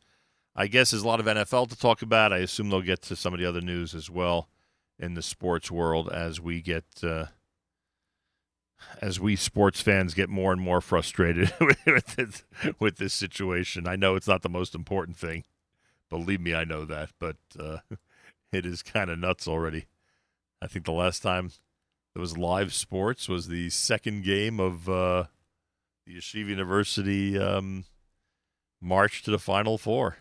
[0.58, 2.32] I guess there's a lot of NFL to talk about.
[2.32, 4.48] I assume they'll get to some of the other news as well
[4.98, 7.26] in the sports world as we get uh,
[9.02, 12.44] as we sports fans get more and more frustrated with this,
[12.80, 13.88] with this situation.
[13.88, 15.44] I know it's not the most important thing.
[16.10, 17.78] Believe me, I know that, but uh,
[18.52, 19.86] it is kind of nuts already.
[20.62, 21.52] I think the last time
[22.16, 25.26] there was live sports was the second game of uh,
[26.08, 27.84] the Yeshiva University um,
[28.82, 30.16] march to the Final Four.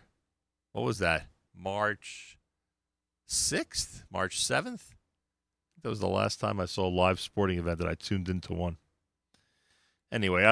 [0.72, 1.28] What was that?
[1.56, 2.36] March
[3.28, 4.02] 6th?
[4.10, 4.94] March 7th?
[5.82, 8.52] That was the last time I saw a live sporting event that I tuned into
[8.52, 8.78] one.
[10.10, 10.42] Anyway,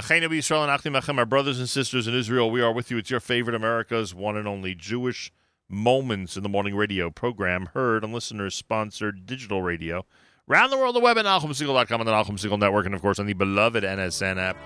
[1.18, 2.98] our brothers and sisters in Israel, we are with you.
[2.98, 5.32] It's your favorite America's one and only Jewish
[5.68, 10.04] Moments in the Morning radio program, heard on listeners sponsored digital radio.
[10.50, 13.26] Around the world, the web at NachumSegal.com and the Segal Network, and of course on
[13.26, 14.56] the beloved NSN app.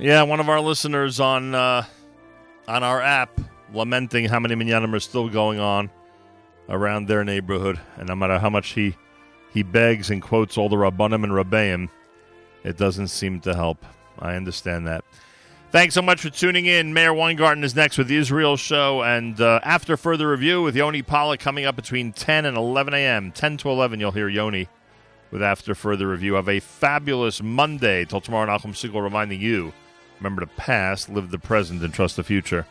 [0.00, 1.84] Yeah, one of our listeners on uh,
[2.66, 3.38] on our app
[3.74, 5.90] lamenting how many minyanim are still going on
[6.70, 8.96] around their neighborhood, and no matter how much he
[9.52, 11.90] he begs and quotes all the rabbanim and rabbeim,
[12.64, 13.84] it doesn't seem to help.
[14.18, 15.04] I understand that.
[15.70, 16.94] Thanks so much for tuning in.
[16.94, 21.02] Meir Weingarten is next with the Israel Show, and uh, after further review with Yoni
[21.02, 23.32] Pollock coming up between 10 and 11 a.m.
[23.32, 24.66] 10 to 11, you'll hear Yoni
[25.30, 26.34] with after further review.
[26.34, 28.06] Have a fabulous Monday.
[28.06, 29.74] Till tomorrow, Nachum Segal reminding you.
[30.20, 32.66] Remember to pass, live the present, and trust the future.